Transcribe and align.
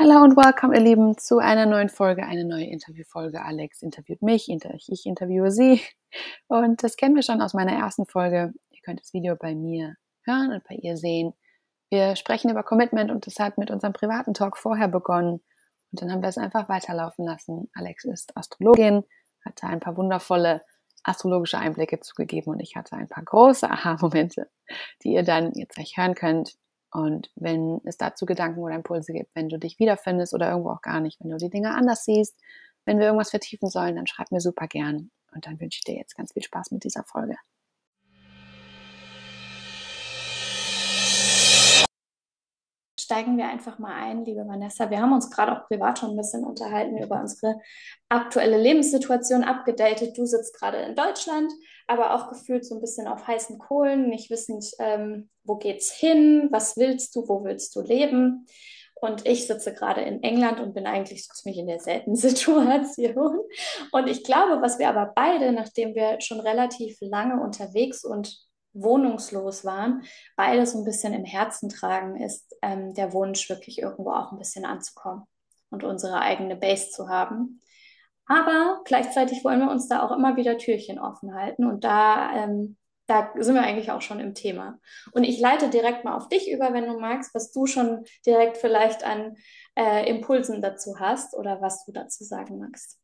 Hallo 0.00 0.22
und 0.22 0.36
welcome, 0.36 0.76
ihr 0.76 0.80
Lieben, 0.80 1.18
zu 1.18 1.38
einer 1.38 1.66
neuen 1.66 1.88
Folge, 1.88 2.24
eine 2.24 2.44
neue 2.44 2.66
Interviewfolge. 2.66 3.42
Alex 3.42 3.82
interviewt 3.82 4.22
mich, 4.22 4.48
ich 4.48 5.06
interviewe 5.06 5.50
sie. 5.50 5.82
Und 6.46 6.84
das 6.84 6.96
kennen 6.96 7.16
wir 7.16 7.24
schon 7.24 7.42
aus 7.42 7.52
meiner 7.52 7.72
ersten 7.72 8.06
Folge. 8.06 8.54
Ihr 8.70 8.80
könnt 8.84 9.00
das 9.00 9.12
Video 9.12 9.34
bei 9.34 9.56
mir 9.56 9.96
hören 10.22 10.52
und 10.52 10.62
bei 10.68 10.76
ihr 10.76 10.96
sehen. 10.96 11.34
Wir 11.90 12.14
sprechen 12.14 12.48
über 12.48 12.62
Commitment 12.62 13.10
und 13.10 13.26
das 13.26 13.40
hat 13.40 13.58
mit 13.58 13.72
unserem 13.72 13.92
privaten 13.92 14.34
Talk 14.34 14.56
vorher 14.56 14.86
begonnen. 14.86 15.40
Und 15.90 16.00
dann 16.00 16.12
haben 16.12 16.22
wir 16.22 16.28
es 16.28 16.38
einfach 16.38 16.68
weiterlaufen 16.68 17.24
lassen. 17.24 17.68
Alex 17.74 18.04
ist 18.04 18.36
Astrologin, 18.36 19.02
hatte 19.44 19.66
ein 19.66 19.80
paar 19.80 19.96
wundervolle 19.96 20.62
astrologische 21.02 21.58
Einblicke 21.58 21.98
zugegeben 21.98 22.52
und 22.52 22.60
ich 22.60 22.76
hatte 22.76 22.94
ein 22.94 23.08
paar 23.08 23.24
große 23.24 23.68
Aha-Momente, 23.68 24.48
die 25.02 25.14
ihr 25.14 25.24
dann 25.24 25.54
jetzt 25.54 25.74
gleich 25.74 25.96
hören 25.96 26.14
könnt. 26.14 26.54
Und 26.90 27.30
wenn 27.34 27.80
es 27.84 27.98
dazu 27.98 28.26
Gedanken 28.26 28.60
oder 28.60 28.74
Impulse 28.74 29.12
gibt, 29.12 29.34
wenn 29.34 29.48
du 29.48 29.58
dich 29.58 29.78
wiederfindest 29.78 30.34
oder 30.34 30.50
irgendwo 30.50 30.70
auch 30.70 30.82
gar 30.82 31.00
nicht, 31.00 31.20
wenn 31.20 31.30
du 31.30 31.36
die 31.36 31.50
Dinge 31.50 31.74
anders 31.74 32.04
siehst, 32.04 32.38
wenn 32.84 32.98
wir 32.98 33.06
irgendwas 33.06 33.30
vertiefen 33.30 33.68
sollen, 33.68 33.96
dann 33.96 34.06
schreib 34.06 34.32
mir 34.32 34.40
super 34.40 34.66
gern. 34.66 35.10
Und 35.32 35.46
dann 35.46 35.60
wünsche 35.60 35.78
ich 35.78 35.84
dir 35.84 35.96
jetzt 35.96 36.16
ganz 36.16 36.32
viel 36.32 36.42
Spaß 36.42 36.70
mit 36.70 36.84
dieser 36.84 37.04
Folge. 37.04 37.36
steigen 43.08 43.38
wir 43.38 43.48
einfach 43.48 43.78
mal 43.78 43.94
ein, 43.94 44.26
liebe 44.26 44.46
Vanessa. 44.46 44.90
Wir 44.90 45.00
haben 45.00 45.14
uns 45.14 45.30
gerade 45.30 45.52
auch 45.52 45.66
privat 45.66 45.98
schon 45.98 46.10
ein 46.10 46.16
bisschen 46.18 46.44
unterhalten 46.44 46.98
über 46.98 47.18
unsere 47.18 47.58
aktuelle 48.10 48.60
Lebenssituation 48.60 49.44
abgedatet. 49.44 50.18
Du 50.18 50.26
sitzt 50.26 50.54
gerade 50.54 50.76
in 50.76 50.94
Deutschland, 50.94 51.50
aber 51.88 52.14
auch 52.14 52.28
gefühlt 52.28 52.64
so 52.64 52.76
ein 52.76 52.80
bisschen 52.80 53.08
auf 53.08 53.26
heißen 53.26 53.58
Kohlen, 53.58 54.08
nicht 54.08 54.30
wissend, 54.30 54.70
ähm, 54.78 55.30
wo 55.42 55.56
geht's 55.56 55.90
hin, 55.90 56.48
was 56.52 56.76
willst 56.76 57.16
du, 57.16 57.26
wo 57.26 57.44
willst 57.44 57.74
du 57.74 57.80
leben. 57.80 58.46
Und 59.00 59.26
ich 59.26 59.46
sitze 59.46 59.72
gerade 59.72 60.02
in 60.02 60.22
England 60.22 60.60
und 60.60 60.74
bin 60.74 60.86
eigentlich 60.86 61.26
so 61.26 61.32
ziemlich 61.32 61.58
in 61.58 61.66
derselben 61.66 62.14
Situation. 62.16 63.40
Und 63.92 64.08
ich 64.08 64.22
glaube, 64.22 64.60
was 64.60 64.78
wir 64.78 64.88
aber 64.88 65.12
beide, 65.14 65.52
nachdem 65.52 65.94
wir 65.94 66.20
schon 66.20 66.40
relativ 66.40 66.98
lange 67.00 67.42
unterwegs 67.42 68.04
und 68.04 68.36
wohnungslos 68.74 69.64
waren, 69.64 70.02
beide 70.36 70.66
so 70.66 70.78
ein 70.78 70.84
bisschen 70.84 71.14
im 71.14 71.24
Herzen 71.24 71.68
tragen, 71.68 72.20
ist 72.20 72.54
ähm, 72.62 72.92
der 72.94 73.12
Wunsch, 73.12 73.48
wirklich 73.48 73.78
irgendwo 73.80 74.10
auch 74.10 74.32
ein 74.32 74.38
bisschen 74.38 74.64
anzukommen 74.64 75.24
und 75.70 75.84
unsere 75.84 76.20
eigene 76.20 76.56
Base 76.56 76.90
zu 76.90 77.08
haben. 77.08 77.60
Aber 78.28 78.82
gleichzeitig 78.84 79.42
wollen 79.42 79.60
wir 79.60 79.70
uns 79.70 79.88
da 79.88 80.02
auch 80.02 80.12
immer 80.12 80.36
wieder 80.36 80.58
Türchen 80.58 80.98
offen 80.98 81.34
halten 81.34 81.64
und 81.64 81.82
da, 81.82 82.30
ähm, 82.34 82.76
da 83.06 83.32
sind 83.38 83.54
wir 83.54 83.62
eigentlich 83.62 83.90
auch 83.90 84.02
schon 84.02 84.20
im 84.20 84.34
Thema. 84.34 84.78
Und 85.12 85.24
ich 85.24 85.40
leite 85.40 85.70
direkt 85.70 86.04
mal 86.04 86.14
auf 86.14 86.28
dich 86.28 86.50
über, 86.52 86.74
wenn 86.74 86.86
du 86.86 86.98
magst, 87.00 87.34
was 87.34 87.52
du 87.52 87.66
schon 87.66 88.04
direkt 88.26 88.58
vielleicht 88.58 89.02
an 89.02 89.36
äh, 89.76 90.08
Impulsen 90.10 90.60
dazu 90.60 91.00
hast 91.00 91.34
oder 91.34 91.62
was 91.62 91.86
du 91.86 91.92
dazu 91.92 92.22
sagen 92.22 92.58
magst. 92.58 93.00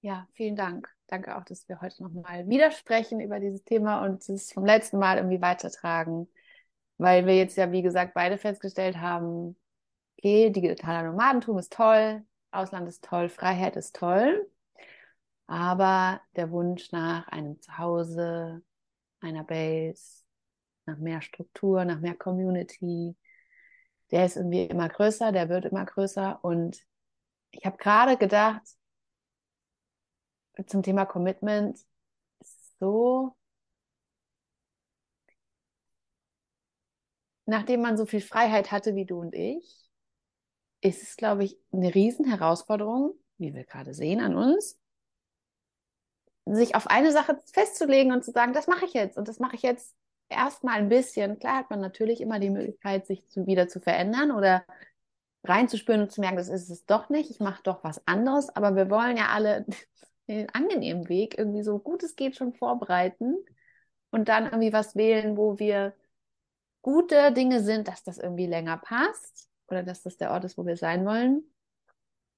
Ja, 0.00 0.28
vielen 0.34 0.54
Dank. 0.54 0.88
Danke 1.08 1.36
auch, 1.36 1.44
dass 1.44 1.68
wir 1.68 1.80
heute 1.80 2.04
nochmal 2.04 2.48
widersprechen 2.48 3.20
über 3.20 3.40
dieses 3.40 3.64
Thema 3.64 4.04
und 4.04 4.26
es 4.28 4.52
vom 4.52 4.64
letzten 4.64 4.98
Mal 4.98 5.16
irgendwie 5.16 5.42
weitertragen, 5.42 6.28
weil 6.98 7.26
wir 7.26 7.36
jetzt 7.36 7.56
ja, 7.56 7.72
wie 7.72 7.82
gesagt, 7.82 8.14
beide 8.14 8.38
festgestellt 8.38 8.98
haben, 8.98 9.56
okay, 10.16 10.50
digitaler 10.50 11.02
Nomadentum 11.10 11.58
ist 11.58 11.72
toll, 11.72 12.24
Ausland 12.52 12.88
ist 12.88 13.04
toll, 13.04 13.28
Freiheit 13.28 13.76
ist 13.76 13.96
toll, 13.96 14.50
aber 15.46 16.20
der 16.36 16.50
Wunsch 16.50 16.92
nach 16.92 17.28
einem 17.28 17.60
Zuhause, 17.60 18.62
einer 19.20 19.44
Base, 19.44 20.24
nach 20.86 20.98
mehr 20.98 21.22
Struktur, 21.22 21.84
nach 21.84 22.00
mehr 22.00 22.14
Community, 22.14 23.16
der 24.10 24.26
ist 24.26 24.36
irgendwie 24.36 24.66
immer 24.66 24.88
größer, 24.88 25.32
der 25.32 25.48
wird 25.48 25.66
immer 25.66 25.84
größer. 25.84 26.42
Und 26.42 26.84
ich 27.52 27.64
habe 27.64 27.76
gerade 27.78 28.16
gedacht, 28.16 28.62
zum 30.66 30.82
Thema 30.82 31.06
Commitment 31.06 31.78
so, 32.78 33.36
nachdem 37.46 37.82
man 37.82 37.96
so 37.96 38.06
viel 38.06 38.20
Freiheit 38.20 38.70
hatte 38.72 38.94
wie 38.94 39.04
du 39.06 39.20
und 39.20 39.34
ich, 39.34 39.89
ist 40.80 41.02
es, 41.02 41.16
glaube 41.16 41.44
ich, 41.44 41.58
eine 41.72 41.94
Riesenherausforderung, 41.94 43.14
wie 43.38 43.54
wir 43.54 43.64
gerade 43.64 43.94
sehen 43.94 44.20
an 44.20 44.36
uns, 44.36 44.78
sich 46.46 46.74
auf 46.74 46.86
eine 46.88 47.12
Sache 47.12 47.38
festzulegen 47.52 48.12
und 48.12 48.24
zu 48.24 48.32
sagen, 48.32 48.52
das 48.52 48.66
mache 48.66 48.84
ich 48.84 48.92
jetzt 48.92 49.18
und 49.18 49.28
das 49.28 49.38
mache 49.38 49.56
ich 49.56 49.62
jetzt 49.62 49.94
erstmal 50.28 50.78
ein 50.78 50.88
bisschen. 50.88 51.38
Klar 51.38 51.58
hat 51.58 51.70
man 51.70 51.80
natürlich 51.80 52.20
immer 52.20 52.38
die 52.38 52.50
Möglichkeit, 52.50 53.06
sich 53.06 53.28
zu, 53.28 53.46
wieder 53.46 53.68
zu 53.68 53.80
verändern 53.80 54.32
oder 54.32 54.64
reinzuspüren 55.44 56.02
und 56.02 56.12
zu 56.12 56.20
merken, 56.20 56.36
das 56.36 56.48
ist 56.48 56.70
es 56.70 56.84
doch 56.86 57.08
nicht, 57.08 57.30
ich 57.30 57.40
mache 57.40 57.62
doch 57.62 57.82
was 57.84 58.06
anderes, 58.06 58.50
aber 58.50 58.76
wir 58.76 58.90
wollen 58.90 59.16
ja 59.16 59.28
alle 59.28 59.64
den 60.28 60.48
angenehmen 60.50 61.08
Weg 61.08 61.38
irgendwie 61.38 61.62
so 61.62 61.78
gut 61.78 62.02
es 62.02 62.14
geht 62.14 62.36
schon 62.36 62.52
vorbereiten 62.54 63.36
und 64.10 64.28
dann 64.28 64.44
irgendwie 64.44 64.72
was 64.72 64.96
wählen, 64.96 65.36
wo 65.36 65.58
wir 65.58 65.94
gute 66.82 67.32
Dinge 67.32 67.60
sind, 67.62 67.88
dass 67.88 68.02
das 68.02 68.18
irgendwie 68.18 68.46
länger 68.46 68.78
passt 68.78 69.49
oder 69.70 69.82
dass 69.82 70.02
das 70.02 70.16
der 70.16 70.30
Ort 70.30 70.44
ist, 70.44 70.58
wo 70.58 70.66
wir 70.66 70.76
sein 70.76 71.04
wollen. 71.04 71.44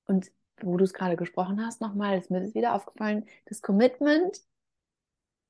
Und 0.06 0.31
wo 0.60 0.76
du 0.76 0.84
es 0.84 0.94
gerade 0.94 1.16
gesprochen 1.16 1.65
hast, 1.65 1.81
nochmal, 1.81 2.19
ist 2.19 2.31
mir 2.31 2.54
wieder 2.54 2.75
aufgefallen, 2.75 3.26
das 3.47 3.62
Commitment 3.62 4.41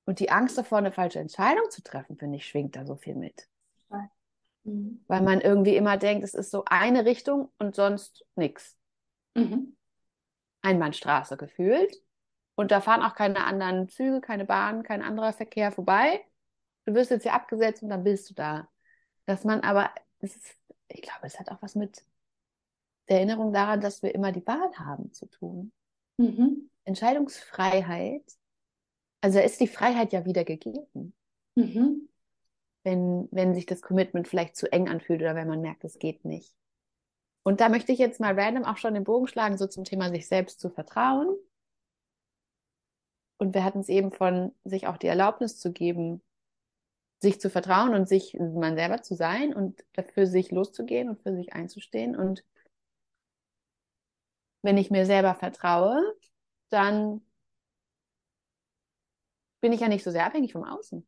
und 0.05 0.21
die 0.21 0.31
Angst 0.31 0.57
davor, 0.57 0.79
eine 0.79 0.93
falsche 0.93 1.19
Entscheidung 1.19 1.71
zu 1.71 1.83
treffen, 1.83 2.17
finde 2.17 2.37
ich, 2.37 2.47
schwingt 2.47 2.77
da 2.77 2.87
so 2.87 2.97
viel 2.97 3.15
mit. 3.15 3.49
Mhm. 4.65 5.05
Weil 5.09 5.23
man 5.23 5.41
irgendwie 5.41 5.77
immer 5.77 5.97
denkt, 5.97 6.25
es 6.25 6.35
ist 6.35 6.51
so 6.51 6.65
eine 6.67 7.05
Richtung 7.05 7.51
und 7.59 7.75
sonst 7.75 8.25
nichts. 8.37 8.77
Mhm. 9.35 9.77
Einbahnstraße 10.63 11.37
gefühlt. 11.37 11.95
Und 12.55 12.71
da 12.71 12.81
fahren 12.81 13.03
auch 13.03 13.15
keine 13.15 13.45
anderen 13.45 13.89
Züge, 13.89 14.21
keine 14.21 14.45
Bahnen, 14.45 14.83
kein 14.83 15.03
anderer 15.03 15.33
Verkehr 15.33 15.73
vorbei. 15.73 16.25
Du 16.85 16.95
wirst 16.95 17.11
jetzt 17.11 17.23
hier 17.23 17.35
abgesetzt 17.35 17.83
und 17.83 17.89
dann 17.89 18.05
bist 18.05 18.31
du 18.31 18.35
da. 18.35 18.69
Dass 19.27 19.45
man 19.45 19.61
aber, 19.61 19.91
ist, 20.23 20.57
ich 20.89 21.03
glaube, 21.03 21.27
es 21.27 21.39
hat 21.39 21.51
auch 21.51 21.61
was 21.63 21.75
mit 21.75 22.05
der 23.09 23.19
Erinnerung 23.19 23.53
daran, 23.53 23.81
dass 23.81 24.03
wir 24.03 24.15
immer 24.15 24.33
die 24.33 24.47
Wahl 24.47 24.73
haben 24.79 25.13
zu 25.13 25.27
tun. 25.27 25.73
Mhm. 26.19 26.71
Entscheidungsfreiheit, 26.85 28.25
also 29.21 29.39
ist 29.39 29.61
die 29.61 29.69
Freiheit 29.69 30.13
ja 30.13 30.25
wieder 30.25 30.45
gegeben. 30.45 31.15
Mhm. 31.55 32.09
Wenn, 32.85 33.29
wenn 33.31 33.55
sich 33.55 33.67
das 33.67 33.83
Commitment 33.83 34.27
vielleicht 34.27 34.57
zu 34.57 34.71
eng 34.73 34.89
anfühlt 34.89 35.21
oder 35.21 35.35
wenn 35.35 35.49
man 35.49 35.61
merkt, 35.61 35.85
es 35.85 35.99
geht 35.99 36.25
nicht. 36.25 36.55
Und 37.45 37.61
da 37.61 37.69
möchte 37.69 37.93
ich 37.93 37.99
jetzt 37.99 38.21
mal 38.21 38.39
random 38.39 38.65
auch 38.65 38.77
schon 38.77 38.95
den 38.95 39.05
Bogen 39.05 39.27
schlagen, 39.27 39.57
so 39.57 39.67
zum 39.67 39.85
Thema 39.85 40.11
sich 40.11 40.29
selbst 40.29 40.61
zu 40.61 40.71
vertrauen. 40.71 41.37
Und 43.39 43.55
wir 43.55 43.65
hatten 43.65 43.81
es 43.81 43.89
eben 43.89 44.13
von 44.13 44.55
sich 44.65 44.87
auch 44.87 44.97
die 44.97 45.09
Erlaubnis 45.09 45.59
zu 45.59 45.73
geben, 45.73 46.23
sich 47.23 47.41
zu 47.41 47.49
vertrauen 47.49 47.95
und 47.95 48.09
sich 48.09 48.37
man 48.39 48.77
selber 48.77 49.01
zu 49.01 49.15
sein 49.15 49.55
und 49.55 49.85
dafür 49.93 50.27
sich 50.27 50.51
loszugehen 50.51 51.09
und 51.09 51.23
für 51.23 51.35
sich 51.35 51.53
einzustehen. 51.53 52.17
Und 52.17 52.45
wenn 54.63 54.77
ich 54.77 54.91
mir 54.91 55.07
selber 55.07 55.35
vertraue, 55.35 56.03
dann 56.69 57.23
bin 59.61 59.73
ich 59.73 59.81
ja 59.81 59.89
nicht 59.89 60.03
so 60.03 60.11
sehr 60.11 60.27
abhängig 60.27 60.53
vom 60.53 60.65
Außen. 60.65 61.07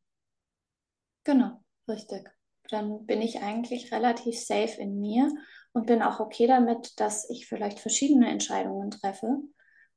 Genau, 1.25 1.61
richtig. 1.89 2.31
Dann 2.71 3.07
bin 3.07 3.21
ich 3.21 3.43
eigentlich 3.43 3.93
relativ 3.93 4.39
safe 4.39 4.81
in 4.81 5.01
mir 5.01 5.33
und 5.73 5.87
bin 5.87 6.01
auch 6.01 6.21
okay 6.21 6.47
damit, 6.47 6.99
dass 7.01 7.29
ich 7.29 7.49
vielleicht 7.49 7.81
verschiedene 7.81 8.31
Entscheidungen 8.31 8.93
treffe 8.93 9.41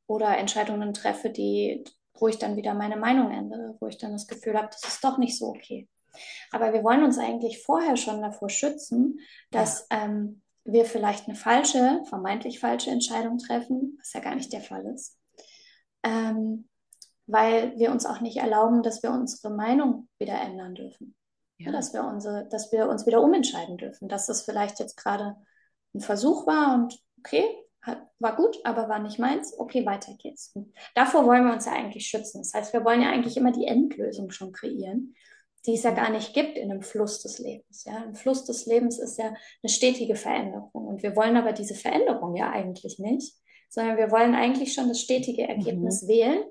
oder 0.08 0.36
Entscheidungen 0.38 0.94
treffe, 0.94 1.30
die 1.30 1.84
wo 2.20 2.28
ich 2.28 2.40
dann 2.40 2.56
wieder 2.56 2.74
meine 2.74 2.98
Meinung 2.98 3.30
ändere, 3.30 3.78
wo 3.80 3.86
ich 3.86 4.00
dann 4.00 4.12
das 4.12 4.26
Gefühl 4.26 4.58
habe, 4.58 4.70
das 4.72 4.84
ist 4.84 5.04
doch 5.04 5.20
nicht 5.20 5.38
so 5.38 5.50
okay. 5.50 5.88
Aber 6.52 6.74
wir 6.74 6.84
wollen 6.84 7.04
uns 7.04 7.18
eigentlich 7.18 7.64
vorher 7.64 7.98
schon 7.98 8.22
davor 8.22 8.50
schützen, 8.50 9.20
dass 9.52 9.88
ähm, 9.90 10.42
wir 10.64 10.86
vielleicht 10.86 11.28
eine 11.28 11.36
falsche, 11.36 12.02
vermeintlich 12.06 12.60
falsche 12.60 12.92
Entscheidung 12.92 13.38
treffen, 13.38 13.98
was 14.00 14.14
ja 14.14 14.20
gar 14.20 14.36
nicht 14.36 14.52
der 14.52 14.62
Fall 14.62 14.86
ist. 14.88 15.18
Ähm, 16.04 16.68
weil 17.26 17.78
wir 17.78 17.92
uns 17.92 18.06
auch 18.06 18.22
nicht 18.22 18.38
erlauben, 18.38 18.84
dass 18.84 19.04
wir 19.04 19.12
unsere 19.12 19.54
Meinung 19.54 20.08
wieder 20.18 20.40
ändern 20.40 20.76
dürfen. 20.76 21.16
Ja. 21.58 21.72
Dass, 21.72 21.94
wir 21.94 22.04
unsere, 22.04 22.48
dass 22.50 22.72
wir 22.72 22.88
uns 22.88 23.06
wieder 23.06 23.22
umentscheiden 23.22 23.78
dürfen. 23.78 24.08
Dass 24.08 24.28
das 24.28 24.44
vielleicht 24.44 24.80
jetzt 24.80 24.96
gerade 24.96 25.36
ein 25.94 26.02
Versuch 26.02 26.46
war 26.48 26.76
und 26.76 26.98
okay, 27.20 27.46
war 28.20 28.36
gut, 28.36 28.58
aber 28.64 28.90
war 28.90 29.00
nicht 29.00 29.20
meins. 29.20 29.58
Okay, 29.58 29.86
weiter 29.86 30.14
geht's. 30.20 30.52
Und 30.54 30.74
davor 30.96 31.26
wollen 31.26 31.46
wir 31.46 31.54
uns 31.54 31.66
ja 31.66 31.74
eigentlich 31.74 32.08
schützen. 32.08 32.40
Das 32.40 32.54
heißt, 32.54 32.74
wir 32.74 32.84
wollen 32.84 33.02
ja 33.02 33.10
eigentlich 33.10 33.38
immer 33.38 33.52
die 33.52 33.66
Endlösung 33.66 34.32
schon 34.32 34.52
kreieren, 34.52 35.16
die 35.66 35.74
es 35.74 35.84
ja 35.84 35.92
gar 35.92 36.10
nicht 36.10 36.34
gibt 36.34 36.58
in 36.58 36.72
einem 36.72 36.82
Fluss 36.82 37.22
des 37.22 37.40
Lebens. 37.40 37.84
Ja, 37.84 38.04
im 38.04 38.16
Fluss 38.16 38.46
des 38.46 38.66
Lebens 38.66 39.00
ist 39.00 39.18
ja 39.18 39.28
eine 39.28 39.70
stetige 39.70 40.16
Veränderung. 40.16 40.88
Und 40.88 41.04
wir 41.04 41.16
wollen 41.16 41.36
aber 41.36 41.52
diese 41.52 41.76
Veränderung 41.76 42.36
ja 42.36 42.50
eigentlich 42.52 43.00
nicht, 43.00 43.36
sondern 43.70 43.98
wir 43.98 44.12
wollen 44.12 44.36
eigentlich 44.36 44.74
schon 44.74 44.88
das 44.88 45.02
stetige 45.02 45.48
Ergebnis 45.48 46.04
mhm. 46.04 46.08
wählen 46.08 46.44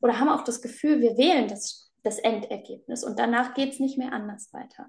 oder 0.00 0.18
haben 0.18 0.28
auch 0.28 0.44
das 0.44 0.62
Gefühl, 0.62 1.00
wir 1.00 1.16
wählen 1.16 1.48
das, 1.48 1.92
das 2.02 2.18
Endergebnis 2.18 3.04
und 3.04 3.18
danach 3.18 3.54
geht 3.54 3.72
es 3.72 3.80
nicht 3.80 3.98
mehr 3.98 4.12
anders 4.12 4.52
weiter. 4.52 4.88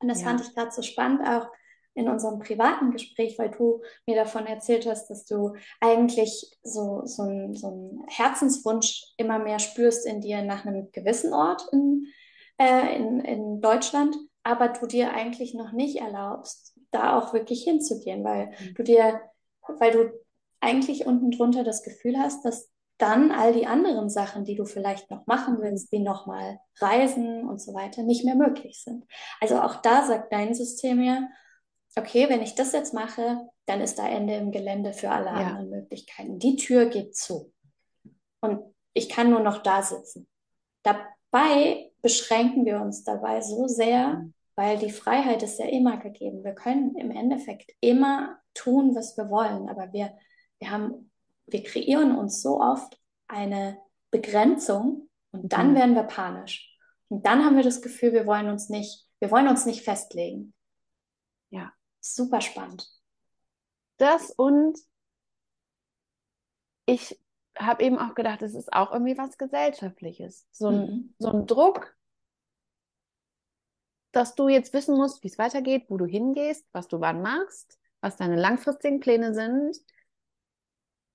Und 0.00 0.08
das 0.08 0.20
ja. 0.20 0.28
fand 0.28 0.40
ich 0.40 0.54
gerade 0.54 0.70
so 0.70 0.82
spannend 0.82 1.26
auch 1.26 1.48
in 1.94 2.08
unserem 2.08 2.38
privaten 2.38 2.92
Gespräch, 2.92 3.38
weil 3.38 3.50
du 3.50 3.82
mir 4.06 4.14
davon 4.14 4.46
erzählt 4.46 4.86
hast, 4.86 5.08
dass 5.08 5.24
du 5.24 5.54
eigentlich 5.80 6.56
so, 6.62 7.02
so, 7.04 7.24
ein, 7.24 7.54
so 7.54 7.66
einen 7.66 8.04
Herzenswunsch 8.06 9.14
immer 9.16 9.40
mehr 9.40 9.58
spürst 9.58 10.06
in 10.06 10.20
dir 10.20 10.42
nach 10.42 10.64
einem 10.64 10.92
gewissen 10.92 11.34
Ort 11.34 11.66
in, 11.72 12.06
äh, 12.58 12.96
in, 12.96 13.20
in 13.20 13.60
Deutschland, 13.60 14.16
aber 14.42 14.68
du 14.68 14.86
dir 14.86 15.12
eigentlich 15.12 15.54
noch 15.54 15.72
nicht 15.72 15.96
erlaubst, 15.96 16.76
da 16.90 17.18
auch 17.18 17.32
wirklich 17.32 17.64
hinzugehen, 17.64 18.24
weil 18.24 18.46
mhm. 18.46 18.74
du 18.74 18.82
dir, 18.82 19.20
weil 19.78 19.90
du 19.92 20.12
eigentlich 20.60 21.06
unten 21.06 21.30
drunter 21.30 21.64
das 21.64 21.82
Gefühl 21.82 22.18
hast, 22.18 22.44
dass 22.44 22.70
dann 22.98 23.30
all 23.30 23.52
die 23.52 23.66
anderen 23.66 24.10
Sachen, 24.10 24.44
die 24.44 24.56
du 24.56 24.64
vielleicht 24.64 25.10
noch 25.10 25.26
machen 25.26 25.58
willst, 25.60 25.92
wie 25.92 26.00
nochmal 26.00 26.58
Reisen 26.80 27.48
und 27.48 27.60
so 27.60 27.72
weiter, 27.72 28.02
nicht 28.02 28.24
mehr 28.24 28.34
möglich 28.34 28.82
sind. 28.82 29.04
Also 29.40 29.60
auch 29.60 29.76
da 29.76 30.04
sagt 30.04 30.32
dein 30.32 30.52
System 30.52 31.00
ja, 31.02 31.28
okay, 31.96 32.28
wenn 32.28 32.42
ich 32.42 32.56
das 32.56 32.72
jetzt 32.72 32.94
mache, 32.94 33.48
dann 33.66 33.80
ist 33.80 33.98
da 33.98 34.08
Ende 34.08 34.34
im 34.34 34.50
Gelände 34.50 34.92
für 34.92 35.10
alle 35.10 35.26
ja. 35.26 35.32
anderen 35.32 35.70
Möglichkeiten. 35.70 36.38
Die 36.38 36.56
Tür 36.56 36.86
geht 36.86 37.14
zu. 37.14 37.52
Und 38.40 38.60
ich 38.94 39.08
kann 39.08 39.30
nur 39.30 39.40
noch 39.40 39.62
da 39.62 39.82
sitzen. 39.82 40.28
Dabei 40.82 41.87
beschränken 42.02 42.64
wir 42.64 42.80
uns 42.80 43.04
dabei 43.04 43.40
so 43.40 43.66
sehr, 43.66 44.28
weil 44.54 44.78
die 44.78 44.90
Freiheit 44.90 45.42
ist 45.42 45.58
ja 45.58 45.66
immer 45.66 45.98
gegeben. 45.98 46.44
Wir 46.44 46.54
können 46.54 46.96
im 46.96 47.10
Endeffekt 47.10 47.72
immer 47.80 48.38
tun, 48.54 48.94
was 48.94 49.16
wir 49.16 49.30
wollen, 49.30 49.68
aber 49.68 49.92
wir, 49.92 50.16
wir 50.58 50.70
haben 50.70 51.08
wir 51.50 51.62
kreieren 51.62 52.16
uns 52.16 52.42
so 52.42 52.60
oft 52.60 53.00
eine 53.26 53.78
Begrenzung 54.10 55.08
und 55.30 55.52
dann 55.52 55.72
mhm. 55.72 55.76
werden 55.76 55.94
wir 55.94 56.04
panisch. 56.04 56.76
Und 57.08 57.24
dann 57.26 57.44
haben 57.44 57.56
wir 57.56 57.62
das 57.62 57.82
Gefühl, 57.82 58.12
wir 58.12 58.26
wollen 58.26 58.48
uns 58.48 58.68
nicht, 58.68 59.06
wir 59.18 59.30
wollen 59.30 59.48
uns 59.48 59.64
nicht 59.66 59.82
festlegen. 59.82 60.54
Ja. 61.50 61.72
Super 62.00 62.40
spannend. 62.40 62.88
Das 63.96 64.30
und 64.30 64.78
ich 66.86 67.18
habe 67.58 67.82
eben 67.82 67.98
auch 67.98 68.14
gedacht, 68.14 68.42
es 68.42 68.54
ist 68.54 68.72
auch 68.72 68.92
irgendwie 68.92 69.18
was 69.18 69.38
Gesellschaftliches. 69.38 70.46
So 70.52 70.68
ein, 70.68 70.76
mhm. 70.76 71.14
so 71.18 71.30
ein 71.30 71.46
Druck, 71.46 71.96
dass 74.12 74.34
du 74.34 74.48
jetzt 74.48 74.72
wissen 74.72 74.96
musst, 74.96 75.22
wie 75.22 75.28
es 75.28 75.38
weitergeht, 75.38 75.86
wo 75.88 75.96
du 75.96 76.06
hingehst, 76.06 76.66
was 76.72 76.88
du 76.88 77.00
wann 77.00 77.22
machst, 77.22 77.78
was 78.00 78.16
deine 78.16 78.36
langfristigen 78.36 79.00
Pläne 79.00 79.34
sind, 79.34 79.80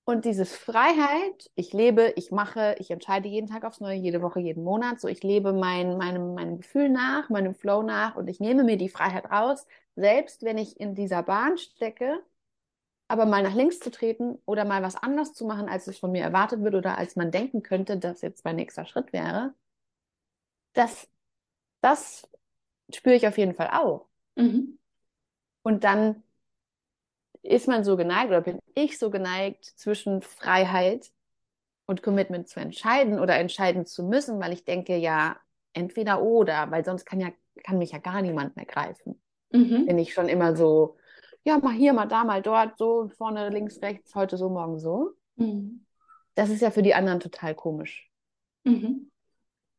und 0.06 0.26
diese 0.26 0.44
Freiheit, 0.44 1.50
ich 1.54 1.72
lebe, 1.72 2.12
ich 2.16 2.30
mache, 2.30 2.76
ich 2.78 2.90
entscheide 2.90 3.26
jeden 3.26 3.46
Tag 3.48 3.64
aufs 3.64 3.80
Neue, 3.80 3.96
jede 3.96 4.20
Woche, 4.20 4.38
jeden 4.38 4.62
Monat. 4.62 5.00
So, 5.00 5.08
ich 5.08 5.22
lebe 5.22 5.54
mein, 5.54 5.96
meinem, 5.96 6.34
meinem 6.34 6.58
Gefühl 6.58 6.90
nach, 6.90 7.30
meinem 7.30 7.54
Flow 7.54 7.82
nach 7.82 8.14
und 8.14 8.28
ich 8.28 8.38
nehme 8.38 8.64
mir 8.64 8.76
die 8.76 8.90
Freiheit 8.90 9.30
raus, 9.30 9.66
selbst 9.96 10.42
wenn 10.42 10.58
ich 10.58 10.78
in 10.78 10.94
dieser 10.94 11.22
Bahn 11.22 11.56
stecke, 11.56 12.22
aber 13.08 13.26
mal 13.26 13.42
nach 13.42 13.54
links 13.54 13.80
zu 13.80 13.90
treten 13.90 14.38
oder 14.46 14.64
mal 14.64 14.82
was 14.82 14.96
anders 14.96 15.34
zu 15.34 15.46
machen, 15.46 15.68
als 15.68 15.86
es 15.86 15.98
von 15.98 16.12
mir 16.12 16.22
erwartet 16.22 16.62
wird 16.62 16.74
oder 16.74 16.98
als 16.98 17.16
man 17.16 17.30
denken 17.30 17.62
könnte, 17.62 17.98
dass 17.98 18.22
jetzt 18.22 18.44
mein 18.44 18.56
nächster 18.56 18.86
Schritt 18.86 19.12
wäre. 19.12 19.54
Das, 20.72 21.08
das 21.80 22.28
spüre 22.92 23.14
ich 23.14 23.28
auf 23.28 23.38
jeden 23.38 23.54
Fall 23.54 23.70
auch. 23.72 24.06
Mhm. 24.36 24.78
Und 25.62 25.84
dann 25.84 26.22
ist 27.42 27.68
man 27.68 27.84
so 27.84 27.96
geneigt 27.96 28.28
oder 28.28 28.40
bin 28.40 28.58
ich 28.74 28.98
so 28.98 29.10
geneigt, 29.10 29.64
zwischen 29.64 30.22
Freiheit 30.22 31.12
und 31.86 32.02
Commitment 32.02 32.48
zu 32.48 32.60
entscheiden 32.60 33.20
oder 33.20 33.36
entscheiden 33.36 33.84
zu 33.84 34.02
müssen, 34.02 34.40
weil 34.40 34.52
ich 34.52 34.64
denke, 34.64 34.96
ja, 34.96 35.36
entweder 35.74 36.22
oder, 36.22 36.70
weil 36.70 36.84
sonst 36.84 37.04
kann 37.04 37.20
ja, 37.20 37.30
kann 37.62 37.78
mich 37.78 37.92
ja 37.92 37.98
gar 37.98 38.22
niemand 38.22 38.56
mehr 38.56 38.64
greifen. 38.64 39.20
Mhm. 39.50 39.86
Wenn 39.86 39.98
ich 39.98 40.14
schon 40.14 40.28
immer 40.28 40.56
so, 40.56 40.96
ja, 41.44 41.58
mal 41.58 41.74
hier, 41.74 41.92
mal 41.92 42.06
da, 42.06 42.24
mal 42.24 42.42
dort, 42.42 42.78
so 42.78 43.08
vorne, 43.16 43.50
links, 43.50 43.80
rechts, 43.82 44.14
heute 44.14 44.36
so, 44.36 44.48
morgen 44.48 44.78
so. 44.78 45.12
Mhm. 45.36 45.84
Das 46.34 46.50
ist 46.50 46.62
ja 46.62 46.70
für 46.70 46.82
die 46.82 46.94
anderen 46.94 47.20
total 47.20 47.54
komisch. 47.54 48.10
Mhm. 48.64 49.10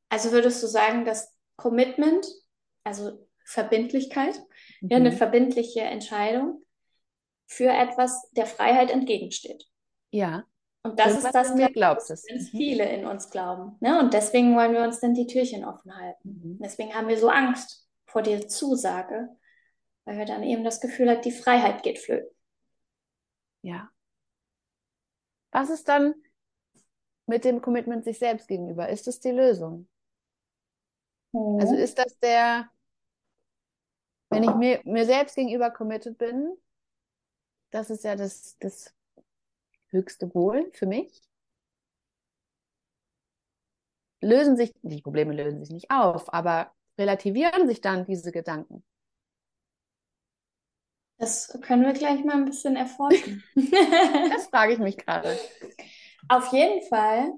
Also 0.10 0.32
würdest 0.32 0.62
du 0.64 0.68
sagen, 0.68 1.06
dass 1.06 1.36
Commitment, 1.58 2.26
also 2.84 3.28
Verbindlichkeit, 3.44 4.42
ja, 4.82 4.98
eine 4.98 5.12
mhm. 5.12 5.16
verbindliche 5.16 5.82
Entscheidung, 5.82 6.62
für 7.48 7.70
etwas 7.70 8.30
der 8.32 8.46
Freiheit 8.46 8.90
entgegensteht. 8.90 9.66
Ja. 10.12 10.46
Und 10.84 11.00
das 11.00 11.18
ist 11.18 11.32
das, 11.32 11.56
mir 11.56 11.70
glaubt 11.72 12.02
es. 12.10 12.26
ganz 12.28 12.54
mhm. 12.54 12.58
viele 12.58 12.86
in 12.90 13.06
uns 13.06 13.30
glauben. 13.30 13.76
Ne? 13.80 14.00
Und 14.00 14.14
deswegen 14.14 14.56
wollen 14.56 14.74
wir 14.74 14.84
uns 14.84 15.00
dann 15.00 15.14
die 15.14 15.28
Türchen 15.28 15.66
offen 15.66 15.96
halten. 15.96 16.42
Mhm. 16.44 16.60
Deswegen 16.62 16.94
haben 16.94 17.08
wir 17.08 17.18
so 17.18 17.30
Angst 17.30 17.88
vor 18.06 18.22
der 18.22 18.48
Zusage, 18.48 19.30
weil 20.06 20.18
wir 20.18 20.26
dann 20.26 20.44
eben 20.44 20.64
das 20.64 20.80
Gefühl 20.80 21.10
haben, 21.10 21.22
die 21.22 21.32
Freiheit 21.32 21.84
geht 21.84 22.00
flöten. 22.00 22.34
Ja. 23.62 23.92
Was 25.52 25.70
ist 25.70 25.88
dann 25.88 26.14
mit 27.26 27.44
dem 27.44 27.62
Commitment 27.62 28.06
sich 28.06 28.20
selbst 28.20 28.48
gegenüber? 28.48 28.88
Ist 28.90 29.08
es 29.08 29.20
die 29.20 29.32
Lösung? 29.32 29.88
Mhm. 31.34 31.60
Also 31.60 31.76
ist 31.76 31.98
das 31.98 32.18
der, 32.20 32.70
wenn 34.30 34.44
ich 34.44 34.54
mir, 34.56 34.82
mir 34.86 35.06
selbst 35.06 35.36
gegenüber 35.36 35.72
committed 35.72 36.18
bin, 36.18 36.56
das 37.72 37.90
ist 37.90 38.04
ja 38.04 38.16
das, 38.16 38.58
das 38.60 38.94
höchste 39.90 40.34
Wohl 40.36 40.72
für 40.74 40.86
mich. 40.86 41.22
Lösen 44.22 44.56
sich, 44.56 44.74
die 44.82 45.02
Probleme 45.02 45.34
lösen 45.34 45.60
sich 45.60 45.74
nicht 45.74 45.92
auf, 45.92 46.34
aber 46.34 46.74
relativieren 46.98 47.68
sich 47.68 47.82
dann 47.82 48.06
diese 48.06 48.32
Gedanken. 48.32 48.84
Das 51.18 51.58
können 51.62 51.86
wir 51.86 51.94
gleich 51.94 52.24
mal 52.24 52.36
ein 52.36 52.46
bisschen 52.46 52.76
erforschen. 52.76 53.44
das 53.56 54.48
frage 54.48 54.74
ich 54.74 54.80
mich 54.80 54.98
gerade. 54.98 55.38
Auf 56.28 56.52
jeden 56.52 56.82
Fall, 56.88 57.32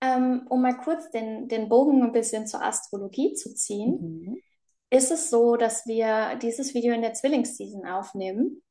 ähm, 0.00 0.46
um 0.48 0.62
mal 0.62 0.78
kurz 0.78 1.10
den, 1.10 1.48
den 1.48 1.68
Bogen 1.68 2.02
ein 2.02 2.12
bisschen 2.12 2.46
zur 2.46 2.62
Astrologie 2.62 3.34
zu 3.34 3.54
ziehen, 3.54 3.98
mhm. 4.00 4.42
ist 4.90 5.10
es 5.10 5.28
so, 5.28 5.56
dass 5.56 5.86
wir 5.86 6.36
dieses 6.36 6.72
Video 6.72 6.94
in 6.94 7.02
der 7.02 7.14
Zwillingsseason 7.14 7.84
aufnehmen. 7.86 8.62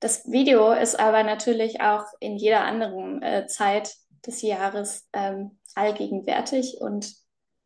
Das 0.00 0.30
Video 0.30 0.72
ist 0.72 0.98
aber 0.98 1.22
natürlich 1.22 1.80
auch 1.82 2.06
in 2.20 2.36
jeder 2.36 2.62
anderen 2.62 3.22
äh, 3.22 3.46
Zeit 3.46 3.94
des 4.26 4.42
Jahres 4.42 5.06
ähm, 5.12 5.58
allgegenwärtig 5.74 6.78
und 6.80 7.14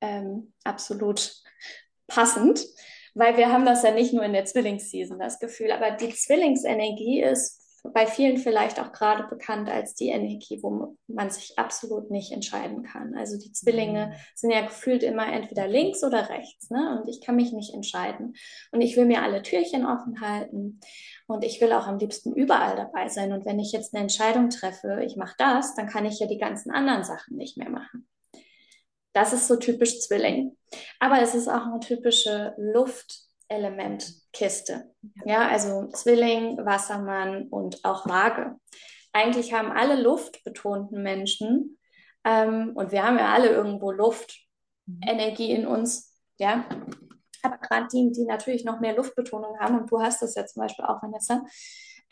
ähm, 0.00 0.52
absolut 0.64 1.32
passend, 2.06 2.66
weil 3.14 3.36
wir 3.36 3.52
haben 3.52 3.64
das 3.64 3.82
ja 3.82 3.92
nicht 3.92 4.12
nur 4.12 4.24
in 4.24 4.32
der 4.32 4.44
Zwillingsseason, 4.44 5.18
das 5.18 5.38
Gefühl, 5.38 5.72
aber 5.72 5.92
die 5.92 6.10
Zwillingsenergie 6.10 7.22
ist 7.22 7.64
bei 7.92 8.06
vielen 8.06 8.38
vielleicht 8.38 8.80
auch 8.80 8.92
gerade 8.92 9.24
bekannt 9.24 9.68
als 9.68 9.94
die 9.94 10.08
Energie, 10.08 10.58
wo 10.62 10.96
man 11.06 11.30
sich 11.30 11.58
absolut 11.58 12.10
nicht 12.10 12.32
entscheiden 12.32 12.82
kann. 12.82 13.14
Also 13.14 13.38
die 13.38 13.52
Zwillinge 13.52 14.06
mhm. 14.06 14.12
sind 14.34 14.50
ja 14.52 14.62
gefühlt 14.62 15.02
immer 15.02 15.30
entweder 15.30 15.68
links 15.68 16.02
oder 16.02 16.30
rechts, 16.30 16.70
ne? 16.70 16.98
Und 16.98 17.08
ich 17.08 17.20
kann 17.20 17.36
mich 17.36 17.52
nicht 17.52 17.74
entscheiden. 17.74 18.36
Und 18.72 18.80
ich 18.80 18.96
will 18.96 19.04
mir 19.04 19.22
alle 19.22 19.42
Türchen 19.42 19.84
offen 19.84 20.22
halten 20.22 20.80
und 21.26 21.44
ich 21.44 21.60
will 21.60 21.72
auch 21.72 21.86
am 21.86 21.98
liebsten 21.98 22.32
überall 22.32 22.74
dabei 22.74 23.08
sein. 23.08 23.32
Und 23.32 23.44
wenn 23.44 23.58
ich 23.58 23.72
jetzt 23.72 23.92
eine 23.94 24.02
Entscheidung 24.02 24.48
treffe, 24.48 25.02
ich 25.04 25.16
mache 25.16 25.34
das, 25.36 25.74
dann 25.74 25.86
kann 25.86 26.06
ich 26.06 26.18
ja 26.18 26.26
die 26.26 26.38
ganzen 26.38 26.70
anderen 26.70 27.04
Sachen 27.04 27.36
nicht 27.36 27.58
mehr 27.58 27.70
machen. 27.70 28.08
Das 29.14 29.32
ist 29.32 29.48
so 29.48 29.56
typisch 29.56 30.00
Zwilling. 30.00 30.56
Aber 31.00 31.22
es 31.22 31.34
ist 31.34 31.48
auch 31.48 31.64
eine 31.66 31.80
typische 31.80 32.54
Luft- 32.58 33.22
Elementkiste. 33.48 34.90
Ja, 35.26 35.46
also 35.48 35.88
Zwilling, 35.88 36.56
Wassermann 36.64 37.48
und 37.48 37.84
auch 37.84 38.06
Waage. 38.06 38.56
Eigentlich 39.12 39.52
haben 39.52 39.70
alle 39.70 40.00
luftbetonten 40.00 41.02
Menschen, 41.02 41.78
ähm, 42.24 42.72
und 42.74 42.90
wir 42.90 43.04
haben 43.04 43.18
ja 43.18 43.32
alle 43.34 43.50
irgendwo 43.50 43.92
Luftenergie 43.92 45.52
in 45.52 45.66
uns, 45.66 46.18
ja. 46.38 46.64
Aber 47.42 47.58
gerade 47.58 47.86
die, 47.92 48.10
die 48.12 48.24
natürlich 48.24 48.64
noch 48.64 48.80
mehr 48.80 48.96
Luftbetonung 48.96 49.58
haben, 49.60 49.78
und 49.78 49.90
du 49.92 50.00
hast 50.00 50.22
das 50.22 50.34
ja 50.34 50.46
zum 50.46 50.62
Beispiel 50.62 50.86
auch, 50.86 51.02
Vanessa, 51.02 51.44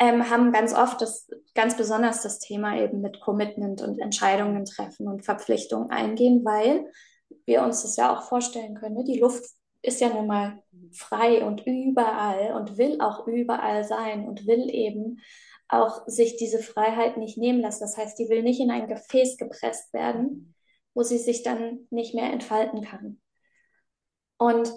ähm, 0.03 0.29
haben 0.29 0.51
ganz 0.51 0.75
oft 0.75 1.01
das, 1.01 1.29
ganz 1.55 1.77
besonders 1.77 2.23
das 2.23 2.41
Thema 2.41 2.77
eben 2.77 3.01
mit 3.01 3.21
Commitment 3.21 3.83
und 3.83 4.01
Entscheidungen 4.01 4.65
treffen 4.65 5.07
und 5.07 5.25
Verpflichtungen 5.25 5.91
eingehen, 5.91 6.45
weil 6.45 6.91
wir 7.47 7.63
uns 7.63 7.83
das 7.83 7.97
ja 7.97 8.13
auch 8.13 8.25
vorstellen 8.25 8.75
können. 8.75 8.97
Ne? 8.97 9.05
Die 9.05 9.21
Luft 9.21 9.45
ist 9.81 10.01
ja 10.01 10.09
nun 10.09 10.27
mal 10.27 10.61
frei 10.91 11.45
und 11.45 11.65
überall 11.67 12.53
und 12.55 12.79
will 12.79 13.01
auch 13.01 13.29
überall 13.29 13.85
sein 13.85 14.27
und 14.27 14.45
will 14.47 14.69
eben 14.71 15.21
auch 15.69 16.03
sich 16.09 16.37
diese 16.37 16.59
Freiheit 16.59 17.17
nicht 17.17 17.39
nehmen 17.39 17.61
lassen. 17.61 17.85
Das 17.85 17.97
heißt, 17.97 18.19
die 18.19 18.29
will 18.29 18.43
nicht 18.43 18.61
in 18.61 18.73
ein 18.73 18.89
Gefäß 18.89 19.37
gepresst 19.37 19.93
werden, 19.93 20.55
wo 20.95 21.05
sie 21.05 21.19
sich 21.19 21.45
dann 21.45 21.87
nicht 21.91 22.13
mehr 22.13 22.33
entfalten 22.33 22.83
kann. 22.83 23.21
Und 24.37 24.73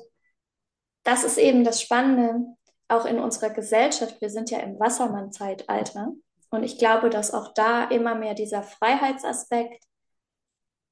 das 1.03 1.23
ist 1.23 1.39
eben 1.39 1.63
das 1.63 1.81
Spannende, 1.81 2.45
auch 2.87 3.05
in 3.05 3.19
unserer 3.19 3.49
Gesellschaft. 3.49 4.21
Wir 4.21 4.29
sind 4.29 4.51
ja 4.51 4.59
im 4.59 4.79
Wassermann-Zeitalter. 4.79 6.13
Und 6.51 6.63
ich 6.63 6.77
glaube, 6.77 7.09
dass 7.09 7.33
auch 7.33 7.53
da 7.53 7.85
immer 7.85 8.15
mehr 8.15 8.33
dieser 8.33 8.63
Freiheitsaspekt, 8.63 9.83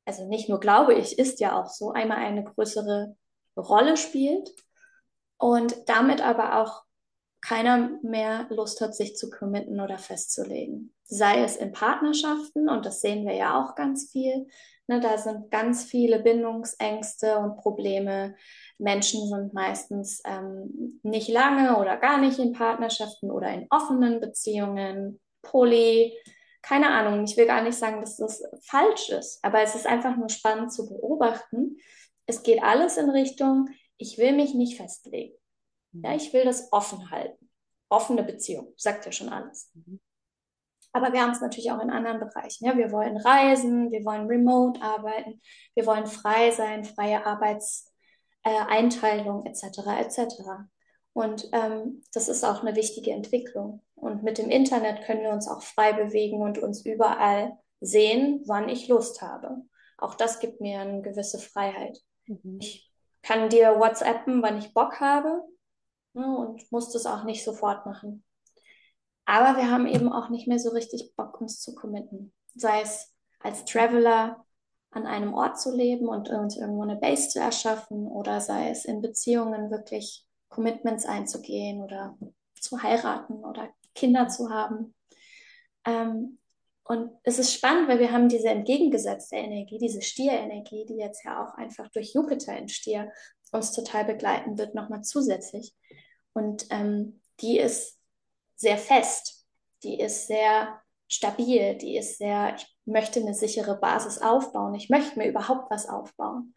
also 0.06 0.28
nicht 0.28 0.50
nur 0.50 0.60
glaube 0.60 0.94
ich, 0.94 1.18
ist 1.20 1.40
ja 1.40 1.60
auch 1.60 1.68
so, 1.68 1.92
einmal 1.92 2.18
eine 2.18 2.44
größere 2.44 3.16
Rolle 3.56 3.98
spielt 3.98 4.52
und 5.38 5.76
damit 5.88 6.22
aber 6.22 6.62
auch 6.62 6.84
keiner 7.42 8.00
mehr 8.02 8.48
Lust 8.50 8.82
hat, 8.82 8.96
sich 8.96 9.16
zu 9.16 9.30
committen 9.30 9.82
oder 9.82 9.98
festzulegen. 9.98 10.94
Sei 11.04 11.44
es 11.44 11.58
in 11.58 11.74
Partnerschaften, 11.74 12.70
und 12.70 12.86
das 12.86 13.02
sehen 13.02 13.28
wir 13.28 13.36
ja 13.36 13.62
auch 13.62 13.76
ganz 13.76 14.10
viel. 14.12 14.48
Ne, 14.88 15.00
da 15.00 15.18
sind 15.18 15.52
ganz 15.52 15.84
viele 15.84 16.20
Bindungsängste 16.20 17.38
und 17.38 17.58
Probleme. 17.58 18.36
Menschen 18.78 19.28
sind 19.28 19.54
meistens 19.54 20.22
ähm, 20.26 21.00
nicht 21.04 21.30
lange 21.30 21.78
oder 21.78 21.98
gar 21.98 22.20
nicht 22.20 22.40
in 22.40 22.54
Partnerschaften 22.54 23.32
oder 23.32 23.50
in 23.54 23.68
offenen 23.70 24.20
Beziehungen, 24.20 25.20
poly, 25.42 26.18
keine 26.62 26.90
Ahnung. 26.90 27.24
Ich 27.26 27.38
will 27.38 27.46
gar 27.46 27.62
nicht 27.62 27.78
sagen, 27.78 28.02
dass 28.02 28.18
das 28.18 28.44
falsch 28.64 29.10
ist, 29.10 29.44
aber 29.44 29.62
es 29.62 29.76
ist 29.76 29.86
einfach 29.86 30.16
nur 30.16 30.30
spannend 30.30 30.74
zu 30.74 30.88
beobachten. 30.88 31.78
Es 32.26 32.42
geht 32.44 32.64
alles 32.64 32.98
in 32.98 33.10
Richtung, 33.10 33.70
ich 33.98 34.18
will 34.18 34.34
mich 34.34 34.54
nicht 34.54 34.78
festlegen. 34.78 35.36
Ja, 35.92 36.16
ich 36.16 36.34
will 36.34 36.46
das 36.46 36.72
offen 36.72 37.12
halten. 37.12 37.50
Offene 37.90 38.24
Beziehung, 38.24 38.74
sagt 38.78 39.06
ja 39.06 39.12
schon 39.12 39.30
alles. 39.30 39.70
Mhm. 39.74 40.00
Aber 40.94 41.12
wir 41.12 41.22
haben 41.22 41.32
es 41.32 41.42
natürlich 41.42 41.72
auch 41.72 41.82
in 41.82 41.90
anderen 41.90 42.20
Bereichen. 42.20 42.66
Ja, 42.66 42.78
wir 42.78 42.92
wollen 42.92 43.18
reisen, 43.18 43.92
wir 43.92 44.06
wollen 44.06 44.28
remote 44.28 44.82
arbeiten, 44.82 45.42
wir 45.76 45.86
wollen 45.86 46.06
frei 46.06 46.52
sein, 46.52 46.86
freie 46.86 47.26
Arbeitseinteilung 47.26 47.93
äh, 48.44 49.46
etc. 49.46 49.64
etc. 50.00 50.68
Und 51.14 51.50
ähm, 51.52 52.04
das 52.14 52.28
ist 52.28 52.44
auch 52.44 52.62
eine 52.62 52.76
wichtige 52.76 53.12
Entwicklung. 53.12 53.82
Und 53.96 54.24
mit 54.24 54.38
dem 54.38 54.50
Internet 54.50 55.04
können 55.06 55.22
wir 55.22 55.32
uns 55.32 55.48
auch 55.48 55.62
frei 55.62 55.94
bewegen 55.94 56.42
und 56.42 56.58
uns 56.58 56.86
überall 56.86 57.58
sehen, 57.80 58.44
wann 58.46 58.70
ich 58.70 58.88
Lust 58.88 59.22
habe. 59.22 59.62
Auch 59.98 60.16
das 60.16 60.40
gibt 60.40 60.60
mir 60.60 60.82
eine 60.82 61.02
gewisse 61.02 61.40
Freiheit. 61.40 62.00
Mhm. 62.26 62.58
Ich 62.60 62.92
kann 63.22 63.50
dir 63.50 63.80
WhatsAppen, 63.80 64.42
wann 64.42 64.58
ich 64.58 64.74
Bock 64.74 65.00
habe 65.00 65.42
ne, 66.14 66.38
und 66.38 66.70
muss 66.72 66.92
das 66.92 67.06
auch 67.06 67.24
nicht 67.24 67.44
sofort 67.44 67.86
machen. 67.86 68.24
Aber 69.26 69.58
wir 69.58 69.72
haben 69.72 69.88
eben 69.88 70.12
auch 70.12 70.30
nicht 70.30 70.48
mehr 70.48 70.60
so 70.60 70.72
richtig 70.72 71.14
Bock, 71.16 71.40
uns 71.40 71.62
zu 71.62 71.74
committen. 71.76 72.34
Sei 72.56 72.82
es 72.82 73.14
als 73.40 73.64
Traveler 73.66 74.46
an 74.94 75.08
einem 75.08 75.34
Ort 75.34 75.60
zu 75.60 75.76
leben 75.76 76.08
und 76.08 76.30
irgendwo 76.30 76.84
eine 76.84 76.96
Base 76.96 77.30
zu 77.30 77.40
erschaffen 77.40 78.08
oder 78.08 78.42
sei 78.42 78.70
es 78.70 78.86
in 78.86 79.02
Beziehungen 79.02 79.72
wirklich 79.72 80.26
Commitments 80.50 81.06
einzugehen 81.06 81.82
oder 81.82 82.18
zu 82.60 82.82
heiraten 82.82 83.44
oder 83.44 83.70
Kinder 83.96 84.28
zu 84.28 84.50
haben. 84.50 84.94
Ähm, 85.86 86.38
und 86.86 87.12
es 87.24 87.40
ist 87.40 87.54
spannend, 87.54 87.88
weil 87.88 88.00
wir 88.00 88.12
haben 88.12 88.28
diese 88.28 88.50
entgegengesetzte 88.50 89.38
Energie, 89.38 89.78
diese 89.78 90.02
Stierenergie, 90.02 90.86
die 90.86 90.98
jetzt 90.98 91.24
ja 91.24 91.44
auch 91.44 91.56
einfach 91.56 91.90
durch 91.90 92.14
Jupiter 92.14 92.58
in 92.58 92.68
Stier 92.68 93.12
uns 93.52 93.72
total 93.72 94.06
begleiten 94.06 94.58
wird, 94.58 94.76
nochmal 94.76 95.02
zusätzlich. 95.02 95.74
Und 96.34 96.66
ähm, 96.72 97.22
die 97.40 97.58
ist 97.58 98.00
sehr 98.56 98.78
fest, 98.78 99.48
die 99.84 100.00
ist 100.00 100.28
sehr 100.28 100.83
stabil, 101.14 101.76
die 101.76 101.98
ist 101.98 102.18
sehr, 102.18 102.56
ich 102.56 102.66
möchte 102.86 103.20
eine 103.20 103.36
sichere 103.36 103.78
Basis 103.78 104.20
aufbauen, 104.20 104.74
ich 104.74 104.90
möchte 104.90 105.18
mir 105.20 105.28
überhaupt 105.28 105.70
was 105.70 105.88
aufbauen. 105.88 106.56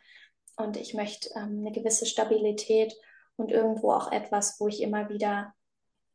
Und 0.57 0.79
ich 0.79 0.95
möchte 0.95 1.29
ähm, 1.37 1.61
eine 1.61 1.73
gewisse 1.73 2.07
Stabilität 2.07 2.95
und 3.37 3.53
irgendwo 3.53 3.93
auch 3.93 4.11
etwas, 4.11 4.59
wo 4.59 4.69
ich 4.69 4.81
immer 4.81 5.11
wieder, 5.11 5.53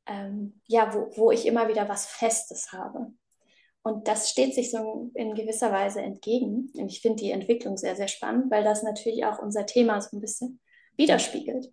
ähm, 0.07 0.59
ja, 0.65 0.91
wo, 0.95 1.11
wo 1.15 1.31
ich 1.31 1.45
immer 1.45 1.67
wieder 1.67 1.87
was 1.87 2.07
Festes 2.07 2.71
habe. 2.71 3.13
Und 3.83 4.07
das 4.07 4.31
steht 4.31 4.55
sich 4.55 4.71
so 4.71 5.11
in 5.13 5.35
gewisser 5.35 5.71
Weise 5.71 6.01
entgegen. 6.01 6.71
Und 6.73 6.91
ich 6.91 7.01
finde 7.01 7.21
die 7.21 7.31
Entwicklung 7.31 7.77
sehr, 7.77 7.95
sehr 7.95 8.07
spannend, 8.07 8.49
weil 8.49 8.63
das 8.63 8.81
natürlich 8.81 9.25
auch 9.25 9.37
unser 9.37 9.67
Thema 9.67 10.01
so 10.01 10.17
ein 10.17 10.21
bisschen 10.21 10.59
widerspiegelt. 10.97 11.71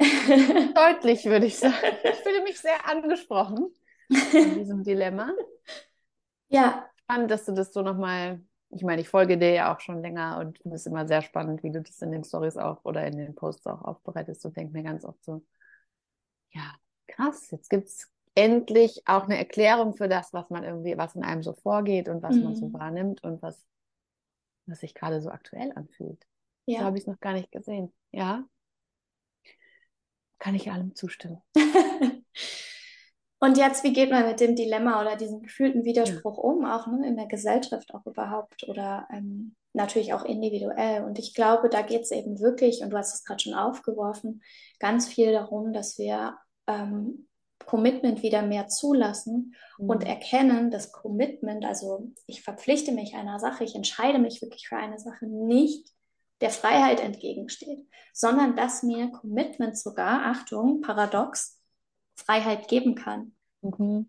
Deutlich, 0.00 1.26
würde 1.26 1.46
ich 1.46 1.58
sagen. 1.58 1.74
Ich 2.04 2.16
fühle 2.16 2.42
mich 2.42 2.58
sehr 2.58 2.88
angesprochen 2.88 3.74
in 4.08 4.54
diesem 4.54 4.82
Dilemma. 4.82 5.32
Ja. 6.50 6.88
Spannend, 7.02 7.30
dass 7.30 7.44
du 7.44 7.52
das 7.52 7.74
so 7.74 7.82
nochmal, 7.82 8.40
ich 8.70 8.82
meine, 8.82 9.02
ich 9.02 9.10
folge 9.10 9.36
dir 9.36 9.52
ja 9.52 9.74
auch 9.74 9.80
schon 9.80 10.00
länger 10.00 10.38
und 10.38 10.58
finde 10.58 10.76
es 10.76 10.86
immer 10.86 11.06
sehr 11.06 11.20
spannend, 11.20 11.62
wie 11.62 11.70
du 11.70 11.82
das 11.82 12.00
in 12.00 12.10
den 12.10 12.24
Stories 12.24 12.56
auch 12.56 12.82
oder 12.86 13.06
in 13.06 13.18
den 13.18 13.34
Posts 13.34 13.66
auch 13.66 13.82
aufbereitest 13.82 14.46
und 14.46 14.56
denke 14.56 14.72
mir 14.72 14.82
ganz 14.82 15.04
oft 15.04 15.22
so, 15.22 15.44
ja, 16.52 16.74
krass, 17.06 17.50
jetzt 17.50 17.68
gibt 17.68 17.88
es 17.88 18.10
endlich 18.34 19.02
auch 19.04 19.24
eine 19.24 19.36
Erklärung 19.36 19.94
für 19.94 20.08
das, 20.08 20.32
was 20.32 20.48
man 20.48 20.64
irgendwie, 20.64 20.96
was 20.96 21.14
in 21.14 21.22
einem 21.22 21.42
so 21.42 21.52
vorgeht 21.52 22.08
und 22.08 22.22
was 22.22 22.36
mhm. 22.36 22.44
man 22.44 22.56
so 22.56 22.68
mhm. 22.68 22.72
wahrnimmt 22.72 23.22
und 23.22 23.42
was, 23.42 23.62
was 24.64 24.80
sich 24.80 24.94
gerade 24.94 25.20
so 25.20 25.28
aktuell 25.28 25.70
anfühlt. 25.74 26.26
Ja. 26.64 26.78
So 26.78 26.84
habe 26.86 26.96
ich 26.96 27.02
es 27.02 27.08
noch 27.08 27.20
gar 27.20 27.34
nicht 27.34 27.52
gesehen. 27.52 27.92
Ja 28.10 28.48
kann 30.38 30.54
ich 30.54 30.70
allem 30.70 30.94
zustimmen. 30.94 31.42
Und 33.40 33.56
jetzt, 33.56 33.84
wie 33.84 33.92
geht 33.92 34.10
man 34.10 34.26
mit 34.26 34.40
dem 34.40 34.56
Dilemma 34.56 35.00
oder 35.00 35.16
diesem 35.16 35.42
gefühlten 35.42 35.84
Widerspruch 35.84 36.38
ja. 36.38 36.42
um, 36.42 36.64
auch 36.64 36.86
ne, 36.88 37.06
in 37.06 37.16
der 37.16 37.26
Gesellschaft 37.26 37.94
auch 37.94 38.04
überhaupt 38.04 38.68
oder 38.68 39.06
ähm, 39.12 39.54
natürlich 39.72 40.12
auch 40.12 40.24
individuell? 40.24 41.04
Und 41.04 41.18
ich 41.18 41.34
glaube, 41.34 41.68
da 41.68 41.82
geht 41.82 42.02
es 42.02 42.10
eben 42.10 42.40
wirklich, 42.40 42.82
und 42.82 42.90
du 42.90 42.96
hast 42.96 43.14
es 43.14 43.24
gerade 43.24 43.40
schon 43.40 43.54
aufgeworfen, 43.54 44.42
ganz 44.80 45.06
viel 45.06 45.32
darum, 45.32 45.72
dass 45.72 45.98
wir 45.98 46.36
ähm, 46.66 47.28
Commitment 47.64 48.22
wieder 48.22 48.42
mehr 48.42 48.66
zulassen 48.68 49.54
mhm. 49.78 49.90
und 49.90 50.04
erkennen, 50.04 50.70
dass 50.70 50.90
Commitment, 50.90 51.64
also 51.64 52.10
ich 52.26 52.42
verpflichte 52.42 52.92
mich 52.92 53.14
einer 53.14 53.38
Sache, 53.38 53.62
ich 53.62 53.76
entscheide 53.76 54.18
mich 54.18 54.42
wirklich 54.42 54.68
für 54.68 54.76
eine 54.76 54.98
Sache, 54.98 55.26
nicht 55.26 55.86
der 56.40 56.50
Freiheit 56.50 57.00
entgegensteht, 57.00 57.86
sondern 58.12 58.56
dass 58.56 58.82
mir 58.82 59.10
Commitment 59.10 59.76
sogar, 59.76 60.26
Achtung, 60.26 60.80
paradox, 60.80 61.57
Freiheit 62.18 62.68
geben 62.68 62.94
kann. 62.94 63.32
Mhm. 63.62 64.08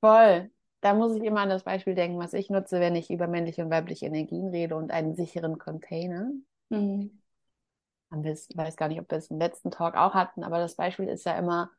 Voll. 0.00 0.50
Da 0.80 0.94
muss 0.94 1.16
ich 1.16 1.24
immer 1.24 1.40
an 1.40 1.48
das 1.48 1.64
Beispiel 1.64 1.94
denken, 1.94 2.18
was 2.18 2.32
ich 2.32 2.50
nutze, 2.50 2.80
wenn 2.80 2.94
ich 2.94 3.10
über 3.10 3.26
männliche 3.26 3.64
und 3.64 3.70
weibliche 3.70 4.06
Energien 4.06 4.48
rede 4.48 4.76
und 4.76 4.90
einen 4.90 5.16
sicheren 5.16 5.58
Container. 5.58 6.30
Mhm. 6.68 7.22
Ich 8.10 8.56
weiß 8.56 8.76
gar 8.76 8.88
nicht, 8.88 9.00
ob 9.00 9.10
wir 9.10 9.18
es 9.18 9.30
im 9.30 9.38
letzten 9.38 9.70
Talk 9.70 9.96
auch 9.96 10.14
hatten, 10.14 10.44
aber 10.44 10.58
das 10.58 10.76
Beispiel 10.76 11.08
ist 11.08 11.24
ja 11.24 11.36
immer 11.36 11.70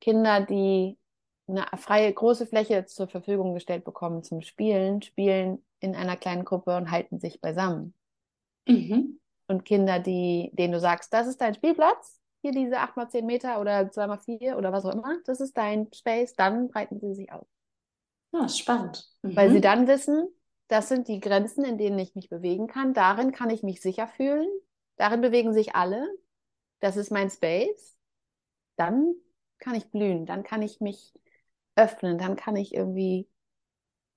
Kinder, 0.00 0.40
die 0.40 0.98
eine 1.46 1.66
freie 1.76 2.12
große 2.12 2.46
Fläche 2.46 2.86
zur 2.86 3.08
Verfügung 3.08 3.52
gestellt 3.52 3.84
bekommen 3.84 4.22
zum 4.22 4.40
Spielen, 4.40 5.02
spielen 5.02 5.62
in 5.80 5.94
einer 5.94 6.16
kleinen 6.16 6.44
Gruppe 6.44 6.76
und 6.76 6.90
halten 6.90 7.20
sich 7.20 7.40
beisammen. 7.40 7.94
Mhm. 8.66 9.20
Und 9.46 9.66
Kinder, 9.66 9.98
die, 9.98 10.50
denen 10.54 10.72
du 10.72 10.80
sagst, 10.80 11.12
das 11.12 11.26
ist 11.26 11.42
dein 11.42 11.54
Spielplatz, 11.54 12.20
hier 12.44 12.52
diese 12.52 12.78
8 12.78 12.96
mal 12.96 13.08
10 13.08 13.24
Meter 13.24 13.58
oder 13.58 13.90
2 13.90 14.06
mal 14.06 14.18
4 14.18 14.58
oder 14.58 14.70
was 14.70 14.84
auch 14.84 14.92
immer, 14.92 15.16
das 15.24 15.40
ist 15.40 15.56
dein 15.56 15.90
Space, 15.94 16.34
dann 16.34 16.68
breiten 16.68 17.00
sie 17.00 17.14
sich 17.14 17.32
aus. 17.32 17.46
Ja, 18.32 18.48
spannend. 18.48 19.08
Mhm. 19.22 19.34
Weil 19.34 19.50
sie 19.50 19.62
dann 19.62 19.86
wissen, 19.86 20.28
das 20.68 20.88
sind 20.88 21.08
die 21.08 21.20
Grenzen, 21.20 21.64
in 21.64 21.78
denen 21.78 21.98
ich 21.98 22.14
mich 22.14 22.28
bewegen 22.28 22.66
kann. 22.66 22.92
Darin 22.92 23.32
kann 23.32 23.48
ich 23.48 23.62
mich 23.62 23.80
sicher 23.80 24.06
fühlen. 24.06 24.48
Darin 24.96 25.22
bewegen 25.22 25.54
sich 25.54 25.74
alle. 25.74 26.06
Das 26.80 26.96
ist 26.96 27.10
mein 27.10 27.30
Space. 27.30 27.96
Dann 28.76 29.14
kann 29.58 29.74
ich 29.74 29.90
blühen. 29.90 30.26
Dann 30.26 30.42
kann 30.42 30.60
ich 30.60 30.80
mich 30.80 31.14
öffnen. 31.76 32.18
Dann 32.18 32.36
kann 32.36 32.56
ich 32.56 32.74
irgendwie 32.74 33.26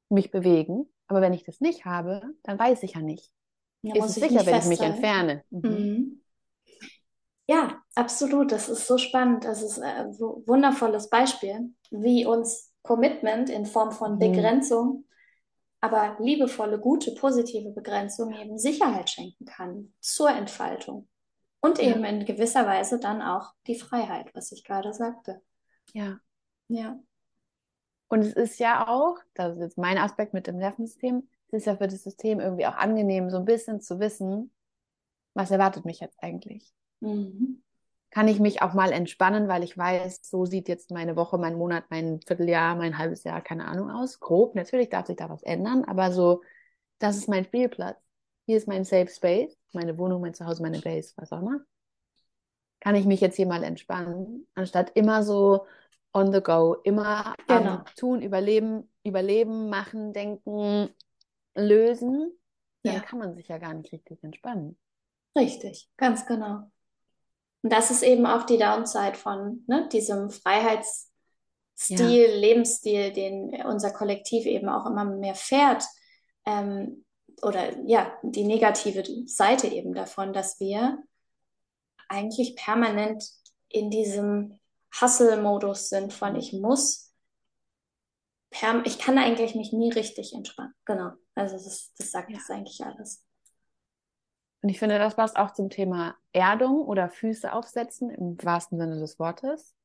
mich 0.10 0.32
bewegen. 0.32 0.90
Aber 1.08 1.22
wenn 1.22 1.34
ich 1.34 1.44
das 1.44 1.62
nicht 1.62 1.86
habe, 1.86 2.22
dann 2.44 2.60
weiß 2.60 2.84
ich 2.84 2.96
ja 2.96 3.02
nicht. 3.02 3.32
Ja, 3.84 3.96
ist 3.96 4.10
es 4.10 4.16
sicher, 4.16 4.46
wenn 4.46 4.58
ich 4.58 4.66
mich 4.66 4.82
entferne. 4.82 5.44
Mhm. 5.50 5.70
Mhm. 5.70 6.22
Ja, 7.48 7.82
absolut. 7.96 8.52
Das 8.52 8.70
ist 8.70 8.88
so 8.88 8.98
spannend. 8.98 9.46
Das 9.46 9.62
ist 9.62 9.80
ein 9.80 10.18
wundervolles 10.20 11.10
Beispiel, 11.10 11.74
wie 11.92 12.26
uns 12.26 12.74
Commitment 12.84 13.50
in 13.50 13.66
Form 13.66 13.92
von 13.92 14.16
mhm. 14.16 14.20
Begrenzung, 14.20 15.06
aber 15.82 16.18
liebevolle, 16.20 16.80
gute, 16.80 17.14
positive 17.14 17.72
Begrenzung 17.72 18.34
eben 18.34 18.58
Sicherheit 18.58 19.10
schenken 19.10 19.46
kann 19.46 19.94
zur 20.00 20.30
Entfaltung. 20.30 21.08
Und 21.60 21.80
eben 21.80 22.04
ja. 22.04 22.10
in 22.10 22.26
gewisser 22.26 22.66
Weise 22.66 23.00
dann 23.00 23.22
auch 23.22 23.54
die 23.66 23.76
Freiheit, 23.76 24.34
was 24.34 24.52
ich 24.52 24.64
gerade 24.64 24.94
sagte. 24.94 25.42
Ja. 25.94 26.20
Ja. 26.68 27.00
Und 28.10 28.22
es 28.22 28.34
ist 28.34 28.60
ja 28.60 28.88
auch, 28.88 29.18
das 29.34 29.56
ist 29.56 29.62
jetzt 29.62 29.78
mein 29.78 29.98
Aspekt 29.98 30.34
mit 30.34 30.48
dem 30.48 30.58
Nervensystem, 30.58 31.28
es 31.48 31.60
ist 31.60 31.66
ja 31.66 31.76
für 31.78 31.88
das 31.88 32.04
System 32.04 32.40
irgendwie 32.40 32.68
auch 32.68 32.76
angenehm, 32.76 33.30
so 33.30 33.38
ein 33.38 33.46
bisschen 33.46 33.82
zu 33.82 34.00
wissen, 34.00 34.52
was 35.34 35.52
erwartet 35.52 35.86
mich 35.86 36.00
jetzt 36.00 36.22
eigentlich. 36.22 36.74
Mhm. 37.00 37.62
Kann 38.10 38.28
ich 38.28 38.40
mich 38.40 38.62
auch 38.62 38.74
mal 38.74 38.92
entspannen, 38.92 39.48
weil 39.48 39.64
ich 39.64 39.78
weiß, 39.78 40.22
so 40.24 40.46
sieht 40.46 40.70
jetzt 40.70 40.92
meine 40.92 41.16
Woche, 41.16 41.38
mein 41.38 41.56
Monat, 41.56 41.86
mein 41.90 42.22
Vierteljahr, 42.22 42.76
mein 42.76 42.98
halbes 42.98 43.24
Jahr, 43.24 43.42
keine 43.42 43.66
Ahnung 43.66 43.92
aus. 43.92 44.20
Grob, 44.20 44.56
natürlich 44.56 44.90
darf 44.90 45.08
sich 45.08 45.18
da 45.18 45.30
was 45.30 45.44
ändern, 45.44 45.84
aber 45.84 46.12
so, 46.12 46.42
das 47.00 47.18
ist 47.18 47.28
mein 47.28 47.44
Spielplatz. 47.46 48.00
Hier 48.46 48.58
ist 48.58 48.68
mein 48.68 48.86
Safe 48.86 49.10
Space, 49.10 49.58
meine 49.74 49.98
Wohnung, 49.98 50.22
mein 50.22 50.34
Zuhause, 50.34 50.62
meine 50.62 50.80
Base, 50.80 51.14
was 51.18 51.32
auch 51.32 51.42
immer. 51.42 51.60
Kann 52.80 52.96
ich 52.96 53.06
mich 53.06 53.20
jetzt 53.20 53.36
hier 53.36 53.48
mal 53.48 53.64
entspannen, 53.64 54.48
anstatt 54.56 54.92
immer 54.96 55.22
so 55.24 55.66
on 56.14 56.32
the 56.32 56.42
go, 56.42 56.78
immer 56.84 57.36
genau. 57.48 57.84
tun, 57.98 58.22
überleben, 58.22 58.90
überleben, 59.04 59.70
machen, 59.70 60.14
denken, 60.14 60.90
lösen, 61.56 62.32
dann 62.84 62.96
ja. 62.96 63.00
kann 63.02 63.20
man 63.20 63.36
sich 63.36 63.50
ja 63.50 63.58
gar 63.58 63.74
nicht 63.74 63.92
richtig 63.92 64.24
entspannen. 64.24 64.78
Richtig, 65.38 65.90
ganz 65.98 66.26
genau. 66.26 66.72
Und 67.68 67.74
das 67.74 67.92
ist 67.92 68.02
eben 68.02 68.26
auch 68.26 68.44
die 68.44 68.58
Downside 68.58 69.16
von 69.16 69.66
ne, 69.68 69.90
diesem 69.92 70.30
Freiheitsstil, 70.30 71.10
ja. 72.00 72.34
Lebensstil, 72.34 73.12
den 73.12 73.62
unser 73.66 73.92
Kollektiv 73.92 74.46
eben 74.46 74.70
auch 74.70 74.86
immer 74.86 75.04
mehr 75.04 75.36
fährt. 75.36 75.84
Ähm, 76.46 77.04
oder 77.42 77.78
ja, 77.86 78.18
die 78.24 78.46
negative 78.46 79.04
Seite 79.28 79.68
eben 79.68 79.94
davon, 79.94 80.32
dass 80.32 80.62
wir 80.62 80.98
eigentlich 82.08 82.56
permanent 82.56 83.30
in 83.68 83.90
diesem 83.90 84.62
Hustle-Modus 85.02 85.90
sind 85.90 86.14
von 86.14 86.38
ich 86.38 86.54
muss, 86.54 87.14
ich 88.86 88.98
kann 88.98 89.18
eigentlich 89.18 89.56
mich 89.56 89.74
nie 89.74 89.92
richtig 89.92 90.32
entspannen. 90.34 90.74
Genau. 90.86 91.12
Also 91.36 91.56
das, 91.58 91.92
das 91.98 92.12
sagt 92.12 92.30
ja. 92.30 92.38
das 92.38 92.50
eigentlich 92.50 92.82
alles. 92.86 93.27
Und 94.62 94.70
ich 94.70 94.80
finde, 94.80 94.98
das 94.98 95.16
passt 95.16 95.38
auch 95.38 95.52
zum 95.54 95.70
Thema 95.70 96.16
Erdung 96.34 96.82
oder 96.82 97.10
Füße 97.10 97.52
aufsetzen 97.54 98.10
im 98.10 98.38
wahrsten 98.44 98.78
Sinne 98.80 99.00
des 99.00 99.20
Wortes. 99.20 99.76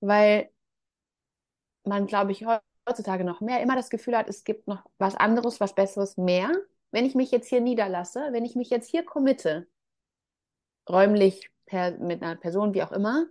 Weil 0.00 0.50
man, 1.84 2.06
glaube 2.06 2.32
ich, 2.32 2.44
heutzutage 2.88 3.24
noch 3.24 3.40
mehr 3.40 3.62
immer 3.62 3.76
das 3.76 3.90
Gefühl 3.90 4.16
hat, 4.16 4.28
es 4.28 4.44
gibt 4.44 4.68
noch 4.68 4.84
was 4.98 5.16
anderes, 5.16 5.60
was 5.60 5.74
Besseres 5.74 6.16
mehr. 6.16 6.50
Wenn 6.90 7.06
ich 7.06 7.14
mich 7.14 7.30
jetzt 7.30 7.48
hier 7.48 7.60
niederlasse, 7.60 8.28
wenn 8.32 8.44
ich 8.44 8.54
mich 8.54 8.70
jetzt 8.70 8.90
hier 8.90 9.04
committe, 9.04 9.66
räumlich 10.88 11.50
per, 11.66 11.92
mit 11.98 12.22
einer 12.22 12.36
Person, 12.36 12.74
wie 12.74 12.82
auch 12.82 12.92
immer, 12.92 13.26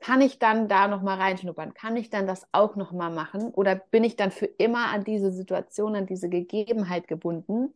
kann 0.00 0.20
ich 0.20 0.38
dann 0.38 0.68
da 0.68 0.88
noch 0.88 1.02
mal 1.02 1.16
reinschnuppern? 1.16 1.74
Kann 1.74 1.96
ich 1.96 2.10
dann 2.10 2.26
das 2.26 2.46
auch 2.52 2.76
noch 2.76 2.92
mal 2.92 3.10
machen? 3.10 3.50
Oder 3.54 3.74
bin 3.76 4.04
ich 4.04 4.16
dann 4.16 4.30
für 4.30 4.46
immer 4.46 4.88
an 4.88 5.04
diese 5.04 5.32
Situation, 5.32 5.96
an 5.96 6.06
diese 6.06 6.28
Gegebenheit 6.28 7.08
gebunden? 7.08 7.72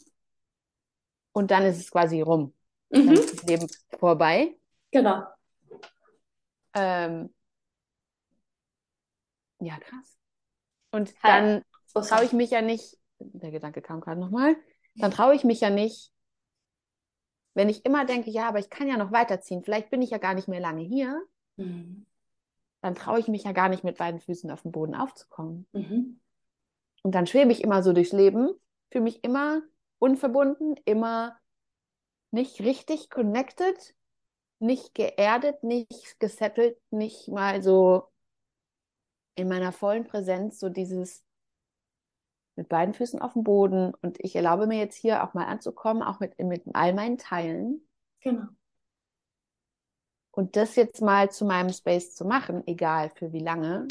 Und 1.33 1.51
dann 1.51 1.65
ist 1.65 1.79
es 1.79 1.91
quasi 1.91 2.21
rum. 2.21 2.55
Mhm. 2.91 3.07
Dann 3.07 3.15
ist 3.15 3.35
das 3.35 3.43
Leben 3.45 3.67
vorbei. 3.99 4.57
Genau. 4.91 5.23
Ähm, 6.75 7.33
ja, 9.61 9.79
krass. 9.79 10.17
Und 10.93 11.15
dann 11.23 11.63
traue 11.95 12.25
ich 12.25 12.33
mich 12.33 12.51
ja 12.51 12.63
nicht, 12.63 12.99
der 13.19 13.51
Gedanke 13.51 13.83
kam 13.83 14.01
gerade 14.01 14.21
nochmal, 14.21 14.57
dann 14.97 15.11
traue 15.11 15.35
ich 15.35 15.45
mich 15.45 15.61
ja 15.61 15.71
nicht, 15.71 16.13
wenn 17.55 17.69
ich 17.69 17.85
immer 17.85 18.05
denke, 18.05 18.31
ja, 18.31 18.49
aber 18.49 18.59
ich 18.59 18.71
kann 18.71 18.89
ja 18.89 18.97
noch 18.97 19.13
weiterziehen, 19.13 19.63
vielleicht 19.63 19.91
bin 19.91 20.03
ich 20.03 20.11
ja 20.11 20.19
gar 20.19 20.35
nicht 20.35 20.49
mehr 20.49 20.61
lange 20.61 20.83
hier, 20.83 21.23
mhm. 21.57 22.07
dann 22.81 22.95
traue 22.95 23.21
ich 23.21 23.29
mich 23.29 23.45
ja 23.45 23.53
gar 23.53 23.69
nicht 23.69 23.85
mit 23.85 23.99
beiden 23.99 24.21
Füßen 24.21 24.51
auf 24.51 24.63
den 24.63 24.73
Boden 24.73 24.95
aufzukommen. 24.95 25.67
Mhm. 25.73 26.21
Und 27.03 27.15
dann 27.15 27.27
schwebe 27.27 27.53
ich 27.53 27.63
immer 27.63 27.83
so 27.83 27.93
durchs 27.93 28.13
Leben, 28.13 28.51
fühle 28.91 29.05
mich 29.05 29.23
immer 29.25 29.63
unverbunden, 30.01 30.75
immer 30.85 31.39
nicht 32.33 32.61
richtig 32.61 33.11
connected, 33.11 33.95
nicht 34.59 34.95
geerdet, 34.95 35.63
nicht 35.63 36.19
gesettelt, 36.19 36.77
nicht 36.91 37.29
mal 37.29 37.63
so 37.63 38.09
in 39.37 39.49
meiner 39.49 39.73
vollen 39.73 40.05
Präsenz, 40.05 40.59
so 40.59 40.69
dieses 40.69 41.25
mit 42.57 42.69
beiden 42.69 42.95
Füßen 42.95 43.21
auf 43.23 43.35
dem 43.35 43.45
Boden 43.45 43.95
und 44.03 44.19
ich 44.21 44.37
erlaube 44.37 44.67
mir 44.67 44.79
jetzt 44.79 44.97
hier 44.97 45.25
auch 45.25 45.35
mal 45.35 45.47
anzukommen, 45.47 46.03
auch 46.03 46.21
mit, 46.21 46.39
mit 46.39 46.65
all 46.75 46.93
meinen 46.93 47.17
Teilen. 47.17 47.87
Genau. 48.21 48.49
Und 50.33 50.57
das 50.57 50.77
jetzt 50.77 51.01
mal 51.01 51.31
zu 51.31 51.45
meinem 51.45 51.73
Space 51.73 52.15
zu 52.15 52.25
machen, 52.25 52.63
egal 52.67 53.11
für 53.11 53.33
wie 53.33 53.41
lange. 53.41 53.89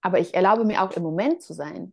Aber 0.00 0.18
ich 0.18 0.34
erlaube 0.34 0.64
mir 0.64 0.82
auch 0.82 0.92
im 0.92 1.02
Moment 1.02 1.42
zu 1.42 1.54
sein. 1.54 1.92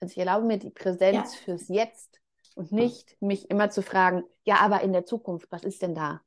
Also 0.00 0.12
ich 0.12 0.18
erlaube 0.18 0.46
mir 0.46 0.58
die 0.58 0.70
Präsenz 0.70 1.34
ja. 1.34 1.40
fürs 1.44 1.68
Jetzt 1.68 2.21
und 2.56 2.72
nicht 2.72 3.20
mich 3.20 3.50
immer 3.50 3.70
zu 3.70 3.82
fragen, 3.82 4.24
ja, 4.44 4.56
aber 4.56 4.82
in 4.82 4.92
der 4.92 5.04
Zukunft, 5.04 5.50
was 5.50 5.64
ist 5.64 5.82
denn 5.82 5.94
da? 5.94 6.22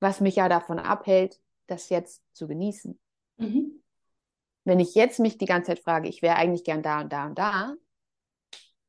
Was 0.00 0.20
mich 0.20 0.36
ja 0.36 0.48
davon 0.48 0.78
abhält, 0.78 1.40
das 1.66 1.88
jetzt 1.88 2.22
zu 2.32 2.46
genießen. 2.46 2.98
Mhm. 3.36 3.82
Wenn 4.64 4.80
ich 4.80 4.94
jetzt 4.94 5.18
mich 5.18 5.38
die 5.38 5.46
ganze 5.46 5.68
Zeit 5.68 5.80
frage, 5.80 6.08
ich 6.08 6.22
wäre 6.22 6.36
eigentlich 6.36 6.64
gern 6.64 6.82
da 6.82 7.00
und 7.00 7.12
da 7.12 7.26
und 7.26 7.38
da, 7.38 7.74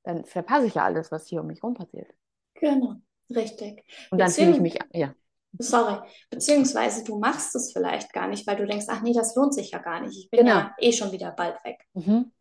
dann 0.04 0.26
verpasse 0.26 0.68
ich 0.68 0.76
ja 0.76 0.84
alles, 0.84 1.12
was 1.12 1.28
hier 1.28 1.42
um 1.42 1.48
mich 1.48 1.64
rum 1.64 1.74
passiert. 1.74 2.14
Genau, 2.56 2.96
richtig. 3.30 3.84
Und 4.12 4.20
dann 4.20 4.30
fühle 4.30 4.52
ich 4.52 4.60
mich, 4.60 4.80
ja. 4.92 5.14
Sorry, 5.58 6.08
beziehungsweise 6.30 7.04
du 7.04 7.18
machst 7.18 7.56
es 7.56 7.74
vielleicht 7.74 8.14
gar 8.14 8.28
nicht, 8.28 8.46
weil 8.46 8.58
du 8.58 8.68
denkst, 8.68 8.86
ach 8.88 9.02
nee, 9.02 9.14
das 9.14 9.36
lohnt 9.36 9.54
sich 9.54 9.72
ja 9.72 9.80
gar 9.80 10.02
nicht. 10.02 10.18
Ich 10.18 10.30
bin 10.30 10.42
genau. 10.42 10.58
ja 10.58 10.76
eh 10.78 10.92
schon 10.92 11.12
wieder 11.12 11.32
bald 11.32 11.64
weg. 11.64 11.88
Mhm. 11.94 12.32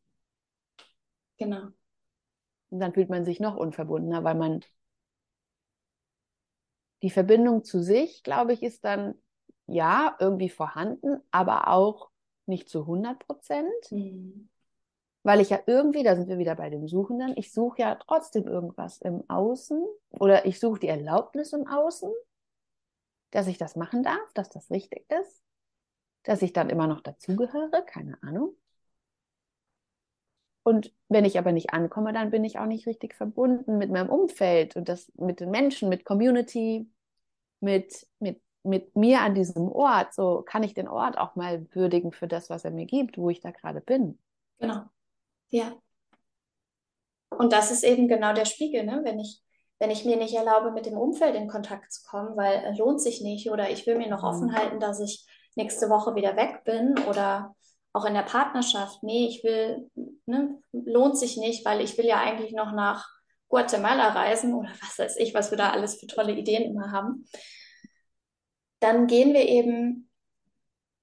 Genau. 1.39 1.69
Und 2.71 2.81
dann 2.81 2.93
fühlt 2.93 3.09
man 3.09 3.25
sich 3.25 3.41
noch 3.41 3.57
unverbundener, 3.57 4.25
weil 4.25 4.35
man 4.35 4.61
die 7.03 7.11
Verbindung 7.11 7.65
zu 7.65 7.83
sich, 7.83 8.23
glaube 8.23 8.53
ich, 8.53 8.63
ist 8.63 8.85
dann 8.85 9.15
ja 9.67 10.17
irgendwie 10.19 10.49
vorhanden, 10.49 11.21
aber 11.31 11.69
auch 11.69 12.11
nicht 12.47 12.69
zu 12.69 12.81
100 12.81 13.19
Prozent, 13.19 13.69
mhm. 13.91 14.49
weil 15.23 15.41
ich 15.41 15.51
ja 15.51 15.61
irgendwie, 15.67 16.03
da 16.03 16.17
sind 16.17 16.29
wir 16.29 16.39
wieder 16.39 16.57
bei 16.57 16.71
dem 16.71 16.89
Suchenden, 16.89 17.35
ich 17.37 17.53
suche 17.53 17.83
ja 17.83 17.95
trotzdem 17.95 18.47
irgendwas 18.47 18.99
im 19.01 19.29
Außen 19.29 19.87
oder 20.11 20.47
ich 20.47 20.59
suche 20.59 20.81
die 20.81 20.89
Erlaubnis 20.89 21.53
im 21.53 21.67
Außen, 21.67 22.11
dass 23.31 23.47
ich 23.47 23.59
das 23.59 23.77
machen 23.77 24.03
darf, 24.03 24.33
dass 24.35 24.49
das 24.49 24.71
richtig 24.71 25.09
ist, 25.11 25.43
dass 26.25 26.43
ich 26.43 26.53
dann 26.53 26.71
immer 26.71 26.87
noch 26.87 27.03
dazugehöre, 27.03 27.83
keine 27.87 28.21
Ahnung. 28.23 28.55
Und 30.69 30.93
wenn 31.09 31.25
ich 31.25 31.39
aber 31.39 31.53
nicht 31.53 31.73
ankomme, 31.73 32.13
dann 32.13 32.31
bin 32.31 32.45
ich 32.45 32.59
auch 32.59 32.67
nicht 32.67 32.87
richtig 32.87 33.15
verbunden 33.15 33.79
mit 33.79 33.91
meinem 33.91 34.11
Umfeld 34.11 34.77
und 34.77 34.89
das 34.89 35.11
mit 35.17 35.41
den 35.41 35.51
Menschen, 35.51 35.89
mit 35.89 36.05
Community, 36.05 36.91
mit, 37.61 38.07
mit 38.19 38.41
mit 38.65 38.95
mir 38.97 39.21
an 39.21 39.35
diesem 39.35 39.71
Ort, 39.71 40.13
so 40.15 40.43
kann 40.43 40.63
ich 40.63 40.75
den 40.75 40.89
Ort 40.89 41.17
auch 41.17 41.37
mal 41.37 41.67
würdigen 41.73 42.13
für 42.13 42.29
das, 42.29 42.51
was 42.51 42.65
er 42.65 42.71
mir 42.71 42.87
gibt, 42.87 43.17
wo 43.17 43.31
ich 43.31 43.41
da 43.41 43.51
gerade 43.51 43.81
bin. 43.81 44.19
Genau. 44.59 44.83
Ja. 45.49 45.73
Und 47.31 47.53
das 47.53 47.71
ist 47.71 47.85
eben 47.85 48.09
genau 48.09 48.33
der 48.33 48.45
Spiegel, 48.45 48.85
ne? 48.85 49.01
Wenn 49.05 49.21
ich, 49.21 49.43
wenn 49.79 49.91
ich 49.91 50.05
mir 50.05 50.17
nicht 50.17 50.35
erlaube, 50.35 50.73
mit 50.73 50.87
dem 50.87 50.99
Umfeld 50.99 51.35
in 51.35 51.49
Kontakt 51.49 51.93
zu 51.93 52.03
kommen, 52.07 52.37
weil 52.37 52.65
es 52.71 52.79
lohnt 52.79 53.01
sich 53.01 53.21
nicht 53.23 53.51
oder 53.51 53.71
ich 53.71 53.87
will 53.87 53.97
mir 53.97 54.09
noch 54.09 54.25
offen 54.25 54.49
mhm. 54.49 54.55
halten, 54.55 54.81
dass 54.81 55.01
ich 55.01 55.27
nächste 55.55 55.89
Woche 55.89 56.15
wieder 56.15 56.37
weg 56.37 56.65
bin 56.65 56.99
oder 57.09 57.55
auch 57.93 58.05
in 58.05 58.15
der 58.15 58.23
Partnerschaft, 58.23 59.03
nee, 59.03 59.27
ich 59.27 59.43
will, 59.45 59.91
ne, 60.27 60.59
lohnt 60.73 61.19
sich 61.19 61.37
nicht, 61.37 61.65
weil 61.65 61.81
ich 61.81 61.97
will 61.99 62.07
ja 62.07 62.21
eigentlich 62.21 62.53
noch 62.53 62.73
nach 62.73 63.09
Guatemala 63.49 64.09
reisen 64.09 64.55
oder 64.55 64.71
was 64.81 64.99
weiß 64.99 65.17
ich, 65.17 65.35
was 65.35 65.51
wir 65.51 65.59
da 65.59 65.71
alles 65.71 65.99
für 65.99 66.07
tolle 66.07 66.33
Ideen 66.33 66.63
immer 66.63 66.93
haben 66.93 67.25
dann 68.81 69.07
gehen 69.07 69.33
wir 69.35 69.47
eben 69.47 70.11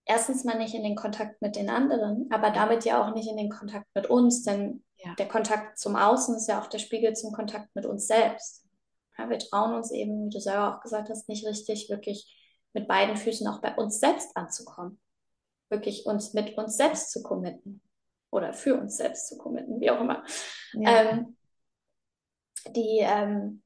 erstens 0.06 0.44
mal 0.44 0.58
nicht 0.58 0.76
in 0.76 0.84
den 0.84 0.96
Kontakt 0.96 1.42
mit 1.42 1.56
den 1.56 1.70
anderen, 1.70 2.30
aber 2.32 2.52
damit 2.52 2.86
ja 2.86 3.04
auch 3.04 3.14
nicht 3.14 3.30
in 3.30 3.38
den 3.38 3.50
Kontakt 3.50 3.88
mit 3.94 4.08
uns, 4.08 4.44
denn 4.44 4.84
ja. 4.98 5.14
der 5.16 5.28
Kontakt 5.28 5.78
zum 5.78 5.96
Außen 5.96 6.36
ist 6.36 6.48
ja 6.48 6.62
auch 6.62 6.68
der 6.68 6.80
Spiegel 6.80 7.14
zum 7.14 7.32
Kontakt 7.34 7.70
mit 7.76 7.86
uns 7.86 8.08
selbst. 8.08 8.66
Ja, 9.18 9.30
wir 9.30 9.40
trauen 9.40 9.74
uns 9.74 9.92
eben, 9.92 10.26
wie 10.26 10.30
du 10.30 10.40
selber 10.40 10.76
auch 10.76 10.82
gesagt 10.82 11.10
hast, 11.10 11.28
nicht 11.28 11.46
richtig 11.46 11.90
wirklich 11.90 12.34
mit 12.74 12.88
beiden 12.88 13.18
Füßen 13.18 13.48
auch 13.48 13.62
bei 13.62 13.74
uns 13.76 14.00
selbst 14.00 14.36
anzukommen. 14.36 15.00
Wirklich 15.70 16.06
uns 16.06 16.34
mit 16.34 16.58
uns 16.58 16.78
selbst 16.78 17.12
zu 17.12 17.24
committen 17.24 17.82
oder 18.32 18.54
für 18.54 18.76
uns 18.76 18.98
selbst 18.98 19.28
zu 19.28 19.38
committen, 19.38 19.80
wie 19.80 19.90
auch 19.92 20.02
immer. 20.02 20.24
Ja. 20.74 21.02
Ähm, 21.02 21.38
die 22.76 23.00
ähm, 23.00 23.62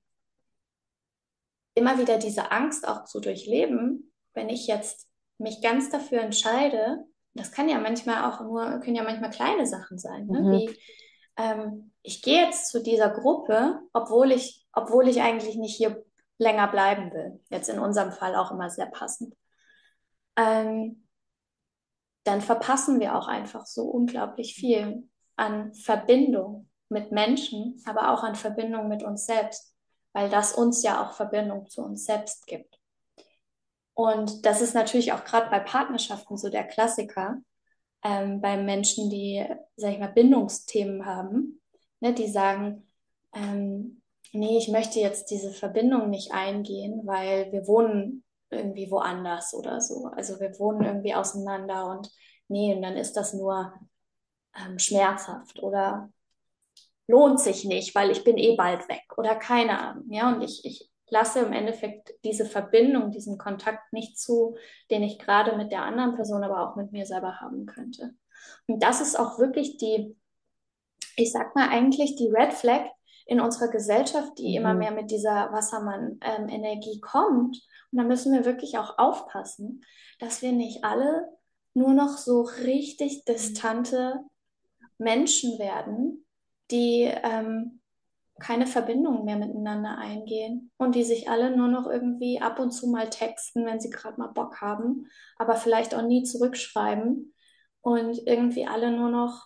immer 1.75 1.97
wieder 1.97 2.17
diese 2.17 2.51
Angst 2.51 2.87
auch 2.87 3.05
zu 3.05 3.19
durchleben, 3.19 4.11
wenn 4.33 4.49
ich 4.49 4.67
jetzt 4.67 5.07
mich 5.37 5.61
ganz 5.61 5.89
dafür 5.89 6.21
entscheide, 6.21 7.05
das 7.33 7.51
kann 7.51 7.69
ja 7.69 7.79
manchmal 7.79 8.29
auch 8.29 8.41
nur, 8.41 8.79
können 8.79 8.95
ja 8.95 9.03
manchmal 9.03 9.29
kleine 9.29 9.65
Sachen 9.65 9.97
sein, 9.97 10.27
ne? 10.27 10.41
mhm. 10.41 10.51
wie 10.51 10.79
ähm, 11.37 11.93
ich 12.01 12.21
gehe 12.21 12.43
jetzt 12.45 12.69
zu 12.69 12.83
dieser 12.83 13.09
Gruppe, 13.09 13.79
obwohl 13.93 14.31
ich, 14.31 14.67
obwohl 14.73 15.07
ich 15.07 15.21
eigentlich 15.21 15.55
nicht 15.55 15.75
hier 15.75 16.03
länger 16.37 16.67
bleiben 16.67 17.13
will. 17.13 17.39
Jetzt 17.49 17.69
in 17.69 17.79
unserem 17.79 18.11
Fall 18.11 18.35
auch 18.35 18.51
immer 18.51 18.69
sehr 18.69 18.87
passend. 18.87 19.35
Ähm, 20.35 21.07
dann 22.29 22.41
verpassen 22.41 22.99
wir 22.99 23.15
auch 23.17 23.27
einfach 23.27 23.65
so 23.65 23.83
unglaublich 23.83 24.53
viel 24.55 25.09
an 25.35 25.73
Verbindung 25.73 26.69
mit 26.89 27.11
Menschen, 27.11 27.81
aber 27.85 28.11
auch 28.13 28.23
an 28.23 28.35
Verbindung 28.35 28.87
mit 28.87 29.03
uns 29.03 29.25
selbst 29.25 29.69
weil 30.13 30.29
das 30.29 30.53
uns 30.53 30.83
ja 30.83 31.03
auch 31.03 31.13
Verbindung 31.13 31.69
zu 31.69 31.81
uns 31.81 32.05
selbst 32.05 32.47
gibt. 32.47 32.79
Und 33.93 34.45
das 34.45 34.61
ist 34.61 34.73
natürlich 34.73 35.11
auch 35.13 35.23
gerade 35.23 35.49
bei 35.49 35.59
Partnerschaften 35.59 36.37
so 36.37 36.49
der 36.49 36.63
Klassiker, 36.63 37.37
ähm, 38.03 38.41
bei 38.41 38.57
Menschen, 38.57 39.09
die, 39.09 39.45
sag 39.75 39.93
ich 39.93 39.99
mal, 39.99 40.11
Bindungsthemen 40.11 41.05
haben, 41.05 41.61
ne, 41.99 42.13
die 42.13 42.27
sagen, 42.27 42.87
ähm, 43.33 44.01
nee, 44.31 44.57
ich 44.57 44.69
möchte 44.69 44.99
jetzt 44.99 45.31
diese 45.31 45.51
Verbindung 45.51 46.09
nicht 46.09 46.31
eingehen, 46.31 47.01
weil 47.05 47.51
wir 47.51 47.67
wohnen 47.67 48.23
irgendwie 48.51 48.89
woanders 48.91 49.53
oder 49.53 49.81
so. 49.81 50.05
Also 50.15 50.39
wir 50.39 50.57
wohnen 50.59 50.83
irgendwie 50.83 51.13
auseinander 51.13 51.87
und 51.87 52.09
nee, 52.47 52.73
und 52.75 52.81
dann 52.81 52.97
ist 52.97 53.13
das 53.13 53.33
nur 53.33 53.73
ähm, 54.55 54.79
schmerzhaft 54.79 55.61
oder 55.61 56.09
lohnt 57.07 57.39
sich 57.39 57.65
nicht, 57.65 57.95
weil 57.95 58.11
ich 58.11 58.23
bin 58.23 58.37
eh 58.37 58.55
bald 58.55 58.87
weg 58.87 59.03
oder 59.17 59.35
keine 59.35 59.79
Ahnung. 59.79 60.05
Ja, 60.11 60.33
und 60.33 60.41
ich, 60.41 60.63
ich 60.63 60.89
lasse 61.09 61.39
im 61.39 61.53
Endeffekt 61.53 62.13
diese 62.23 62.45
Verbindung, 62.45 63.11
diesen 63.11 63.37
Kontakt 63.37 63.91
nicht 63.93 64.19
zu, 64.19 64.55
den 64.91 65.03
ich 65.03 65.19
gerade 65.19 65.55
mit 65.57 65.71
der 65.71 65.83
anderen 65.83 66.15
Person, 66.15 66.43
aber 66.43 66.69
auch 66.69 66.75
mit 66.75 66.91
mir 66.91 67.05
selber 67.05 67.39
haben 67.39 67.65
könnte. 67.65 68.13
Und 68.67 68.83
das 68.83 69.01
ist 69.01 69.17
auch 69.17 69.39
wirklich 69.39 69.77
die, 69.77 70.15
ich 71.15 71.31
sag 71.31 71.55
mal 71.55 71.69
eigentlich 71.69 72.15
die 72.15 72.29
Red 72.29 72.53
Flag 72.53 72.85
in 73.29 73.39
unserer 73.39 73.67
Gesellschaft, 73.67 74.39
die 74.39 74.49
mhm. 74.49 74.55
immer 74.55 74.73
mehr 74.73 74.91
mit 74.91 75.11
dieser 75.11 75.51
Wassermann-Energie 75.51 76.95
ähm, 76.95 77.01
kommt. 77.01 77.61
Und 77.91 77.97
da 77.97 78.03
müssen 78.03 78.33
wir 78.33 78.43
wirklich 78.43 78.79
auch 78.79 78.97
aufpassen, 78.97 79.85
dass 80.17 80.41
wir 80.41 80.51
nicht 80.51 80.83
alle 80.83 81.29
nur 81.75 81.93
noch 81.93 82.17
so 82.17 82.41
richtig 82.41 83.25
distante 83.25 84.19
Menschen 84.97 85.59
werden, 85.59 86.25
die 86.71 87.03
ähm, 87.03 87.81
keine 88.39 88.65
Verbindungen 88.65 89.25
mehr 89.25 89.37
miteinander 89.37 89.99
eingehen 89.99 90.71
und 90.77 90.95
die 90.95 91.03
sich 91.03 91.29
alle 91.29 91.55
nur 91.55 91.67
noch 91.67 91.85
irgendwie 91.85 92.41
ab 92.41 92.57
und 92.57 92.71
zu 92.71 92.87
mal 92.87 93.11
texten, 93.11 93.63
wenn 93.63 93.79
sie 93.79 93.91
gerade 93.91 94.19
mal 94.19 94.29
Bock 94.29 94.59
haben, 94.59 95.05
aber 95.37 95.55
vielleicht 95.55 95.93
auch 95.93 96.01
nie 96.01 96.23
zurückschreiben 96.23 97.35
und 97.81 98.27
irgendwie 98.27 98.65
alle 98.65 98.91
nur 98.91 99.09
noch, 99.09 99.45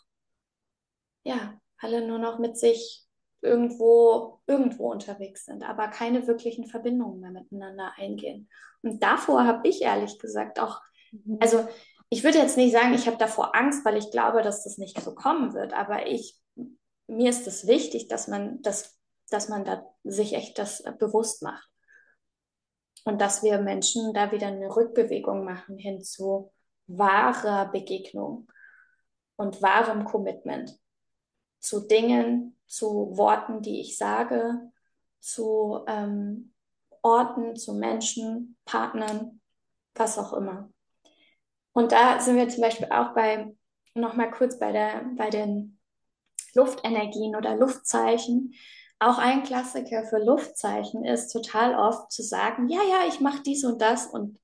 ja, 1.25 1.59
alle 1.79 2.07
nur 2.07 2.19
noch 2.19 2.39
mit 2.39 2.57
sich 2.57 3.02
irgendwo, 3.43 4.39
irgendwo 4.47 4.91
unterwegs 4.91 5.45
sind, 5.45 5.63
aber 5.63 5.89
keine 5.89 6.27
wirklichen 6.27 6.65
Verbindungen 6.65 7.19
mehr 7.19 7.31
miteinander 7.31 7.93
eingehen. 7.97 8.49
Und 8.81 9.03
davor 9.03 9.45
habe 9.45 9.67
ich 9.67 9.81
ehrlich 9.81 10.17
gesagt 10.17 10.59
auch, 10.59 10.81
mhm. 11.11 11.37
also 11.41 11.67
ich 12.09 12.23
würde 12.23 12.37
jetzt 12.37 12.57
nicht 12.57 12.71
sagen, 12.71 12.93
ich 12.93 13.07
habe 13.07 13.17
davor 13.17 13.55
Angst, 13.55 13.83
weil 13.85 13.97
ich 13.97 14.11
glaube, 14.11 14.41
dass 14.41 14.63
das 14.63 14.77
nicht 14.77 14.99
so 15.01 15.13
kommen 15.13 15.53
wird, 15.53 15.73
aber 15.73 16.07
ich, 16.07 16.39
mir 17.07 17.29
ist 17.29 17.47
es 17.47 17.67
wichtig, 17.67 18.07
dass 18.07 18.27
man 18.27 18.61
das, 18.61 18.97
dass 19.29 19.49
man 19.49 19.65
da 19.65 19.85
sich 20.03 20.33
echt 20.33 20.57
das 20.57 20.83
bewusst 20.99 21.41
macht. 21.43 21.67
Und 23.05 23.19
dass 23.19 23.43
wir 23.43 23.59
Menschen 23.59 24.13
da 24.13 24.31
wieder 24.31 24.47
eine 24.47 24.73
Rückbewegung 24.73 25.43
machen 25.43 25.77
hin 25.77 26.01
zu 26.01 26.53
wahrer 26.87 27.69
Begegnung 27.71 28.47
und 29.35 29.61
wahrem 29.61 30.05
Commitment 30.05 30.79
zu 31.63 31.87
Dingen, 31.87 32.57
zu 32.67 33.15
Worten, 33.15 33.61
die 33.61 33.79
ich 33.79 33.97
sage, 33.97 34.69
zu 35.21 35.79
ähm, 35.87 36.53
Orten, 37.01 37.55
zu 37.55 37.73
Menschen, 37.73 38.57
Partnern, 38.65 39.39
was 39.95 40.17
auch 40.17 40.33
immer. 40.33 40.69
Und 41.71 41.93
da 41.93 42.19
sind 42.19 42.35
wir 42.35 42.49
zum 42.49 42.61
Beispiel 42.61 42.87
auch 42.91 43.13
bei, 43.13 43.55
nochmal 43.95 44.29
kurz 44.29 44.59
bei, 44.59 44.73
der, 44.73 45.05
bei 45.15 45.29
den 45.29 45.79
Luftenergien 46.53 47.35
oder 47.35 47.55
Luftzeichen. 47.55 48.53
Auch 48.99 49.17
ein 49.17 49.43
Klassiker 49.43 50.03
für 50.03 50.19
Luftzeichen 50.19 51.05
ist 51.05 51.31
total 51.31 51.75
oft 51.75 52.11
zu 52.11 52.23
sagen, 52.23 52.67
ja, 52.67 52.81
ja, 52.83 53.07
ich 53.07 53.21
mache 53.21 53.41
dies 53.41 53.63
und 53.63 53.81
das 53.81 54.07
und 54.07 54.37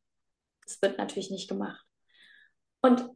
es 0.65 0.81
wird 0.81 0.97
natürlich 0.97 1.31
nicht 1.31 1.49
gemacht. 1.49 1.85
Und 2.81 3.09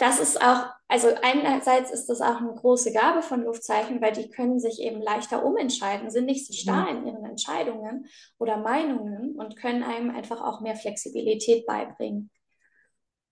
das 0.00 0.18
ist 0.18 0.40
auch, 0.40 0.64
also 0.88 1.08
einerseits 1.22 1.90
ist 1.90 2.06
das 2.06 2.22
auch 2.22 2.38
eine 2.38 2.54
große 2.54 2.90
Gabe 2.90 3.20
von 3.20 3.44
Luftzeichen, 3.44 4.00
weil 4.00 4.12
die 4.12 4.30
können 4.30 4.58
sich 4.58 4.80
eben 4.80 5.02
leichter 5.02 5.44
umentscheiden, 5.44 6.10
sind 6.10 6.24
nicht 6.24 6.46
so 6.46 6.54
starr 6.54 6.88
in 6.88 7.06
ihren 7.06 7.24
Entscheidungen 7.26 8.06
oder 8.38 8.56
Meinungen 8.56 9.38
und 9.38 9.56
können 9.56 9.82
einem 9.82 10.10
einfach 10.10 10.40
auch 10.40 10.62
mehr 10.62 10.74
Flexibilität 10.74 11.66
beibringen. 11.66 12.30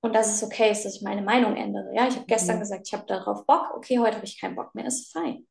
Und 0.01 0.15
dass 0.15 0.33
es 0.33 0.43
okay 0.45 0.71
ist, 0.71 0.85
dass 0.85 0.97
ich 0.97 1.03
meine 1.03 1.23
Meinung 1.23 1.57
ändere. 1.57 1.91
Ja, 1.95 2.07
ich 2.07 2.17
habe 2.17 2.27
gestern 2.27 2.57
mhm. 2.57 2.61
gesagt, 2.61 2.87
ich 2.87 2.93
habe 2.93 3.07
darauf 3.07 3.47
Bock. 3.47 3.73
Okay, 3.75 3.99
heute 3.99 4.17
habe 4.17 4.27
ich 4.27 4.39
keinen 4.39 4.55
Bock 4.55 4.75
mehr. 4.75 4.85
Ist 4.85 5.11
fein. 5.11 5.47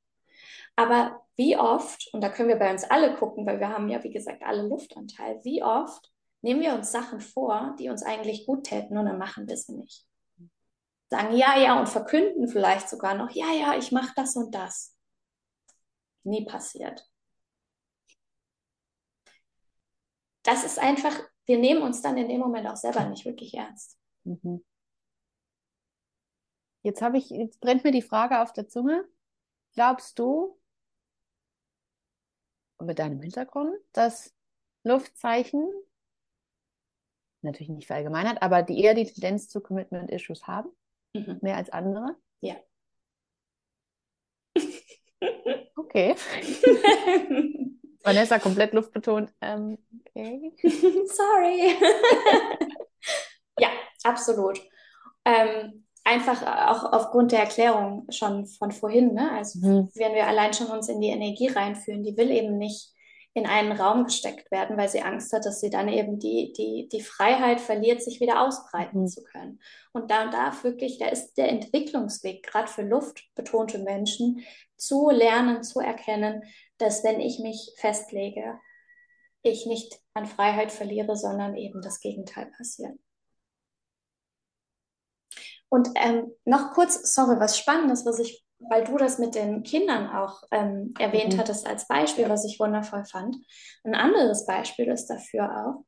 Aber 0.75 1.25
wie 1.35 1.57
oft, 1.57 2.07
und 2.13 2.21
da 2.23 2.29
können 2.29 2.49
wir 2.49 2.57
bei 2.57 2.71
uns 2.71 2.83
alle 2.83 3.15
gucken, 3.15 3.45
weil 3.47 3.59
wir 3.59 3.69
haben 3.69 3.89
ja, 3.89 4.03
wie 4.03 4.13
gesagt, 4.13 4.43
alle 4.43 4.67
Luftanteil, 4.67 5.39
wie 5.43 5.63
oft 5.63 6.11
nehmen 6.41 6.61
wir 6.61 6.75
uns 6.75 6.91
Sachen 6.91 7.19
vor, 7.19 7.75
die 7.79 7.89
uns 7.89 8.03
eigentlich 8.03 8.45
gut 8.45 8.65
täten 8.65 8.97
und 8.97 9.07
dann 9.07 9.17
machen 9.17 9.47
wir 9.47 9.57
sie 9.57 9.73
nicht. 9.73 10.07
Sagen 11.09 11.35
ja, 11.35 11.57
ja 11.57 11.79
und 11.79 11.87
verkünden 11.87 12.47
vielleicht 12.47 12.89
sogar 12.89 13.15
noch, 13.15 13.31
ja, 13.31 13.51
ja, 13.53 13.77
ich 13.77 13.91
mache 13.91 14.11
das 14.15 14.35
und 14.35 14.53
das. 14.53 14.95
Nie 16.23 16.45
passiert. 16.45 17.09
Das 20.43 20.63
ist 20.63 20.79
einfach, 20.79 21.13
wir 21.45 21.57
nehmen 21.57 21.81
uns 21.81 22.01
dann 22.01 22.17
in 22.17 22.27
dem 22.27 22.39
Moment 22.39 22.67
auch 22.67 22.75
selber 22.75 23.05
nicht 23.05 23.25
wirklich 23.25 23.53
ernst. 23.53 23.97
Mhm. 24.23 24.63
Jetzt 26.83 27.01
habe 27.01 27.17
ich, 27.17 27.29
jetzt 27.29 27.59
brennt 27.59 27.83
mir 27.83 27.91
die 27.91 28.01
Frage 28.01 28.41
auf 28.41 28.53
der 28.53 28.67
Zunge. 28.67 29.05
Glaubst 29.73 30.19
du 30.19 30.57
mit 32.79 32.99
deinem 32.99 33.21
Hintergrund, 33.21 33.75
dass 33.91 34.33
Luftzeichen 34.83 35.67
natürlich 37.41 37.69
nicht 37.69 37.87
verallgemeinert, 37.87 38.41
aber 38.41 38.63
die 38.63 38.81
eher 38.81 38.93
die 38.93 39.05
Tendenz 39.05 39.49
zu 39.49 39.61
Commitment-Issues 39.61 40.47
haben, 40.47 40.69
mhm. 41.13 41.39
mehr 41.41 41.57
als 41.57 41.69
andere? 41.69 42.15
Ja. 42.41 42.55
Okay. 45.75 46.15
Vanessa 48.03 48.39
komplett 48.39 48.73
luftbetont. 48.73 49.33
Ähm, 49.41 49.77
okay. 50.01 50.53
Sorry. 50.61 51.75
Absolut. 54.07 54.61
Ähm, 55.25 55.85
einfach 56.03 56.41
auch 56.41 56.93
aufgrund 56.93 57.33
der 57.33 57.39
Erklärung 57.39 58.07
schon 58.09 58.47
von 58.47 58.71
vorhin, 58.71 59.13
ne? 59.13 59.31
Also 59.31 59.59
mhm. 59.59 59.89
wenn 59.95 60.13
wir 60.13 60.27
allein 60.27 60.53
schon 60.53 60.67
uns 60.67 60.87
in 60.87 61.01
die 61.01 61.09
Energie 61.09 61.47
reinführen, 61.47 62.03
die 62.03 62.15
will 62.15 62.31
eben 62.31 62.57
nicht 62.57 62.93
in 63.37 63.45
einen 63.45 63.71
Raum 63.71 64.05
gesteckt 64.05 64.49
werden, 64.49 64.77
weil 64.77 64.89
sie 64.89 65.03
Angst 65.03 65.31
hat, 65.31 65.45
dass 65.45 65.59
sie 65.59 65.69
dann 65.69 65.87
eben 65.89 66.17
die, 66.17 66.53
die, 66.53 66.89
die 66.91 67.01
Freiheit 67.01 67.61
verliert, 67.61 68.01
sich 68.01 68.19
wieder 68.19 68.41
ausbreiten 68.41 69.01
mhm. 69.01 69.07
zu 69.07 69.23
können. 69.23 69.59
Und 69.93 70.09
da 70.09 70.31
darf 70.31 70.63
wirklich, 70.63 70.97
da 70.97 71.07
ist 71.07 71.35
der 71.35 71.49
Entwicklungsweg, 71.49 72.41
gerade 72.41 72.67
für 72.67 72.81
luftbetonte 72.81 73.77
Menschen, 73.77 74.43
zu 74.75 75.11
lernen, 75.11 75.61
zu 75.61 75.79
erkennen, 75.79 76.41
dass 76.79 77.03
wenn 77.03 77.19
ich 77.19 77.37
mich 77.37 77.73
festlege, 77.77 78.59
ich 79.43 79.67
nicht 79.67 79.99
an 80.15 80.25
Freiheit 80.25 80.71
verliere, 80.71 81.15
sondern 81.15 81.55
eben 81.55 81.83
das 81.83 81.99
Gegenteil 81.99 82.47
passiert. 82.57 82.97
Und 85.69 85.89
ähm, 85.95 86.31
noch 86.43 86.71
kurz, 86.71 87.13
sorry, 87.13 87.39
was 87.39 87.57
Spannendes, 87.57 88.03
was 88.03 88.17
ich, 88.17 88.43
weil 88.59 88.83
du 88.83 88.97
das 88.97 89.19
mit 89.19 89.35
den 89.35 89.63
Kindern 89.63 90.09
auch 90.09 90.43
ähm, 90.51 90.93
erwähnt 90.99 91.33
mhm. 91.33 91.39
hattest 91.39 91.67
als 91.67 91.87
Beispiel, 91.87 92.29
was 92.29 92.45
ich 92.45 92.59
wundervoll 92.59 93.05
fand. 93.05 93.35
Ein 93.83 93.95
anderes 93.95 94.45
Beispiel 94.45 94.87
ist 94.87 95.07
dafür 95.07 95.45
auch, 95.45 95.85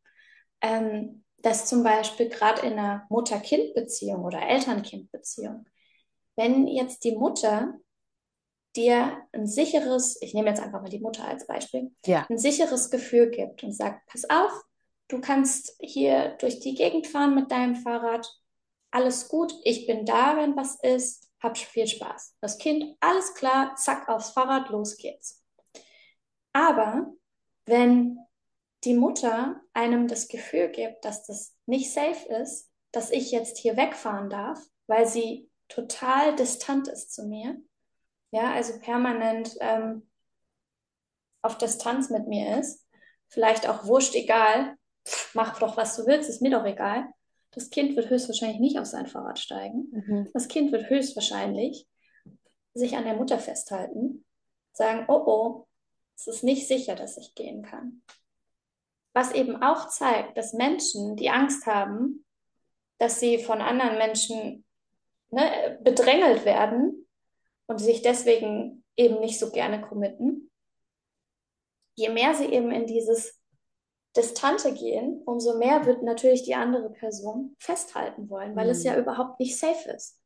ähm, 0.62 1.24
dass 1.42 1.66
zum 1.66 1.84
Beispiel 1.84 2.30
gerade 2.30 2.66
in 2.66 2.74
einer 2.74 3.06
Mutter-Kind-Beziehung 3.10 4.24
oder 4.24 4.42
Eltern-Kind-Beziehung, 4.42 5.66
wenn 6.36 6.68
jetzt 6.68 7.04
die 7.04 7.16
Mutter 7.16 7.74
dir 8.76 9.18
ein 9.32 9.48
sicheres, 9.48 10.22
ich 10.22 10.34
nehme 10.34 10.50
jetzt 10.50 10.62
einfach 10.62 10.82
mal 10.82 10.90
die 10.90 11.00
Mutter 11.00 11.26
als 11.26 11.48
Beispiel, 11.48 11.92
ja. 12.06 12.26
ein 12.30 12.38
sicheres 12.38 12.92
Gefühl 12.92 13.30
gibt 13.32 13.64
und 13.64 13.74
sagt, 13.74 14.06
pass 14.08 14.30
auf, 14.30 14.52
du 15.08 15.20
kannst 15.20 15.76
hier 15.80 16.38
durch 16.40 16.60
die 16.60 16.76
Gegend 16.76 17.08
fahren 17.08 17.36
mit 17.36 17.52
deinem 17.52 17.76
Fahrrad, 17.76 18.32
alles 18.92 19.28
gut, 19.28 19.54
ich 19.64 19.88
bin 19.88 20.06
da, 20.06 20.38
wenn 20.38 20.56
was 20.56 20.80
ist, 20.82 21.29
hab 21.42 21.58
viel 21.58 21.88
Spaß. 21.88 22.36
Das 22.42 22.58
Kind, 22.58 22.98
alles 23.00 23.34
klar, 23.34 23.76
zack, 23.76 24.10
aufs 24.10 24.32
Fahrrad, 24.32 24.70
los 24.70 24.98
geht's. 24.98 25.44
Aber 26.54 27.14
wenn 27.66 28.20
die 28.84 28.94
Mutter 28.94 29.62
einem 29.74 30.08
das 30.08 30.28
Gefühl 30.28 30.70
gibt, 30.70 31.06
dass 31.06 31.26
das 31.26 31.56
nicht 31.66 31.92
safe 31.92 32.28
ist, 32.42 32.70
dass 32.92 33.12
ich 33.12 33.32
jetzt 33.32 33.58
hier 33.58 33.78
wegfahren 33.78 34.30
darf, 34.30 34.60
weil 34.88 35.08
sie 35.08 35.50
total 35.68 36.36
distant 36.36 36.88
ist 36.88 37.14
zu 37.14 37.26
mir, 37.26 37.58
ja, 38.32 38.52
also 38.54 38.80
permanent 38.80 39.56
ähm, 39.60 40.10
auf 41.42 41.58
Distanz 41.58 42.10
mit 42.10 42.28
mir 42.28 42.60
ist, 42.60 42.88
vielleicht 43.28 43.68
auch 43.68 43.86
wurscht, 43.86 44.16
egal, 44.16 44.76
mach 45.34 45.60
doch, 45.60 45.78
was 45.78 45.96
du 45.96 46.06
willst, 46.06 46.30
ist 46.30 46.42
mir 46.42 46.52
doch 46.52 46.66
egal, 46.66 47.08
das 47.52 47.70
Kind 47.70 47.96
wird 47.96 48.10
höchstwahrscheinlich 48.10 48.60
nicht 48.60 48.80
auf 48.80 48.86
sein 48.86 49.08
Fahrrad 49.08 49.40
steigen. 49.40 49.90
Mhm. 49.92 50.30
Das 50.34 50.48
Kind 50.48 50.72
wird 50.72 50.90
höchstwahrscheinlich 50.90 51.88
sich 52.74 52.96
an 52.96 53.06
der 53.06 53.16
Mutter 53.16 53.40
festhalten, 53.40 54.26
sagen, 54.74 55.06
oh 55.08 55.24
oh, 55.26 55.68
es 56.16 56.28
ist 56.28 56.44
nicht 56.44 56.68
sicher, 56.68 56.96
dass 56.96 57.18
ich 57.18 57.34
gehen 57.34 57.64
kann. 57.64 58.02
Was 59.14 59.34
eben 59.34 59.62
auch 59.62 59.90
zeigt, 59.90 60.38
dass 60.38 60.54
Menschen, 60.54 61.16
die 61.16 61.30
Angst 61.30 61.66
haben, 61.66 62.26
dass 63.00 63.20
sie 63.20 63.40
von 63.40 63.62
anderen 63.62 63.98
Menschen 63.98 64.66
ne, 65.32 65.80
bedrängelt 65.82 66.46
werden 66.46 67.08
und 67.66 67.80
sich 67.80 68.02
deswegen 68.02 68.84
eben 68.96 69.20
nicht 69.20 69.40
so 69.40 69.52
gerne 69.52 69.82
committen, 69.82 70.52
je 71.96 72.10
mehr 72.10 72.36
sie 72.36 72.46
eben 72.46 72.72
in 72.72 72.86
dieses 72.86 73.39
Distante 74.16 74.74
gehen, 74.74 75.22
umso 75.26 75.58
mehr 75.58 75.86
wird 75.86 76.04
natürlich 76.04 76.44
die 76.44 76.56
andere 76.56 76.90
Person 76.90 77.56
festhalten 77.60 78.30
wollen, 78.30 78.56
weil 78.56 78.66
mhm. 78.66 78.72
es 78.72 78.84
ja 78.84 78.98
überhaupt 78.98 79.40
nicht 79.40 79.58
safe 79.58 79.90
ist. 79.92 80.20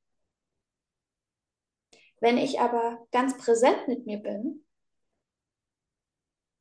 Wenn 2.19 2.37
ich 2.37 2.59
aber 2.59 3.05
ganz 3.11 3.37
präsent 3.37 3.87
mit 3.87 4.05
mir 4.05 4.17
bin, 4.17 4.65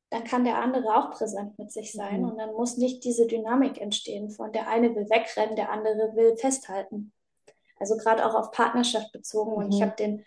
dann 0.09 0.25
kann 0.25 0.43
der 0.43 0.59
andere 0.59 0.95
auch 0.95 1.11
präsent 1.11 1.57
mit 1.57 1.71
sich 1.71 1.91
sein 1.93 2.21
Mhm. 2.21 2.29
und 2.29 2.37
dann 2.37 2.53
muss 2.53 2.77
nicht 2.77 3.03
diese 3.03 3.25
Dynamik 3.25 3.79
entstehen 3.81 4.29
von 4.29 4.51
der 4.51 4.67
eine 4.67 4.93
will 4.93 5.09
wegrennen, 5.09 5.55
der 5.55 5.71
andere 5.71 6.15
will 6.15 6.35
festhalten. 6.37 7.13
Also 7.77 7.97
gerade 7.97 8.25
auch 8.25 8.35
auf 8.35 8.51
Partnerschaft 8.51 9.11
bezogen. 9.11 9.53
Und 9.53 9.71
ich 9.73 9.79
Mhm. 9.79 9.83
habe 9.83 9.95
den 9.95 10.25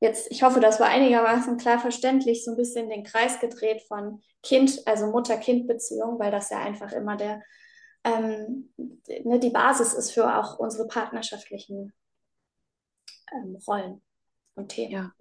jetzt, 0.00 0.30
ich 0.30 0.42
hoffe, 0.42 0.60
das 0.60 0.80
war 0.80 0.88
einigermaßen 0.88 1.56
klar 1.56 1.78
verständlich, 1.78 2.44
so 2.44 2.52
ein 2.52 2.56
bisschen 2.56 2.88
den 2.88 3.04
Kreis 3.04 3.40
gedreht 3.40 3.82
von 3.82 4.22
Kind, 4.42 4.86
also 4.86 5.06
Mutter-Kind-Beziehung, 5.10 6.18
weil 6.18 6.30
das 6.30 6.50
ja 6.50 6.60
einfach 6.60 6.92
immer 6.92 7.16
der, 7.16 7.42
ähm, 8.04 8.72
ne, 8.76 9.38
die 9.38 9.50
Basis 9.50 9.94
ist 9.94 10.12
für 10.12 10.38
auch 10.38 10.58
unsere 10.58 10.86
partnerschaftlichen 10.86 11.92
ähm, 13.32 13.56
Rollen 13.66 14.02
und 14.54 14.68
Themen. 14.68 14.92
Ja. 14.92 15.12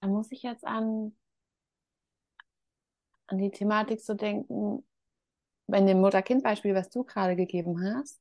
Da 0.00 0.08
muss 0.08 0.30
ich 0.30 0.42
jetzt 0.42 0.64
an, 0.64 1.16
an 3.26 3.38
die 3.38 3.50
Thematik 3.50 4.00
so 4.00 4.14
denken, 4.14 4.86
bei 5.66 5.80
dem 5.80 6.00
Mutter-Kind-Beispiel, 6.00 6.74
was 6.74 6.88
du 6.88 7.04
gerade 7.04 7.36
gegeben 7.36 7.82
hast, 7.82 8.20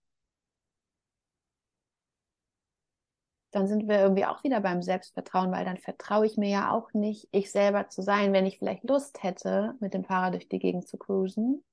dann 3.57 3.67
sind 3.67 3.87
wir 3.87 3.99
irgendwie 3.99 4.25
auch 4.25 4.43
wieder 4.43 4.61
beim 4.61 4.83
Selbstvertrauen, 4.83 5.51
weil 5.51 5.65
dann 5.65 5.77
vertraue 5.77 6.25
ich 6.25 6.37
mir 6.37 6.49
ja 6.49 6.71
auch 6.71 6.93
nicht, 6.93 7.27
ich 7.31 7.51
selber 7.51 7.89
zu 7.89 8.03
sein, 8.03 8.33
wenn 8.33 8.45
ich 8.45 8.59
vielleicht 8.59 8.83
Lust 8.83 9.23
hätte, 9.23 9.75
mit 9.79 9.93
dem 9.93 10.03
Fahrrad 10.03 10.33
durch 10.33 10.47
die 10.47 10.59
Gegend 10.59 10.87
zu 10.87 10.97
cruisen. 10.97 11.63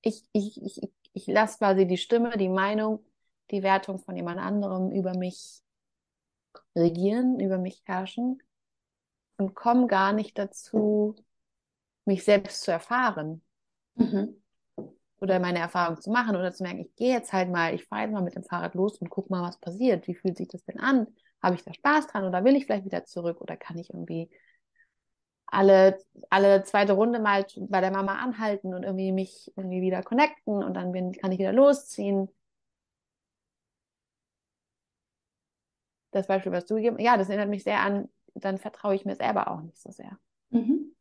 Ich, 0.00 0.24
ich, 0.32 0.62
ich, 0.62 0.80
ich 1.12 1.26
lasse 1.26 1.58
quasi 1.58 1.86
die 1.86 1.98
Stimme, 1.98 2.36
die 2.38 2.48
Meinung, 2.48 3.04
die 3.50 3.62
Wertung 3.62 3.98
von 3.98 4.16
jemand 4.16 4.40
anderem 4.40 4.90
über 4.92 5.14
mich 5.14 5.60
regieren, 6.74 7.38
über 7.38 7.58
mich 7.58 7.82
herrschen 7.84 8.42
und 9.36 9.54
komme 9.54 9.86
gar 9.86 10.12
nicht 10.12 10.38
dazu, 10.38 11.16
mich 12.06 12.24
selbst 12.24 12.62
zu 12.62 12.70
erfahren 12.70 13.42
Mhm. 13.96 14.36
Oder 15.20 15.38
meine 15.40 15.58
Erfahrung 15.58 16.00
zu 16.00 16.10
machen 16.10 16.36
oder 16.36 16.52
zu 16.52 16.62
merken, 16.62 16.80
ich 16.80 16.94
gehe 16.96 17.12
jetzt 17.12 17.32
halt 17.32 17.50
mal, 17.50 17.74
ich 17.74 17.84
fahre 17.84 18.02
jetzt 18.02 18.12
mal 18.12 18.22
mit 18.22 18.34
dem 18.34 18.44
Fahrrad 18.44 18.74
los 18.74 18.98
und 18.98 19.08
guck 19.08 19.30
mal, 19.30 19.42
was 19.42 19.58
passiert. 19.58 20.06
Wie 20.06 20.14
fühlt 20.14 20.36
sich 20.36 20.48
das 20.48 20.64
denn 20.64 20.78
an? 20.78 21.06
Habe 21.42 21.54
ich 21.54 21.64
da 21.64 21.72
Spaß 21.72 22.08
dran 22.08 22.24
oder 22.24 22.44
will 22.44 22.56
ich 22.56 22.66
vielleicht 22.66 22.84
wieder 22.84 23.04
zurück 23.04 23.40
oder 23.40 23.56
kann 23.56 23.78
ich 23.78 23.90
irgendwie 23.90 24.28
alle, 25.46 25.98
alle 26.28 26.64
zweite 26.64 26.94
Runde 26.94 27.18
mal 27.18 27.46
bei 27.56 27.80
der 27.80 27.90
Mama 27.90 28.16
anhalten 28.16 28.74
und 28.74 28.82
irgendwie 28.82 29.12
mich 29.12 29.52
irgendwie 29.56 29.80
wieder 29.80 30.02
connecten 30.02 30.62
und 30.62 30.74
dann 30.74 30.92
bin, 30.92 31.12
kann 31.12 31.32
ich 31.32 31.38
wieder 31.38 31.52
losziehen. 31.52 32.28
Das 36.10 36.26
Beispiel, 36.26 36.52
was 36.52 36.66
du 36.66 36.76
gegeben 36.76 36.98
ja, 36.98 37.16
das 37.16 37.28
erinnert 37.28 37.48
mich 37.48 37.62
sehr 37.62 37.80
an, 37.80 38.08
dann 38.34 38.58
vertraue 38.58 38.94
ich 38.94 39.04
mir 39.04 39.16
selber 39.16 39.48
auch 39.50 39.60
nicht 39.60 39.78
so 39.78 39.90
sehr. 39.90 40.18
Mhm. 40.50 40.94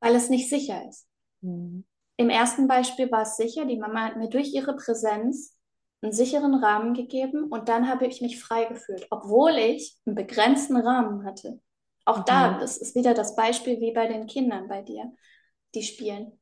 Weil 0.00 0.14
es 0.14 0.30
nicht 0.30 0.48
sicher 0.48 0.88
ist. 0.88 1.06
Mhm. 1.40 1.84
Im 2.20 2.28
ersten 2.28 2.68
Beispiel 2.68 3.10
war 3.10 3.22
es 3.22 3.36
sicher, 3.38 3.64
die 3.64 3.78
Mama 3.78 4.02
hat 4.04 4.16
mir 4.18 4.28
durch 4.28 4.52
ihre 4.52 4.76
Präsenz 4.76 5.56
einen 6.02 6.12
sicheren 6.12 6.54
Rahmen 6.54 6.92
gegeben 6.92 7.44
und 7.44 7.70
dann 7.70 7.88
habe 7.88 8.06
ich 8.06 8.20
mich 8.20 8.38
frei 8.42 8.66
gefühlt, 8.66 9.06
obwohl 9.10 9.52
ich 9.52 9.96
einen 10.04 10.16
begrenzten 10.16 10.76
Rahmen 10.76 11.24
hatte. 11.24 11.60
Auch 12.04 12.26
da, 12.26 12.52
Mhm. 12.56 12.60
das 12.60 12.76
ist 12.76 12.94
wieder 12.94 13.14
das 13.14 13.36
Beispiel 13.36 13.80
wie 13.80 13.92
bei 13.94 14.06
den 14.06 14.26
Kindern 14.26 14.68
bei 14.68 14.82
dir, 14.82 15.10
die 15.74 15.82
spielen. 15.82 16.38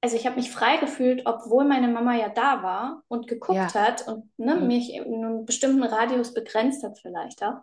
Also 0.00 0.16
ich 0.16 0.24
habe 0.24 0.36
mich 0.36 0.50
frei 0.50 0.78
gefühlt, 0.78 1.26
obwohl 1.26 1.66
meine 1.66 1.88
Mama 1.88 2.14
ja 2.16 2.30
da 2.30 2.62
war 2.62 3.02
und 3.08 3.26
geguckt 3.26 3.56
Ja. 3.56 3.74
hat 3.74 4.08
und 4.08 4.30
ne, 4.38 4.54
Mhm. 4.54 4.66
mich 4.66 4.94
in 4.94 5.12
einem 5.12 5.44
bestimmten 5.44 5.82
Radius 5.82 6.32
begrenzt 6.32 6.84
hat 6.84 6.98
vielleicht 7.00 7.42
auch. 7.42 7.60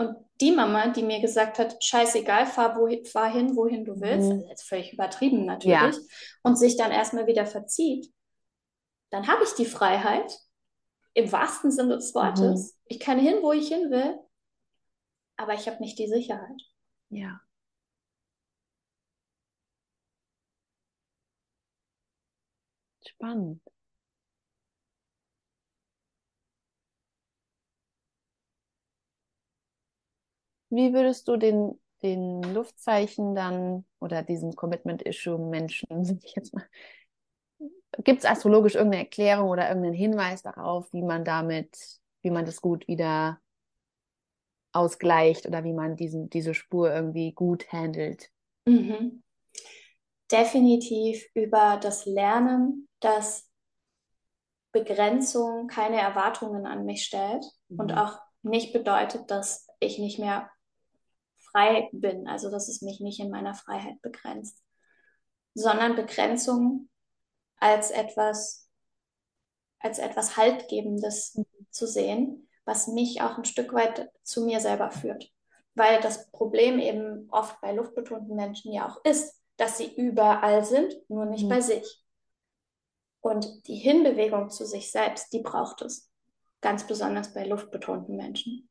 Und 0.00 0.16
die 0.40 0.50
Mama, 0.50 0.88
die 0.88 1.02
mir 1.02 1.20
gesagt 1.20 1.58
hat, 1.58 1.84
scheißegal, 1.84 2.46
fahr, 2.46 2.74
wohin, 2.74 3.04
fahr 3.04 3.30
hin, 3.30 3.54
wohin 3.54 3.84
du 3.84 4.00
willst, 4.00 4.28
Mhm. 4.28 4.32
also 4.36 4.48
jetzt 4.48 4.62
völlig 4.66 4.94
übertrieben 4.94 5.44
natürlich, 5.44 5.94
und 6.42 6.56
sich 6.56 6.78
dann 6.78 6.90
erstmal 6.90 7.26
wieder 7.26 7.44
verzieht, 7.44 8.10
dann 9.10 9.26
habe 9.28 9.44
ich 9.44 9.50
die 9.52 9.66
Freiheit, 9.66 10.32
im 11.12 11.30
wahrsten 11.30 11.70
Sinne 11.70 11.96
des 11.96 12.14
Wortes. 12.14 12.78
Ich 12.86 12.98
kann 12.98 13.18
hin, 13.18 13.42
wo 13.42 13.52
ich 13.52 13.68
hin 13.68 13.90
will, 13.90 14.18
aber 15.36 15.52
ich 15.52 15.66
habe 15.68 15.82
nicht 15.82 15.98
die 15.98 16.08
Sicherheit. 16.08 16.62
Ja. 17.10 17.40
Spannend. 23.06 23.60
Wie 30.70 30.92
würdest 30.92 31.28
du 31.28 31.36
den, 31.36 31.80
den 32.02 32.42
Luftzeichen 32.42 33.34
dann 33.34 33.84
oder 34.00 34.22
diesen 34.22 34.54
Commitment-Issue-Menschen, 34.56 35.88
sag 36.04 36.18
ich 36.24 36.34
jetzt 36.34 36.54
mal, 36.54 36.64
gibt 38.04 38.20
es 38.20 38.24
astrologisch 38.30 38.74
irgendeine 38.74 39.04
Erklärung 39.04 39.48
oder 39.50 39.68
irgendeinen 39.68 39.94
Hinweis 39.94 40.42
darauf, 40.42 40.92
wie 40.92 41.02
man 41.02 41.24
damit, 41.24 41.76
wie 42.22 42.30
man 42.30 42.44
das 42.46 42.60
gut 42.60 42.86
wieder 42.88 43.40
ausgleicht 44.72 45.46
oder 45.46 45.62
wie 45.64 45.72
man 45.72 45.94
diesen, 45.96 46.28
diese 46.28 46.54
Spur 46.54 46.92
irgendwie 46.92 47.32
gut 47.32 47.72
handelt? 47.72 48.30
Mhm. 48.66 49.20
Definitiv 50.32 51.24
über 51.34 51.76
das 51.82 52.06
Lernen, 52.06 52.88
dass 53.00 53.50
Begrenzung 54.72 55.66
keine 55.68 56.00
Erwartungen 56.00 56.66
an 56.66 56.84
mich 56.84 57.04
stellt 57.04 57.44
und 57.76 57.92
Mhm. 57.92 57.96
auch 57.96 58.18
nicht 58.42 58.72
bedeutet, 58.72 59.30
dass 59.30 59.66
ich 59.80 59.98
nicht 59.98 60.18
mehr 60.18 60.50
frei 61.50 61.88
bin, 61.92 62.26
also 62.28 62.50
dass 62.50 62.68
es 62.68 62.82
mich 62.82 63.00
nicht 63.00 63.20
in 63.20 63.30
meiner 63.30 63.54
Freiheit 63.54 64.00
begrenzt, 64.02 64.58
sondern 65.54 65.96
Begrenzung 65.96 66.88
als 67.56 67.90
etwas, 67.90 68.68
als 69.80 69.98
etwas 69.98 70.36
Haltgebendes 70.36 71.38
zu 71.70 71.86
sehen, 71.86 72.48
was 72.64 72.86
mich 72.88 73.20
auch 73.22 73.36
ein 73.36 73.44
Stück 73.44 73.72
weit 73.72 74.10
zu 74.22 74.44
mir 74.44 74.60
selber 74.60 74.90
führt. 74.90 75.30
Weil 75.74 76.00
das 76.00 76.30
Problem 76.30 76.78
eben 76.78 77.28
oft 77.30 77.60
bei 77.60 77.72
luftbetonten 77.72 78.34
Menschen 78.34 78.72
ja 78.72 78.88
auch 78.88 79.04
ist, 79.04 79.34
dass 79.56 79.78
sie 79.78 79.94
überall 79.94 80.64
sind, 80.64 80.94
nur 81.08 81.26
nicht 81.26 81.44
Mhm. 81.44 81.48
bei 81.48 81.60
sich. 81.60 82.02
Und 83.20 83.66
die 83.68 83.76
Hinbewegung 83.76 84.48
zu 84.48 84.64
sich 84.64 84.90
selbst, 84.90 85.32
die 85.32 85.40
braucht 85.40 85.82
es. 85.82 86.10
Ganz 86.62 86.86
besonders 86.86 87.34
bei 87.34 87.46
luftbetonten 87.46 88.16
Menschen. 88.16 88.69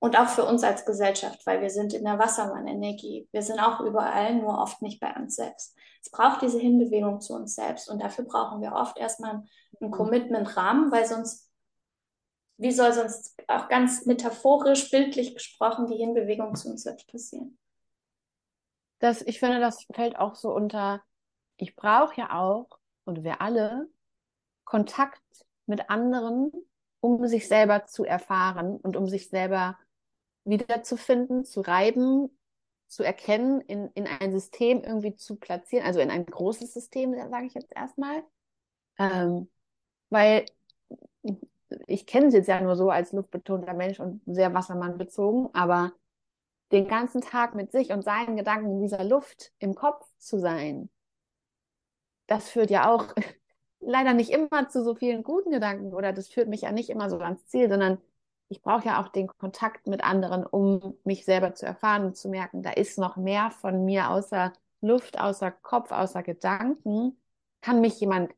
Und 0.00 0.16
auch 0.16 0.28
für 0.28 0.44
uns 0.44 0.62
als 0.62 0.84
Gesellschaft, 0.84 1.44
weil 1.44 1.60
wir 1.60 1.70
sind 1.70 1.92
in 1.92 2.04
der 2.04 2.18
Wassermann-Energie. 2.18 3.28
Wir 3.32 3.42
sind 3.42 3.58
auch 3.58 3.80
überall, 3.80 4.36
nur 4.36 4.58
oft 4.58 4.80
nicht 4.80 5.00
bei 5.00 5.12
uns 5.16 5.34
selbst. 5.34 5.76
Es 6.00 6.10
braucht 6.10 6.42
diese 6.42 6.60
Hinbewegung 6.60 7.20
zu 7.20 7.34
uns 7.34 7.56
selbst. 7.56 7.90
Und 7.90 8.00
dafür 8.00 8.24
brauchen 8.24 8.60
wir 8.60 8.72
oft 8.72 8.96
erstmal 8.96 9.42
einen 9.80 9.90
Commitment-Rahmen, 9.90 10.92
weil 10.92 11.04
sonst, 11.04 11.50
wie 12.58 12.70
soll 12.70 12.92
sonst 12.92 13.34
auch 13.48 13.68
ganz 13.68 14.06
metaphorisch, 14.06 14.88
bildlich 14.90 15.34
gesprochen, 15.34 15.88
die 15.88 15.96
Hinbewegung 15.96 16.54
zu 16.54 16.68
uns 16.68 16.84
selbst 16.84 17.08
passieren? 17.08 17.58
Das, 19.00 19.22
ich 19.22 19.40
finde, 19.40 19.58
das 19.58 19.84
fällt 19.92 20.16
auch 20.16 20.36
so 20.36 20.52
unter, 20.52 21.02
ich 21.56 21.74
brauche 21.74 22.16
ja 22.20 22.38
auch, 22.38 22.78
und 23.04 23.24
wir 23.24 23.40
alle, 23.40 23.88
Kontakt 24.64 25.22
mit 25.66 25.88
anderen, 25.88 26.52
um 27.00 27.26
sich 27.26 27.48
selber 27.48 27.86
zu 27.86 28.04
erfahren 28.04 28.76
und 28.76 28.96
um 28.96 29.08
sich 29.08 29.28
selber 29.28 29.78
wiederzufinden, 30.48 31.44
zu 31.44 31.60
reiben, 31.60 32.30
zu 32.86 33.02
erkennen, 33.02 33.60
in, 33.60 33.90
in 33.94 34.06
ein 34.06 34.32
System 34.32 34.82
irgendwie 34.82 35.14
zu 35.14 35.36
platzieren, 35.36 35.86
also 35.86 36.00
in 36.00 36.10
ein 36.10 36.26
großes 36.26 36.72
System, 36.72 37.14
sage 37.14 37.46
ich 37.46 37.54
jetzt 37.54 37.72
erstmal. 37.74 38.22
Ähm, 38.98 39.48
weil 40.10 40.46
ich 41.86 42.06
kenne 42.06 42.28
es 42.28 42.34
jetzt 42.34 42.48
ja 42.48 42.60
nur 42.60 42.76
so 42.76 42.90
als 42.90 43.12
luftbetonter 43.12 43.74
Mensch 43.74 44.00
und 44.00 44.22
sehr 44.26 44.54
Wassermann 44.54 44.96
bezogen, 44.96 45.50
aber 45.52 45.92
den 46.72 46.88
ganzen 46.88 47.20
Tag 47.20 47.54
mit 47.54 47.72
sich 47.72 47.92
und 47.92 48.02
seinen 48.02 48.36
Gedanken 48.36 48.72
in 48.72 48.80
dieser 48.80 49.04
Luft 49.04 49.52
im 49.58 49.74
Kopf 49.74 50.06
zu 50.18 50.38
sein, 50.38 50.90
das 52.26 52.48
führt 52.50 52.70
ja 52.70 52.92
auch 52.92 53.14
leider 53.80 54.14
nicht 54.14 54.30
immer 54.30 54.68
zu 54.68 54.82
so 54.82 54.94
vielen 54.94 55.22
guten 55.22 55.50
Gedanken 55.50 55.94
oder 55.94 56.12
das 56.12 56.28
führt 56.28 56.48
mich 56.48 56.62
ja 56.62 56.72
nicht 56.72 56.90
immer 56.90 57.10
so 57.10 57.18
ans 57.18 57.46
Ziel, 57.46 57.68
sondern 57.68 57.98
ich 58.48 58.62
brauche 58.62 58.86
ja 58.86 59.02
auch 59.02 59.08
den 59.08 59.28
Kontakt 59.28 59.86
mit 59.86 60.02
anderen, 60.02 60.46
um 60.46 60.96
mich 61.04 61.24
selber 61.24 61.54
zu 61.54 61.66
erfahren 61.66 62.04
und 62.06 62.16
zu 62.16 62.28
merken, 62.28 62.62
da 62.62 62.70
ist 62.70 62.98
noch 62.98 63.16
mehr 63.16 63.50
von 63.50 63.84
mir 63.84 64.10
außer 64.10 64.52
Luft, 64.80 65.18
außer 65.20 65.50
Kopf, 65.50 65.90
außer 65.92 66.22
Gedanken. 66.22 67.18
Kann 67.60 67.80
mich 67.80 68.00
jemand 68.00 68.32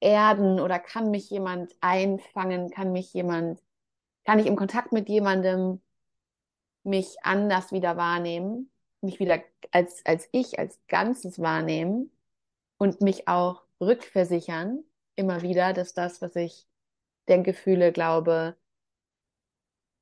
erden 0.00 0.60
oder 0.60 0.78
kann 0.78 1.10
mich 1.10 1.30
jemand 1.30 1.74
einfangen, 1.80 2.70
kann 2.70 2.92
mich 2.92 3.12
jemand, 3.14 3.62
kann 4.24 4.38
ich 4.38 4.46
im 4.46 4.56
Kontakt 4.56 4.92
mit 4.92 5.08
jemandem 5.08 5.80
mich 6.84 7.16
anders 7.22 7.72
wieder 7.72 7.96
wahrnehmen, 7.96 8.70
mich 9.00 9.20
wieder 9.20 9.42
als, 9.72 10.04
als 10.06 10.28
ich, 10.32 10.58
als 10.58 10.78
Ganzes 10.88 11.40
wahrnehmen 11.40 12.10
und 12.78 13.00
mich 13.00 13.28
auch 13.28 13.62
rückversichern, 13.80 14.84
immer 15.16 15.42
wieder, 15.42 15.72
dass 15.72 15.94
das, 15.94 16.22
was 16.22 16.36
ich 16.36 16.66
denke, 17.28 17.54
fühle, 17.54 17.92
glaube, 17.92 18.56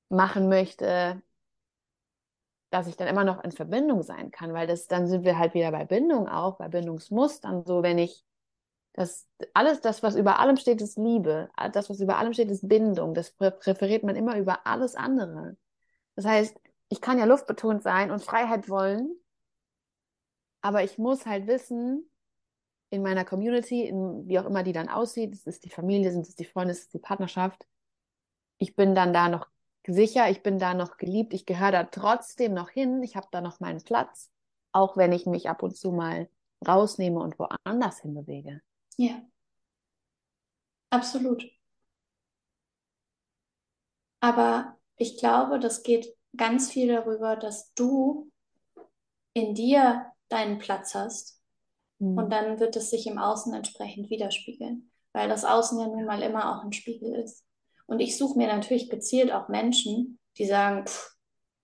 machen 0.09 0.49
möchte, 0.49 1.23
dass 2.71 2.87
ich 2.87 2.97
dann 2.97 3.09
immer 3.09 3.25
noch 3.25 3.43
in 3.45 3.53
Verbindung 3.53 4.03
sein 4.03 4.31
kann, 4.31 4.53
weil 4.53 4.67
das, 4.67 4.88
dann 4.88 5.07
sind 5.07 5.25
wir 5.25 5.38
halt 5.38 5.55
wieder 5.55 5.71
bei 5.71 5.85
Bindung 5.85 6.29
auch, 6.29 6.57
bei 6.57 6.69
Bindungsmustern, 6.69 7.64
so 7.64 7.83
wenn 7.83 7.99
ich 7.99 8.25
das, 8.95 9.29
alles, 9.55 9.81
das, 9.81 10.03
was 10.03 10.14
über 10.14 10.38
allem 10.38 10.57
steht, 10.57 10.81
ist 10.81 10.97
Liebe. 10.97 11.51
Das, 11.73 11.90
was 11.90 11.99
über 12.01 12.17
allem 12.17 12.33
steht, 12.33 12.49
ist 12.51 12.69
Bindung. 12.69 13.12
Das 13.12 13.33
präferiert 13.33 14.05
man 14.05 14.14
immer 14.14 14.38
über 14.38 14.67
alles 14.67 14.95
andere. 14.95 15.57
Das 16.14 16.25
heißt, 16.25 16.57
ich 16.88 17.01
kann 17.01 17.19
ja 17.19 17.25
luftbetont 17.25 17.83
sein 17.83 18.12
und 18.12 18.23
Freiheit 18.23 18.69
wollen, 18.69 19.17
aber 20.61 20.85
ich 20.85 20.97
muss 20.97 21.27
halt 21.27 21.47
wissen, 21.47 22.09
in 22.90 23.03
meiner 23.03 23.25
Community, 23.25 23.83
in, 23.87 24.29
wie 24.29 24.38
auch 24.38 24.47
immer 24.47 24.62
die 24.62 24.73
dann 24.73 24.88
aussieht, 24.88 25.35
es 25.35 25.47
ist 25.47 25.64
die 25.64 25.71
Familie, 25.71 26.12
sind 26.12 26.27
es 26.27 26.37
die 26.37 26.45
Freunde, 26.45 26.73
es 26.73 26.83
ist 26.83 26.95
die 26.95 27.01
Partnerschaft, 27.01 27.67
ich 28.59 28.77
bin 28.77 28.95
dann 28.95 29.12
da 29.12 29.29
noch 29.29 29.49
sicher, 29.87 30.31
ich 30.31 30.42
bin 30.42 30.59
da 30.59 30.75
noch 30.75 30.97
geliebt, 30.97 31.35
ich 31.35 31.47
gehöre 31.47 31.73
da 31.73 31.85
trotzdem 31.85 32.55
noch 32.55 32.70
hin, 32.70 33.03
ich 33.03 33.16
habe 33.16 33.29
da 33.31 33.40
noch 33.40 33.61
meinen 33.61 33.83
Platz, 33.83 34.31
auch 34.73 34.97
wenn 34.97 35.12
ich 35.12 35.27
mich 35.27 35.49
ab 35.49 35.62
und 35.62 35.77
zu 35.77 35.92
mal 35.92 36.29
rausnehme 36.66 37.20
und 37.20 37.38
woanders 37.38 38.01
hinbewege. 38.01 38.62
Ja, 38.97 39.20
absolut. 40.90 41.44
Aber 44.20 44.79
ich 44.97 45.18
glaube, 45.18 45.59
das 45.59 45.83
geht 45.83 46.16
ganz 46.37 46.70
viel 46.70 46.88
darüber, 46.88 47.37
dass 47.37 47.73
du 47.75 48.31
in 49.35 49.55
dir 49.55 50.07
deinen 50.29 50.59
Platz 50.59 50.94
hast 50.94 51.42
mhm. 51.99 52.16
und 52.18 52.31
dann 52.31 52.61
wird 52.61 52.77
es 52.77 52.90
sich 52.90 53.07
im 53.07 53.18
Außen 53.18 53.53
entsprechend 53.53 54.09
widerspiegeln, 54.09 54.90
weil 55.12 55.29
das 55.29 55.44
Außen 55.44 55.79
ja 55.79 55.88
nun 55.88 56.05
mal 56.05 56.23
immer 56.23 56.57
auch 56.57 56.64
ein 56.64 56.73
Spiegel 56.73 57.14
ist. 57.14 57.44
Und 57.87 58.01
ich 58.01 58.16
suche 58.16 58.38
mir 58.38 58.47
natürlich 58.47 58.88
gezielt 58.88 59.33
auch 59.33 59.49
Menschen, 59.49 60.18
die 60.38 60.47
sagen, 60.47 60.87
pff, 60.87 61.14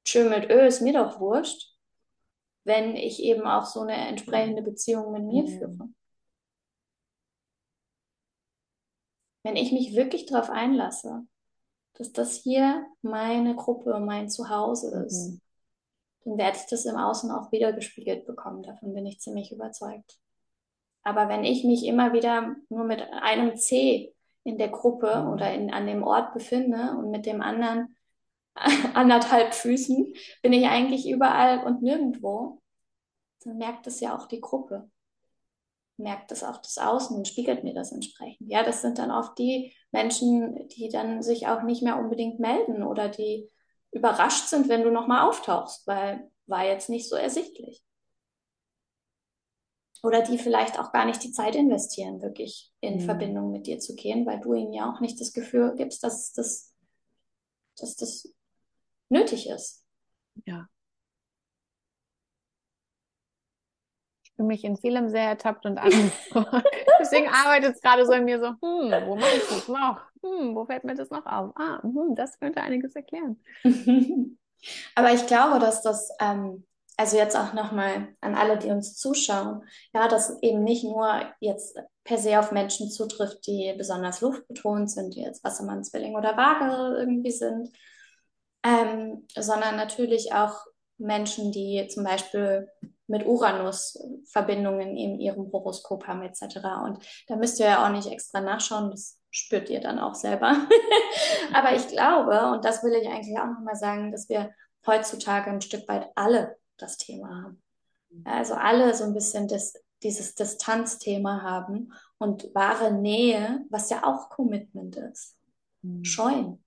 schön 0.04 0.28
mit 0.30 0.50
Öl 0.50 0.66
ist 0.66 0.82
mir 0.82 0.92
doch 0.92 1.20
wurscht, 1.20 1.74
wenn 2.64 2.96
ich 2.96 3.22
eben 3.22 3.46
auch 3.46 3.64
so 3.64 3.80
eine 3.80 3.96
entsprechende 4.08 4.62
Beziehung 4.62 5.12
mit 5.12 5.24
mir 5.24 5.42
mhm. 5.42 5.48
führe. 5.48 5.88
Wenn 9.42 9.56
ich 9.56 9.72
mich 9.72 9.94
wirklich 9.94 10.26
darauf 10.26 10.50
einlasse, 10.50 11.26
dass 11.94 12.12
das 12.12 12.36
hier 12.36 12.86
meine 13.02 13.56
Gruppe, 13.56 13.98
mein 14.00 14.28
Zuhause 14.28 15.04
ist, 15.06 15.30
mhm. 15.30 15.40
dann 16.24 16.38
werde 16.38 16.58
ich 16.58 16.66
das 16.66 16.84
im 16.84 16.96
Außen 16.96 17.30
auch 17.30 17.50
wieder 17.50 17.72
gespiegelt 17.72 18.26
bekommen. 18.26 18.62
Davon 18.62 18.92
bin 18.92 19.06
ich 19.06 19.20
ziemlich 19.20 19.52
überzeugt. 19.52 20.18
Aber 21.02 21.28
wenn 21.30 21.44
ich 21.44 21.64
mich 21.64 21.86
immer 21.86 22.12
wieder 22.12 22.56
nur 22.68 22.84
mit 22.84 23.00
einem 23.00 23.56
C 23.56 24.14
in 24.44 24.58
der 24.58 24.68
Gruppe 24.68 25.22
mhm. 25.22 25.32
oder 25.32 25.52
in, 25.52 25.72
an 25.72 25.86
dem 25.86 26.02
Ort 26.02 26.32
befinde 26.32 26.96
und 26.98 27.10
mit 27.10 27.26
dem 27.26 27.42
anderen 27.42 27.96
anderthalb 28.94 29.54
Füßen 29.54 30.12
bin 30.42 30.52
ich 30.52 30.66
eigentlich 30.66 31.08
überall 31.08 31.64
und 31.64 31.82
nirgendwo, 31.82 32.60
dann 33.44 33.58
merkt 33.58 33.86
es 33.86 34.00
ja 34.00 34.16
auch 34.16 34.26
die 34.26 34.40
Gruppe. 34.40 34.90
Merkt 35.96 36.32
es 36.32 36.42
auch 36.42 36.56
das 36.58 36.78
Außen 36.78 37.16
und 37.16 37.28
spiegelt 37.28 37.62
mir 37.62 37.74
das 37.74 37.92
entsprechend. 37.92 38.50
Ja, 38.50 38.62
das 38.62 38.80
sind 38.80 38.98
dann 38.98 39.10
oft 39.10 39.38
die 39.38 39.74
Menschen, 39.92 40.68
die 40.68 40.88
dann 40.88 41.22
sich 41.22 41.46
auch 41.46 41.62
nicht 41.62 41.82
mehr 41.82 41.98
unbedingt 41.98 42.40
melden 42.40 42.82
oder 42.82 43.08
die 43.08 43.50
überrascht 43.92 44.46
sind, 44.46 44.68
wenn 44.68 44.82
du 44.82 44.90
nochmal 44.90 45.28
auftauchst, 45.28 45.86
weil 45.86 46.30
war 46.46 46.64
jetzt 46.64 46.88
nicht 46.88 47.08
so 47.08 47.16
ersichtlich 47.16 47.84
oder 50.02 50.22
die 50.22 50.38
vielleicht 50.38 50.78
auch 50.78 50.92
gar 50.92 51.04
nicht 51.04 51.22
die 51.22 51.32
Zeit 51.32 51.54
investieren, 51.54 52.22
wirklich 52.22 52.72
in 52.80 52.94
mhm. 52.94 53.00
Verbindung 53.00 53.52
mit 53.52 53.66
dir 53.66 53.78
zu 53.78 53.94
gehen, 53.94 54.26
weil 54.26 54.40
du 54.40 54.54
ihnen 54.54 54.72
ja 54.72 54.90
auch 54.90 55.00
nicht 55.00 55.20
das 55.20 55.32
Gefühl 55.32 55.74
gibst, 55.76 56.02
dass 56.02 56.32
das, 56.32 56.74
dass 57.78 57.96
das 57.96 58.32
nötig 59.08 59.48
ist. 59.48 59.84
Ja. 60.46 60.66
Ich 64.24 64.32
fühle 64.36 64.48
mich 64.48 64.64
in 64.64 64.76
vielem 64.76 65.10
sehr 65.10 65.28
ertappt 65.28 65.66
und 65.66 65.78
angesprochen. 65.78 66.62
Deswegen 67.00 67.28
arbeitet 67.28 67.76
es 67.76 67.82
gerade 67.82 68.06
so 68.06 68.12
in 68.12 68.24
mir 68.24 68.40
so, 68.40 68.48
hm, 68.48 69.06
wo 69.06 69.16
mache 69.16 69.36
ich 69.36 69.48
das 69.48 69.68
noch? 69.68 70.00
Hm, 70.22 70.54
wo 70.54 70.64
fällt 70.64 70.84
mir 70.84 70.94
das 70.94 71.10
noch 71.10 71.26
auf? 71.26 71.52
Ah, 71.56 71.82
hm, 71.82 72.14
das 72.14 72.38
könnte 72.38 72.62
einiges 72.62 72.94
erklären. 72.94 73.42
Aber 74.94 75.12
ich 75.12 75.26
glaube, 75.26 75.58
dass 75.58 75.82
das 75.82 76.10
ähm, 76.20 76.64
also 77.00 77.16
jetzt 77.16 77.34
auch 77.34 77.54
nochmal 77.54 78.08
an 78.20 78.34
alle, 78.34 78.58
die 78.58 78.68
uns 78.68 78.94
zuschauen, 78.94 79.64
ja, 79.94 80.06
dass 80.06 80.38
eben 80.42 80.62
nicht 80.62 80.84
nur 80.84 81.22
jetzt 81.40 81.78
per 82.04 82.18
se 82.18 82.38
auf 82.38 82.52
Menschen 82.52 82.90
zutrifft, 82.90 83.46
die 83.46 83.72
besonders 83.78 84.20
luftbetont 84.20 84.90
sind, 84.90 85.14
die 85.14 85.22
jetzt 85.22 85.42
Wassermann, 85.42 85.82
Zwilling 85.82 86.14
oder 86.14 86.36
Waage 86.36 86.98
irgendwie 86.98 87.30
sind, 87.30 87.70
ähm, 88.62 89.26
sondern 89.34 89.76
natürlich 89.76 90.34
auch 90.34 90.66
Menschen, 90.98 91.52
die 91.52 91.88
zum 91.88 92.04
Beispiel 92.04 92.68
mit 93.06 93.24
Uranus 93.24 93.98
Verbindungen 94.30 94.94
in 94.98 95.18
ihrem 95.18 95.50
Horoskop 95.50 96.06
haben 96.06 96.20
etc. 96.20 96.58
Und 96.84 96.98
da 97.28 97.36
müsst 97.36 97.60
ihr 97.60 97.66
ja 97.66 97.86
auch 97.86 97.90
nicht 97.90 98.12
extra 98.12 98.42
nachschauen, 98.42 98.90
das 98.90 99.18
spürt 99.30 99.70
ihr 99.70 99.80
dann 99.80 99.98
auch 99.98 100.14
selber. 100.14 100.54
Aber 101.54 101.74
ich 101.74 101.88
glaube, 101.88 102.52
und 102.52 102.66
das 102.66 102.84
will 102.84 102.92
ich 102.92 103.08
eigentlich 103.08 103.38
auch 103.38 103.46
nochmal 103.46 103.76
sagen, 103.76 104.12
dass 104.12 104.28
wir 104.28 104.50
heutzutage 104.86 105.48
ein 105.48 105.62
Stück 105.62 105.88
weit 105.88 106.10
alle 106.14 106.59
das 106.80 106.96
Thema 106.96 107.44
haben. 107.44 107.62
Also 108.24 108.54
alle 108.54 108.94
so 108.94 109.04
ein 109.04 109.14
bisschen 109.14 109.48
das, 109.48 109.74
dieses 110.02 110.34
Distanzthema 110.34 111.42
haben 111.42 111.92
und 112.18 112.54
wahre 112.54 112.92
Nähe, 112.92 113.64
was 113.70 113.90
ja 113.90 114.04
auch 114.04 114.30
Commitment 114.30 114.96
ist, 114.96 115.36
mhm. 115.82 116.04
scheuen. 116.04 116.64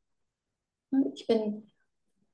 Ich 1.13 1.27
bin 1.27 1.71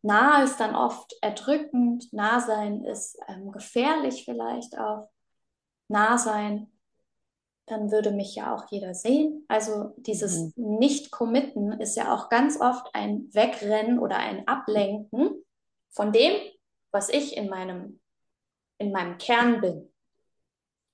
nah 0.01 0.43
ist 0.43 0.59
dann 0.59 0.75
oft 0.75 1.15
erdrückend, 1.21 2.11
nah 2.13 2.39
sein 2.39 2.83
ist 2.83 3.17
ähm, 3.27 3.51
gefährlich 3.51 4.25
vielleicht 4.25 4.77
auch. 4.77 5.09
Nah 5.87 6.17
sein, 6.17 6.71
dann 7.65 7.91
würde 7.91 8.11
mich 8.11 8.35
ja 8.35 8.53
auch 8.53 8.65
jeder 8.69 8.93
sehen. 8.93 9.45
Also 9.47 9.93
dieses 9.97 10.55
mhm. 10.55 10.77
Nicht-Committen 10.77 11.73
ist 11.79 11.95
ja 11.95 12.13
auch 12.13 12.29
ganz 12.29 12.59
oft 12.59 12.93
ein 12.93 13.27
Wegrennen 13.33 13.99
oder 13.99 14.17
ein 14.17 14.47
Ablenken 14.47 15.43
von 15.89 16.11
dem, 16.11 16.33
was 16.91 17.09
ich 17.09 17.37
in 17.37 17.49
meinem, 17.49 17.99
in 18.77 18.91
meinem 18.91 19.17
Kern 19.17 19.61
bin. 19.61 19.91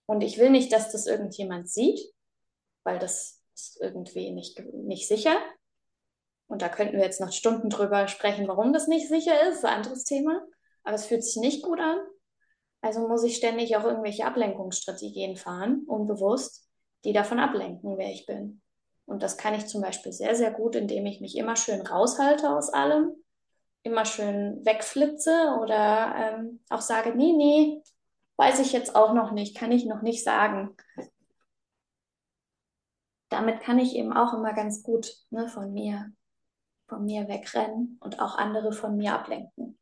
Und 0.05 0.21
ich 0.21 0.37
will 0.37 0.49
nicht, 0.49 0.71
dass 0.71 0.91
das 0.91 1.07
irgendjemand 1.07 1.69
sieht, 1.69 1.99
weil 2.83 2.99
das 2.99 3.41
ist 3.53 3.79
irgendwie 3.81 4.31
nicht, 4.31 4.59
nicht 4.73 5.07
sicher. 5.07 5.35
Und 6.47 6.61
da 6.61 6.69
könnten 6.69 6.97
wir 6.97 7.03
jetzt 7.03 7.21
noch 7.21 7.31
Stunden 7.31 7.69
drüber 7.69 8.07
sprechen, 8.07 8.47
warum 8.47 8.71
das 8.71 8.87
nicht 8.87 9.07
sicher 9.07 9.49
ist, 9.49 9.65
ein 9.65 9.77
anderes 9.77 10.03
Thema. 10.03 10.45
Aber 10.83 10.95
es 10.95 11.05
fühlt 11.05 11.23
sich 11.23 11.37
nicht 11.37 11.63
gut 11.63 11.79
an. 11.79 11.97
Also 12.81 13.07
muss 13.07 13.23
ich 13.23 13.35
ständig 13.35 13.75
auch 13.75 13.83
irgendwelche 13.83 14.25
Ablenkungsstrategien 14.25 15.37
fahren, 15.37 15.83
unbewusst, 15.87 16.69
die 17.03 17.13
davon 17.13 17.39
ablenken, 17.39 17.97
wer 17.97 18.11
ich 18.11 18.27
bin. 18.27 18.61
Und 19.05 19.23
das 19.23 19.37
kann 19.37 19.55
ich 19.55 19.65
zum 19.65 19.81
Beispiel 19.81 20.11
sehr, 20.11 20.35
sehr 20.35 20.51
gut, 20.51 20.75
indem 20.75 21.05
ich 21.07 21.21
mich 21.21 21.35
immer 21.35 21.55
schön 21.55 21.81
raushalte 21.81 22.49
aus 22.49 22.71
allem 22.71 23.15
immer 23.85 24.03
schön 24.03 24.65
wegflitze 24.65 25.57
oder 25.61 26.15
ähm, 26.17 26.59
auch 26.69 26.81
sage, 26.81 27.15
nee, 27.15 27.33
nee, 27.33 27.83
weiß 28.35 28.59
ich 28.59 28.73
jetzt 28.73 28.95
auch 28.95 29.13
noch 29.13 29.31
nicht, 29.31 29.55
kann 29.55 29.71
ich 29.71 29.85
noch 29.85 30.01
nicht 30.01 30.23
sagen. 30.23 30.75
Damit 33.29 33.61
kann 33.61 33.77
ich 33.77 33.95
eben 33.95 34.11
auch 34.11 34.33
immer 34.33 34.53
ganz 34.53 34.81
gut 34.81 35.13
ne, 35.29 35.47
von 35.47 35.71
mir, 35.71 36.11
von 36.87 37.05
mir 37.05 37.27
wegrennen 37.27 37.97
und 38.01 38.19
auch 38.19 38.35
andere 38.37 38.71
von 38.73 38.97
mir 38.97 39.13
ablenken. 39.13 39.77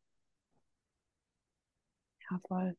Ja, 2.30 2.38
voll. 2.46 2.76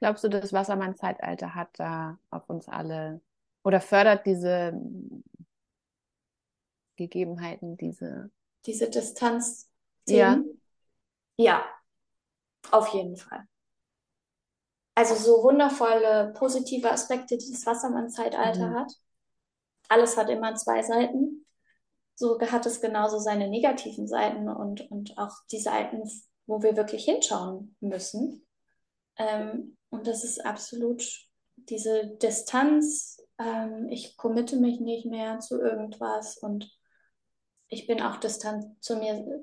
Glaubst 0.00 0.22
du, 0.22 0.28
das 0.28 0.52
Wassermann-Zeitalter 0.52 1.54
hat 1.54 1.70
da 1.78 2.18
auf 2.30 2.48
uns 2.50 2.68
alle 2.68 3.20
oder 3.64 3.80
fördert 3.80 4.26
diese 4.26 4.72
Gegebenheiten, 6.98 7.78
diese. 7.78 8.30
Diese 8.66 8.90
Distanz. 8.90 9.70
Ja. 10.06 10.42
Ja, 11.38 11.64
auf 12.70 12.88
jeden 12.88 13.16
Fall. 13.16 13.46
Also 14.94 15.14
so 15.14 15.44
wundervolle 15.44 16.34
positive 16.36 16.90
Aspekte, 16.90 17.38
die 17.38 17.52
das 17.52 17.64
Wassermann-Zeitalter 17.64 18.68
mhm. 18.68 18.74
hat. 18.74 18.92
Alles 19.88 20.16
hat 20.16 20.28
immer 20.28 20.54
zwei 20.56 20.82
Seiten. 20.82 21.46
So 22.16 22.38
hat 22.40 22.66
es 22.66 22.80
genauso 22.80 23.18
seine 23.20 23.48
negativen 23.48 24.08
Seiten 24.08 24.48
und, 24.48 24.90
und 24.90 25.16
auch 25.16 25.36
die 25.52 25.60
Seiten, 25.60 26.02
wo 26.46 26.62
wir 26.62 26.76
wirklich 26.76 27.04
hinschauen 27.04 27.76
müssen. 27.80 28.44
Ähm, 29.16 29.76
und 29.90 30.08
das 30.08 30.24
ist 30.24 30.44
absolut 30.44 31.04
diese 31.56 32.08
Distanz. 32.16 33.18
Ähm, 33.38 33.88
ich 33.90 34.16
committe 34.16 34.56
mich 34.56 34.80
nicht 34.80 35.06
mehr 35.06 35.38
zu 35.38 35.60
irgendwas 35.60 36.38
und 36.38 36.68
ich 37.68 37.86
bin 37.86 38.02
auch 38.02 38.16
distant 38.16 38.82
zu 38.82 38.96
mir. 38.96 39.42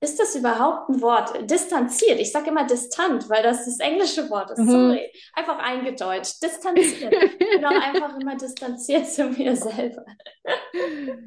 Ist 0.00 0.20
das 0.20 0.34
überhaupt 0.34 0.90
ein 0.90 1.00
Wort? 1.00 1.50
Distanziert. 1.50 2.20
Ich 2.20 2.30
sage 2.30 2.50
immer 2.50 2.66
distant, 2.66 3.28
weil 3.30 3.42
das 3.42 3.64
das 3.64 3.80
englische 3.80 4.28
Wort 4.28 4.50
ist. 4.50 4.58
Mhm. 4.58 4.70
Sorry. 4.70 5.12
Einfach 5.32 5.58
eingedeutscht. 5.58 6.42
Distanziert. 6.42 7.12
ich 7.12 7.38
bin 7.38 7.64
auch 7.64 7.70
einfach 7.70 8.18
immer 8.18 8.36
distanziert 8.36 9.06
zu 9.06 9.24
mir 9.30 9.56
selber. 9.56 10.04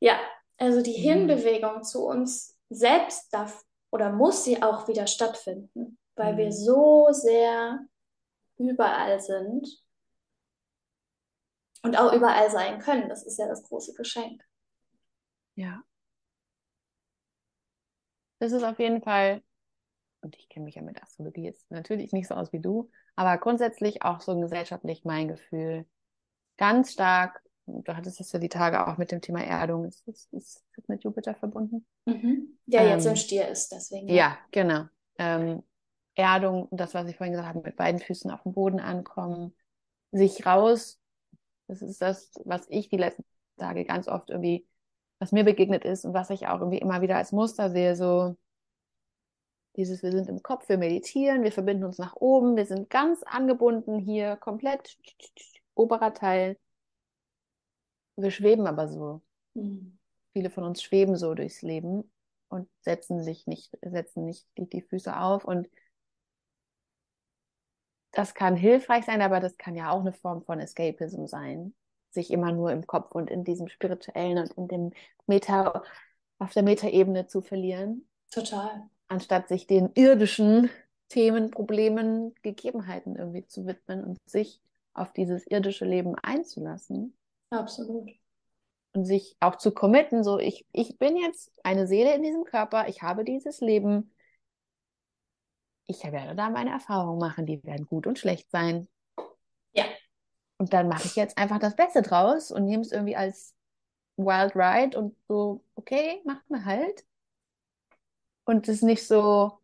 ja, 0.00 0.18
also 0.56 0.80
die 0.80 0.98
mhm. 0.98 1.02
Hinbewegung 1.02 1.82
zu 1.82 2.06
uns 2.06 2.56
selbst 2.70 3.32
darf 3.32 3.62
oder 3.90 4.10
muss 4.10 4.44
sie 4.44 4.62
auch 4.62 4.88
wieder 4.88 5.06
stattfinden, 5.06 5.98
weil 6.16 6.32
mhm. 6.32 6.38
wir 6.38 6.52
so 6.52 7.08
sehr 7.10 7.80
überall 8.56 9.20
sind 9.20 9.68
und 11.82 11.98
auch 11.98 12.12
überall 12.12 12.50
sein 12.50 12.78
können. 12.78 13.08
Das 13.08 13.22
ist 13.24 13.38
ja 13.38 13.46
das 13.46 13.62
große 13.64 13.92
Geschenk. 13.94 14.42
Ja. 15.58 15.82
Das 18.38 18.52
ist 18.52 18.62
auf 18.62 18.78
jeden 18.78 19.02
Fall, 19.02 19.42
und 20.20 20.36
ich 20.36 20.48
kenne 20.48 20.66
mich 20.66 20.76
ja 20.76 20.82
mit 20.82 21.02
Astrologie 21.02 21.42
jetzt 21.42 21.68
natürlich 21.72 22.12
nicht 22.12 22.28
so 22.28 22.36
aus 22.36 22.52
wie 22.52 22.60
du, 22.60 22.88
aber 23.16 23.36
grundsätzlich 23.38 24.02
auch 24.02 24.20
so 24.20 24.38
gesellschaftlich 24.38 25.04
mein 25.04 25.26
Gefühl. 25.26 25.84
Ganz 26.58 26.92
stark, 26.92 27.42
du 27.66 27.96
hattest 27.96 28.20
es 28.20 28.30
ja 28.30 28.38
die 28.38 28.48
Tage 28.48 28.86
auch 28.86 28.98
mit 28.98 29.10
dem 29.10 29.20
Thema 29.20 29.42
Erdung, 29.42 29.84
ist 29.84 30.06
das 30.06 30.28
ist, 30.30 30.64
ist 30.76 30.88
mit 30.88 31.02
Jupiter 31.02 31.34
verbunden? 31.34 31.84
Mhm. 32.04 32.56
Ja, 32.66 32.84
jetzt 32.84 33.06
ähm, 33.06 33.10
im 33.10 33.16
Stier 33.16 33.48
ist, 33.48 33.72
deswegen. 33.72 34.06
Ja, 34.06 34.14
ja 34.14 34.38
genau. 34.52 34.84
Ähm, 35.18 35.64
Erdung, 36.14 36.68
das, 36.70 36.94
was 36.94 37.08
ich 37.08 37.16
vorhin 37.16 37.32
gesagt 37.32 37.48
habe, 37.48 37.66
mit 37.66 37.74
beiden 37.74 38.00
Füßen 38.00 38.30
auf 38.30 38.44
dem 38.44 38.52
Boden 38.52 38.78
ankommen, 38.78 39.56
sich 40.12 40.46
raus. 40.46 41.00
Das 41.66 41.82
ist 41.82 42.00
das, 42.00 42.30
was 42.44 42.64
ich 42.68 42.88
die 42.88 42.96
letzten 42.96 43.24
Tage 43.56 43.84
ganz 43.84 44.06
oft 44.06 44.30
irgendwie, 44.30 44.67
was 45.18 45.32
mir 45.32 45.44
begegnet 45.44 45.84
ist 45.84 46.04
und 46.04 46.14
was 46.14 46.30
ich 46.30 46.46
auch 46.46 46.60
irgendwie 46.60 46.78
immer 46.78 47.02
wieder 47.02 47.16
als 47.16 47.32
Muster 47.32 47.70
sehe, 47.70 47.96
so 47.96 48.36
dieses, 49.76 50.02
wir 50.02 50.10
sind 50.10 50.28
im 50.28 50.42
Kopf, 50.42 50.68
wir 50.68 50.78
meditieren, 50.78 51.42
wir 51.42 51.52
verbinden 51.52 51.84
uns 51.84 51.98
nach 51.98 52.16
oben, 52.16 52.56
wir 52.56 52.66
sind 52.66 52.90
ganz 52.90 53.22
angebunden 53.22 53.98
hier, 53.98 54.36
komplett 54.36 54.98
oberer 55.74 56.14
Teil. 56.14 56.58
Wir 58.16 58.32
schweben 58.32 58.66
aber 58.66 58.88
so. 58.88 59.22
Mhm. 59.54 59.98
Viele 60.32 60.50
von 60.50 60.64
uns 60.64 60.82
schweben 60.82 61.16
so 61.16 61.34
durchs 61.34 61.62
Leben 61.62 62.10
und 62.48 62.68
setzen 62.80 63.22
sich 63.22 63.46
nicht, 63.46 63.76
setzen 63.82 64.24
nicht 64.24 64.46
die, 64.56 64.68
die 64.68 64.82
Füße 64.82 65.16
auf 65.16 65.44
und 65.44 65.68
das 68.12 68.34
kann 68.34 68.56
hilfreich 68.56 69.04
sein, 69.04 69.22
aber 69.22 69.38
das 69.38 69.56
kann 69.58 69.76
ja 69.76 69.90
auch 69.90 70.00
eine 70.00 70.12
Form 70.12 70.42
von 70.42 70.58
Escapism 70.58 71.26
sein. 71.26 71.74
Sich 72.10 72.30
immer 72.30 72.52
nur 72.52 72.72
im 72.72 72.86
Kopf 72.86 73.12
und 73.12 73.30
in 73.30 73.44
diesem 73.44 73.68
spirituellen 73.68 74.38
und 74.38 74.50
in 74.56 74.68
dem 74.68 74.90
Meta, 75.26 75.82
auf 76.38 76.52
der 76.52 76.62
Metaebene 76.62 77.26
zu 77.26 77.40
verlieren. 77.40 78.08
Total. 78.30 78.88
Anstatt 79.08 79.48
sich 79.48 79.66
den 79.66 79.90
irdischen 79.94 80.70
Themen, 81.08 81.50
Problemen, 81.50 82.34
Gegebenheiten 82.42 83.16
irgendwie 83.16 83.46
zu 83.46 83.66
widmen 83.66 84.04
und 84.04 84.18
sich 84.26 84.60
auf 84.92 85.12
dieses 85.12 85.46
irdische 85.46 85.84
Leben 85.84 86.14
einzulassen. 86.16 87.16
Absolut. 87.50 88.10
Und 88.92 89.04
sich 89.04 89.36
auch 89.40 89.56
zu 89.56 89.72
committen, 89.72 90.24
so 90.24 90.38
ich, 90.38 90.66
ich 90.72 90.98
bin 90.98 91.16
jetzt 91.16 91.52
eine 91.62 91.86
Seele 91.86 92.14
in 92.14 92.22
diesem 92.22 92.44
Körper, 92.44 92.88
ich 92.88 93.02
habe 93.02 93.24
dieses 93.24 93.60
Leben, 93.60 94.12
ich 95.86 96.04
werde 96.04 96.34
da 96.34 96.50
meine 96.50 96.70
Erfahrungen 96.70 97.18
machen, 97.18 97.46
die 97.46 97.62
werden 97.64 97.86
gut 97.86 98.06
und 98.06 98.18
schlecht 98.18 98.50
sein. 98.50 98.88
Und 100.58 100.72
dann 100.72 100.88
mache 100.88 101.06
ich 101.06 101.16
jetzt 101.16 101.38
einfach 101.38 101.58
das 101.58 101.76
Beste 101.76 102.02
draus 102.02 102.50
und 102.50 102.64
nehme 102.64 102.82
es 102.82 102.92
irgendwie 102.92 103.16
als 103.16 103.54
Wild 104.16 104.56
Ride 104.56 104.98
und 104.98 105.16
so, 105.28 105.64
okay, 105.76 106.20
macht 106.24 106.48
mir 106.50 106.64
halt. 106.64 107.04
Und 108.44 108.68
es 108.68 108.82
nicht 108.82 109.06
so 109.06 109.58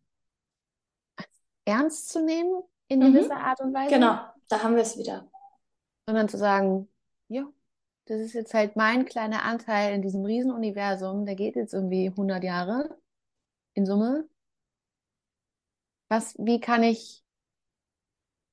ernst 1.65 2.11
zu 2.11 2.23
nehmen 2.23 2.63
in 2.89 3.01
mhm. 3.01 3.13
gewisser 3.13 3.37
Art 3.37 3.61
und 3.61 3.75
Weise. 3.75 3.93
Genau, 3.93 4.21
da 4.49 4.63
haben 4.63 4.77
wir 4.77 4.83
es 4.83 4.97
wieder. 4.97 5.29
Sondern 6.07 6.29
zu 6.29 6.37
sagen, 6.37 6.89
ja, 7.29 7.45
das 8.05 8.21
ist 8.21 8.35
jetzt 8.35 8.55
halt 8.55 8.77
mein 8.77 9.07
kleiner 9.07 9.43
Anteil 9.43 9.95
in 9.95 10.03
diesem 10.03 10.25
Riesenuniversum, 10.25 11.25
der 11.25 11.35
geht 11.35 11.57
jetzt 11.57 11.75
irgendwie 11.75 12.09
100 12.09 12.45
Jahre 12.45 12.97
in 13.73 13.87
Summe 13.87 14.29
was, 16.09 16.37
wie 16.39 16.61
kann 16.61 16.83
ich, 16.83 17.25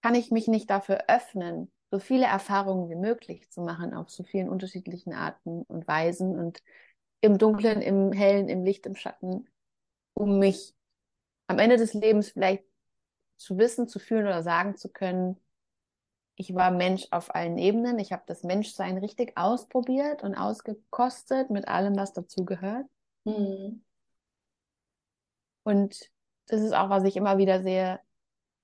kann 0.02 0.16
ich 0.16 0.32
mich 0.32 0.48
nicht 0.48 0.70
dafür 0.70 1.06
öffnen, 1.08 1.72
so 1.92 2.00
viele 2.00 2.26
Erfahrungen 2.26 2.90
wie 2.90 2.96
möglich 2.96 3.50
zu 3.52 3.62
machen 3.62 3.94
auf 3.94 4.10
so 4.10 4.24
vielen 4.24 4.50
unterschiedlichen 4.50 5.14
Arten 5.14 5.64
und 5.64 5.88
Weisen 5.88 6.40
und 6.40 6.64
im 7.20 7.38
Dunklen, 7.38 7.82
im 7.82 8.14
Hellen, 8.14 8.50
im 8.50 8.64
Licht, 8.64 8.86
im 8.86 8.96
Schatten, 8.96 9.48
um 10.14 10.40
mich 10.40 10.74
am 11.48 11.60
Ende 11.60 11.78
des 11.78 11.94
Lebens 11.94 12.30
vielleicht 12.30 12.64
zu 13.36 13.58
wissen, 13.58 13.88
zu 13.88 14.00
fühlen 14.00 14.26
oder 14.26 14.42
sagen 14.42 14.78
zu 14.78 14.90
können, 14.90 15.38
ich 16.36 16.56
war 16.56 16.72
Mensch 16.72 17.08
auf 17.12 17.36
allen 17.36 17.58
Ebenen. 17.58 18.00
Ich 18.00 18.12
habe 18.12 18.24
das 18.26 18.44
Menschsein 18.44 18.98
richtig 18.98 19.38
ausprobiert 19.38 20.24
und 20.24 20.34
ausgekostet 20.34 21.52
mit 21.52 21.68
allem, 21.68 21.96
was 21.98 22.14
dazugehört. 22.14 22.88
Mhm. 23.26 23.84
Und 25.64 26.10
das 26.48 26.62
ist 26.62 26.74
auch, 26.74 26.90
was 26.90 27.04
ich 27.04 27.16
immer 27.16 27.38
wieder 27.38 27.62
sehe. 27.62 28.00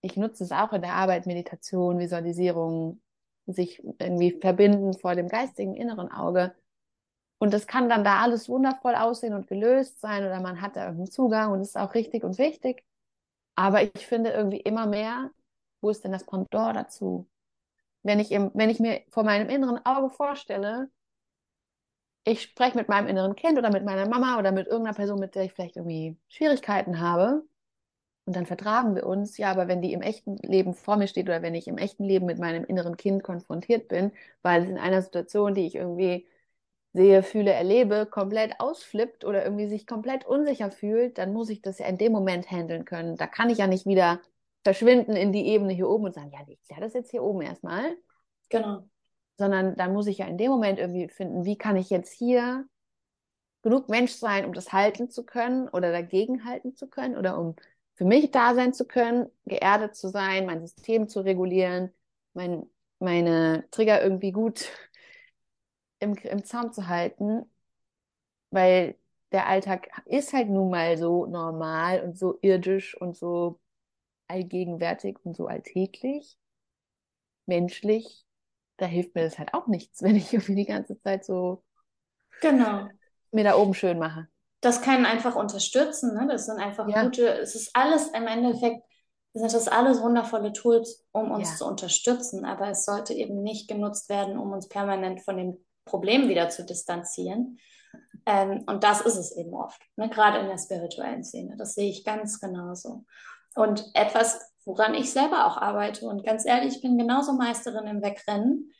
Ich 0.01 0.15
nutze 0.15 0.43
es 0.43 0.51
auch 0.51 0.73
in 0.73 0.81
der 0.81 0.93
Arbeit, 0.93 1.27
Meditation, 1.27 1.99
Visualisierung, 1.99 2.99
sich 3.47 3.81
irgendwie 3.99 4.31
verbinden 4.39 4.93
vor 4.93 5.15
dem 5.15 5.29
geistigen 5.29 5.75
inneren 5.75 6.11
Auge. 6.11 6.53
Und 7.39 7.53
das 7.53 7.67
kann 7.67 7.89
dann 7.89 8.03
da 8.03 8.19
alles 8.21 8.49
wundervoll 8.49 8.95
aussehen 8.95 9.33
und 9.33 9.47
gelöst 9.47 9.99
sein 10.01 10.25
oder 10.25 10.39
man 10.41 10.61
hat 10.61 10.75
da 10.75 10.81
irgendeinen 10.81 11.11
Zugang 11.11 11.51
und 11.51 11.61
ist 11.61 11.77
auch 11.77 11.93
richtig 11.93 12.23
und 12.23 12.37
wichtig. 12.37 12.83
Aber 13.55 13.83
ich 13.83 14.07
finde 14.07 14.31
irgendwie 14.31 14.59
immer 14.59 14.87
mehr, 14.87 15.31
wo 15.81 15.89
ist 15.89 16.03
denn 16.03 16.11
das 16.11 16.25
Pendant 16.25 16.75
dazu? 16.75 17.27
Wenn 18.03 18.19
ich, 18.19 18.31
im, 18.31 18.51
wenn 18.53 18.69
ich 18.69 18.79
mir 18.79 19.03
vor 19.09 19.23
meinem 19.23 19.49
inneren 19.49 19.83
Auge 19.85 20.09
vorstelle, 20.09 20.89
ich 22.23 22.41
spreche 22.41 22.77
mit 22.77 22.89
meinem 22.89 23.07
inneren 23.07 23.35
Kind 23.35 23.57
oder 23.57 23.71
mit 23.71 23.85
meiner 23.85 24.07
Mama 24.07 24.37
oder 24.37 24.51
mit 24.51 24.67
irgendeiner 24.67 24.95
Person, 24.95 25.19
mit 25.19 25.35
der 25.35 25.43
ich 25.43 25.53
vielleicht 25.53 25.77
irgendwie 25.77 26.17
Schwierigkeiten 26.29 26.99
habe, 26.99 27.43
und 28.27 28.35
dann 28.35 28.45
vertragen 28.45 28.93
wir 28.93 29.05
uns. 29.05 29.37
Ja, 29.37 29.49
aber 29.51 29.69
wenn 29.69 29.81
die 29.81 29.93
im 29.93 30.01
echten 30.01 30.35
Leben 30.39 30.73
vor 30.73 30.97
mir 30.97 31.07
steht 31.07 31.27
oder 31.27 31.41
wenn 31.41 31.55
ich 31.55 31.67
im 31.69 31.77
echten 31.77 32.03
Leben 32.03 32.25
mit 32.25 32.39
meinem 32.39 32.65
inneren 32.65 32.97
Kind 32.97 33.23
konfrontiert 33.23 33.87
bin, 33.87 34.11
weil 34.41 34.63
es 34.63 34.69
in 34.69 34.77
einer 34.77 35.01
Situation, 35.01 35.55
die 35.55 35.65
ich 35.65 35.75
irgendwie 35.75 36.27
sehe, 36.91 37.23
fühle, 37.23 37.53
erlebe, 37.53 38.05
komplett 38.05 38.59
ausflippt 38.59 39.23
oder 39.23 39.45
irgendwie 39.45 39.69
sich 39.69 39.87
komplett 39.87 40.25
unsicher 40.25 40.71
fühlt, 40.71 41.17
dann 41.17 41.31
muss 41.31 41.49
ich 41.49 41.61
das 41.61 41.79
ja 41.79 41.85
in 41.85 41.97
dem 41.97 42.11
Moment 42.11 42.51
handeln 42.51 42.83
können. 42.83 43.15
Da 43.15 43.27
kann 43.27 43.49
ich 43.49 43.59
ja 43.59 43.67
nicht 43.67 43.85
wieder 43.85 44.19
verschwinden 44.65 45.15
in 45.15 45.31
die 45.31 45.47
Ebene 45.47 45.71
hier 45.71 45.87
oben 45.87 46.05
und 46.05 46.13
sagen, 46.13 46.31
ja, 46.33 46.39
ich 46.45 46.61
kläre 46.63 46.81
das 46.81 46.93
jetzt 46.93 47.11
hier 47.11 47.23
oben 47.23 47.41
erstmal. 47.41 47.95
Genau. 48.49 48.83
Sondern 49.37 49.77
dann 49.77 49.93
muss 49.93 50.07
ich 50.07 50.17
ja 50.17 50.25
in 50.25 50.37
dem 50.37 50.51
Moment 50.51 50.79
irgendwie 50.79 51.07
finden, 51.07 51.45
wie 51.45 51.57
kann 51.57 51.77
ich 51.77 51.89
jetzt 51.89 52.11
hier 52.11 52.65
genug 53.61 53.87
Mensch 53.87 54.11
sein, 54.11 54.43
um 54.43 54.51
das 54.51 54.73
halten 54.73 55.09
zu 55.09 55.25
können 55.25 55.69
oder 55.69 55.93
dagegen 55.93 56.43
halten 56.43 56.75
zu 56.75 56.89
können 56.89 57.15
oder 57.15 57.39
um 57.39 57.55
für 57.97 58.05
mich 58.05 58.29
da 58.29 58.53
sein 58.53 58.73
zu 58.73 58.85
können, 58.85 59.29
geerdet 59.45 59.95
zu 59.95 60.09
sein, 60.09 60.45
mein 60.45 60.61
System 60.61 61.09
zu 61.09 61.21
regulieren, 61.21 61.91
mein, 62.33 62.69
meine 62.99 63.67
Trigger 63.71 64.03
irgendwie 64.03 64.31
gut 64.31 64.69
im, 65.99 66.13
im 66.13 66.45
Zaum 66.45 66.71
zu 66.71 66.87
halten, 66.87 67.51
weil 68.51 68.95
der 69.31 69.47
Alltag 69.47 69.89
ist 70.05 70.31
halt 70.31 70.47
nun 70.47 70.69
mal 70.69 70.95
so 70.97 71.25
normal 71.25 72.01
und 72.01 72.19
so 72.19 72.37
irdisch 72.41 72.95
und 72.95 73.17
so 73.17 73.59
allgegenwärtig 74.27 75.17
und 75.23 75.35
so 75.35 75.47
alltäglich, 75.47 76.37
menschlich. 77.47 78.25
Da 78.77 78.85
hilft 78.85 79.15
mir 79.15 79.23
das 79.23 79.39
halt 79.39 79.55
auch 79.55 79.65
nichts, 79.65 80.01
wenn 80.03 80.15
ich 80.15 80.31
irgendwie 80.31 80.55
die 80.55 80.65
ganze 80.65 80.99
Zeit 80.99 81.25
so 81.25 81.63
genau. 82.41 82.89
mir 83.31 83.43
da 83.43 83.57
oben 83.57 83.73
schön 83.73 83.97
mache 83.97 84.27
das 84.67 84.81
kann 84.81 85.05
einfach 85.05 85.35
unterstützen. 85.35 86.13
Ne? 86.13 86.27
Das 86.29 86.45
sind 86.45 86.59
einfach 86.59 86.87
ja. 86.89 87.03
gute, 87.03 87.27
es 87.39 87.55
ist 87.55 87.71
alles 87.73 88.09
im 88.09 88.27
Endeffekt, 88.27 88.83
sind 89.33 89.53
das 89.53 89.67
alles 89.67 90.01
wundervolle 90.01 90.51
Tools, 90.51 91.05
um 91.11 91.31
uns 91.31 91.51
ja. 91.51 91.55
zu 91.55 91.65
unterstützen. 91.65 92.43
Aber 92.43 92.69
es 92.69 92.83
sollte 92.83 93.13
eben 93.13 93.41
nicht 93.43 93.69
genutzt 93.69 94.09
werden, 94.09 94.37
um 94.37 94.51
uns 94.51 94.67
permanent 94.67 95.21
von 95.21 95.37
dem 95.37 95.65
Problem 95.85 96.27
wieder 96.27 96.49
zu 96.49 96.65
distanzieren. 96.65 97.59
Ähm, 98.25 98.65
und 98.67 98.83
das 98.83 98.99
ist 98.99 99.15
es 99.15 99.35
eben 99.37 99.53
oft, 99.53 99.81
ne? 99.95 100.09
gerade 100.09 100.39
in 100.39 100.47
der 100.47 100.57
spirituellen 100.57 101.23
Szene. 101.23 101.55
Das 101.55 101.73
sehe 101.73 101.89
ich 101.89 102.03
ganz 102.03 102.41
genauso. 102.41 103.05
Und 103.55 103.89
etwas, 103.93 104.53
woran 104.65 104.95
ich 104.95 105.11
selber 105.11 105.47
auch 105.47 105.57
arbeite 105.57 106.07
und 106.07 106.25
ganz 106.25 106.45
ehrlich, 106.45 106.75
ich 106.75 106.81
bin 106.81 106.97
genauso 106.97 107.33
Meisterin 107.33 107.87
im 107.87 108.01
Wegrennen 108.01 108.73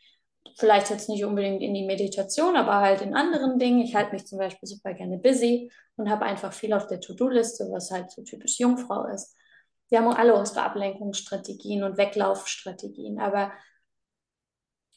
vielleicht 0.56 0.90
jetzt 0.90 1.10
nicht 1.10 1.26
unbedingt 1.26 1.62
in 1.62 1.74
die 1.74 1.86
Meditation, 1.86 2.56
aber 2.56 2.78
halt 2.78 3.02
in 3.02 3.16
anderen 3.16 3.60
Dingen. 3.60 3.82
Ich 3.82 3.96
halte 3.96 4.14
mich 4.14 4.26
zum 4.26 4.40
Beispiel 4.40 4.68
super 4.68 4.94
gerne 4.94 5.18
busy 5.18 5.72
und 5.96 6.10
habe 6.10 6.26
einfach 6.26 6.54
viel 6.54 6.74
auf 6.74 6.88
der 6.88 7.00
To-Do-Liste, 7.00 7.68
was 7.72 7.92
halt 7.92 8.12
so 8.12 8.24
typisch 8.24 8.60
Jungfrau 8.60 9.06
ist. 9.08 9.36
Wir 9.90 10.00
haben 10.00 10.08
alle 10.08 10.36
unsere 10.36 10.64
Ablenkungsstrategien 10.64 11.84
und 11.84 11.98
Weglaufstrategien, 11.98 13.20
aber 13.20 13.52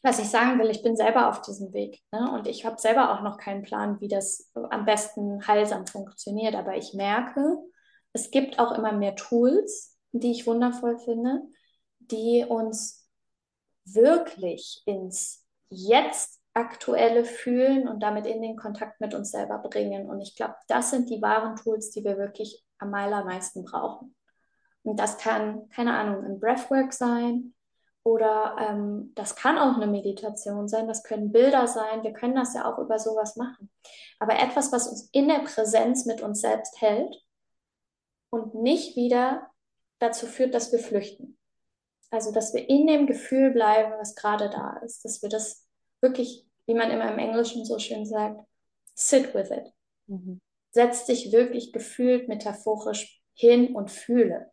was 0.02 0.18
ich 0.18 0.28
sagen 0.28 0.58
will, 0.58 0.70
ich 0.70 0.82
bin 0.82 0.96
selber 0.96 1.28
auf 1.28 1.42
diesem 1.42 1.72
Weg 1.72 2.00
ne? 2.10 2.30
und 2.32 2.46
ich 2.46 2.64
habe 2.64 2.80
selber 2.80 3.12
auch 3.12 3.22
noch 3.22 3.36
keinen 3.36 3.62
Plan, 3.62 4.00
wie 4.00 4.08
das 4.08 4.50
am 4.70 4.86
besten 4.86 5.46
heilsam 5.46 5.86
funktioniert, 5.86 6.54
aber 6.54 6.76
ich 6.76 6.94
merke, 6.94 7.58
es 8.12 8.30
gibt 8.30 8.58
auch 8.58 8.72
immer 8.72 8.92
mehr 8.92 9.14
Tools, 9.14 9.98
die 10.12 10.32
ich 10.32 10.46
wundervoll 10.46 10.98
finde, 10.98 11.42
die 11.98 12.44
uns 12.48 13.06
wirklich 13.84 14.82
ins 14.86 15.39
Jetzt 15.70 16.40
aktuelle 16.52 17.24
Fühlen 17.24 17.88
und 17.88 18.02
damit 18.02 18.26
in 18.26 18.42
den 18.42 18.56
Kontakt 18.56 19.00
mit 19.00 19.14
uns 19.14 19.30
selber 19.30 19.58
bringen. 19.58 20.10
Und 20.10 20.20
ich 20.20 20.36
glaube, 20.36 20.56
das 20.68 20.90
sind 20.90 21.08
die 21.08 21.22
wahren 21.22 21.56
Tools, 21.56 21.90
die 21.90 22.04
wir 22.04 22.18
wirklich 22.18 22.64
am 22.78 22.92
allermeisten 22.92 23.64
brauchen. 23.64 24.14
Und 24.82 24.98
das 24.98 25.18
kann, 25.18 25.68
keine 25.70 25.96
Ahnung, 25.96 26.24
ein 26.24 26.40
Breathwork 26.40 26.92
sein 26.92 27.54
oder 28.02 28.56
ähm, 28.58 29.12
das 29.14 29.36
kann 29.36 29.58
auch 29.58 29.76
eine 29.76 29.86
Meditation 29.86 30.68
sein, 30.68 30.88
das 30.88 31.02
können 31.02 31.32
Bilder 31.32 31.66
sein. 31.66 32.02
Wir 32.02 32.12
können 32.12 32.34
das 32.34 32.54
ja 32.54 32.70
auch 32.70 32.78
über 32.78 32.98
sowas 32.98 33.36
machen. 33.36 33.70
Aber 34.18 34.38
etwas, 34.38 34.72
was 34.72 34.88
uns 34.88 35.08
in 35.12 35.28
der 35.28 35.40
Präsenz 35.40 36.06
mit 36.06 36.22
uns 36.22 36.40
selbst 36.40 36.80
hält 36.80 37.14
und 38.30 38.54
nicht 38.54 38.96
wieder 38.96 39.50
dazu 39.98 40.26
führt, 40.26 40.54
dass 40.54 40.72
wir 40.72 40.78
flüchten. 40.78 41.38
Also, 42.10 42.32
dass 42.32 42.52
wir 42.52 42.68
in 42.68 42.86
dem 42.86 43.06
Gefühl 43.06 43.50
bleiben, 43.52 43.92
was 43.98 44.16
gerade 44.16 44.50
da 44.50 44.78
ist, 44.84 45.04
dass 45.04 45.22
wir 45.22 45.28
das 45.28 45.64
wirklich, 46.00 46.46
wie 46.66 46.74
man 46.74 46.90
immer 46.90 47.10
im 47.10 47.18
Englischen 47.18 47.64
so 47.64 47.78
schön 47.78 48.04
sagt, 48.04 48.40
sit 48.94 49.34
with 49.34 49.50
it. 49.50 49.72
Mhm. 50.06 50.40
Setz 50.72 51.04
dich 51.06 51.32
wirklich 51.32 51.72
gefühlt 51.72 52.28
metaphorisch 52.28 53.20
hin 53.34 53.74
und 53.74 53.90
fühle 53.90 54.50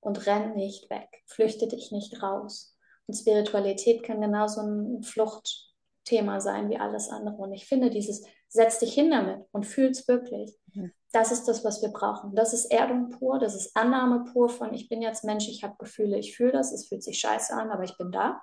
und 0.00 0.26
renn 0.26 0.54
nicht 0.54 0.90
weg, 0.90 1.22
flüchte 1.26 1.66
dich 1.66 1.92
nicht 1.92 2.22
raus. 2.22 2.76
Und 3.06 3.14
Spiritualität 3.14 4.02
kann 4.02 4.20
genauso 4.20 4.60
ein 4.60 5.02
Fluchtthema 5.02 6.40
sein 6.40 6.70
wie 6.70 6.78
alles 6.78 7.08
andere. 7.08 7.36
Und 7.36 7.52
ich 7.52 7.66
finde 7.66 7.90
dieses, 7.90 8.24
setz 8.48 8.78
dich 8.78 8.94
hin 8.94 9.10
damit 9.10 9.44
und 9.52 9.66
fühl's 9.66 10.06
wirklich. 10.08 10.54
Mhm. 10.74 10.92
Das 11.12 11.30
ist 11.30 11.46
das, 11.46 11.62
was 11.62 11.82
wir 11.82 11.90
brauchen. 11.90 12.34
Das 12.34 12.54
ist 12.54 12.72
Erdung 12.72 13.10
pur, 13.10 13.38
das 13.38 13.54
ist 13.54 13.76
Annahme 13.76 14.24
pur 14.32 14.48
von, 14.48 14.72
ich 14.72 14.88
bin 14.88 15.02
jetzt 15.02 15.24
Mensch, 15.24 15.46
ich 15.46 15.62
habe 15.62 15.76
Gefühle, 15.78 16.18
ich 16.18 16.34
fühle 16.34 16.52
das, 16.52 16.72
es 16.72 16.88
fühlt 16.88 17.02
sich 17.02 17.18
scheiße 17.20 17.54
an, 17.54 17.70
aber 17.70 17.84
ich 17.84 17.96
bin 17.98 18.10
da. 18.10 18.40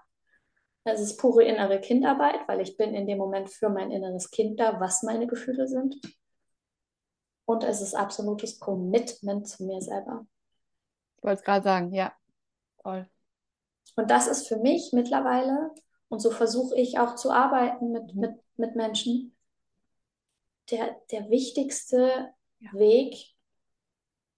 Das 0.83 1.01
ist 1.01 1.17
pure 1.17 1.43
innere 1.43 1.81
Kindarbeit, 1.81 2.47
weil 2.47 2.61
ich 2.61 2.77
bin 2.77 2.93
in 2.93 3.07
dem 3.07 3.17
Moment 3.17 3.49
für 3.49 3.69
mein 3.69 3.91
inneres 3.91 4.29
Kind 4.31 4.59
da, 4.59 4.79
was 4.79 5.03
meine 5.03 5.27
Gefühle 5.27 5.67
sind. 5.67 5.99
Und 7.45 7.63
es 7.63 7.81
ist 7.81 7.95
absolutes 7.95 8.59
Commitment 8.59 9.47
zu 9.47 9.65
mir 9.65 9.81
selber. 9.81 10.25
Ich 11.17 11.23
wollte 11.23 11.39
es 11.39 11.43
gerade 11.43 11.63
sagen, 11.63 11.91
ja. 11.91 12.13
Voll. 12.81 13.09
Und 13.95 14.11
das 14.11 14.27
ist 14.27 14.47
für 14.47 14.57
mich 14.57 14.91
mittlerweile, 14.93 15.71
und 16.07 16.19
so 16.19 16.29
versuche 16.29 16.75
ich 16.75 16.99
auch 16.99 17.15
zu 17.15 17.31
arbeiten 17.31 17.91
mit, 17.91 18.15
mit, 18.15 18.35
mit 18.57 18.75
Menschen, 18.75 19.35
der, 20.69 20.95
der 21.11 21.29
wichtigste 21.29 22.31
ja. 22.59 22.73
Weg 22.73 23.15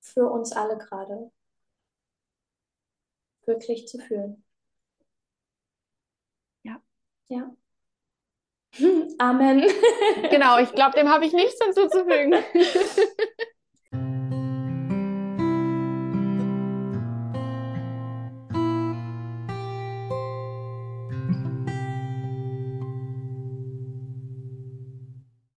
für 0.01 0.29
uns 0.29 0.51
alle 0.51 0.77
gerade. 0.77 1.31
Wirklich 3.45 3.87
zu 3.87 3.97
fühlen. 3.99 4.43
Ja. 6.63 6.81
Ja. 7.27 7.55
Amen. 9.19 9.61
genau, 10.29 10.59
ich 10.59 10.71
glaube, 10.73 10.97
dem 10.97 11.09
habe 11.09 11.25
ich 11.25 11.33
nichts 11.33 11.61
hinzuzufügen. 11.63 12.35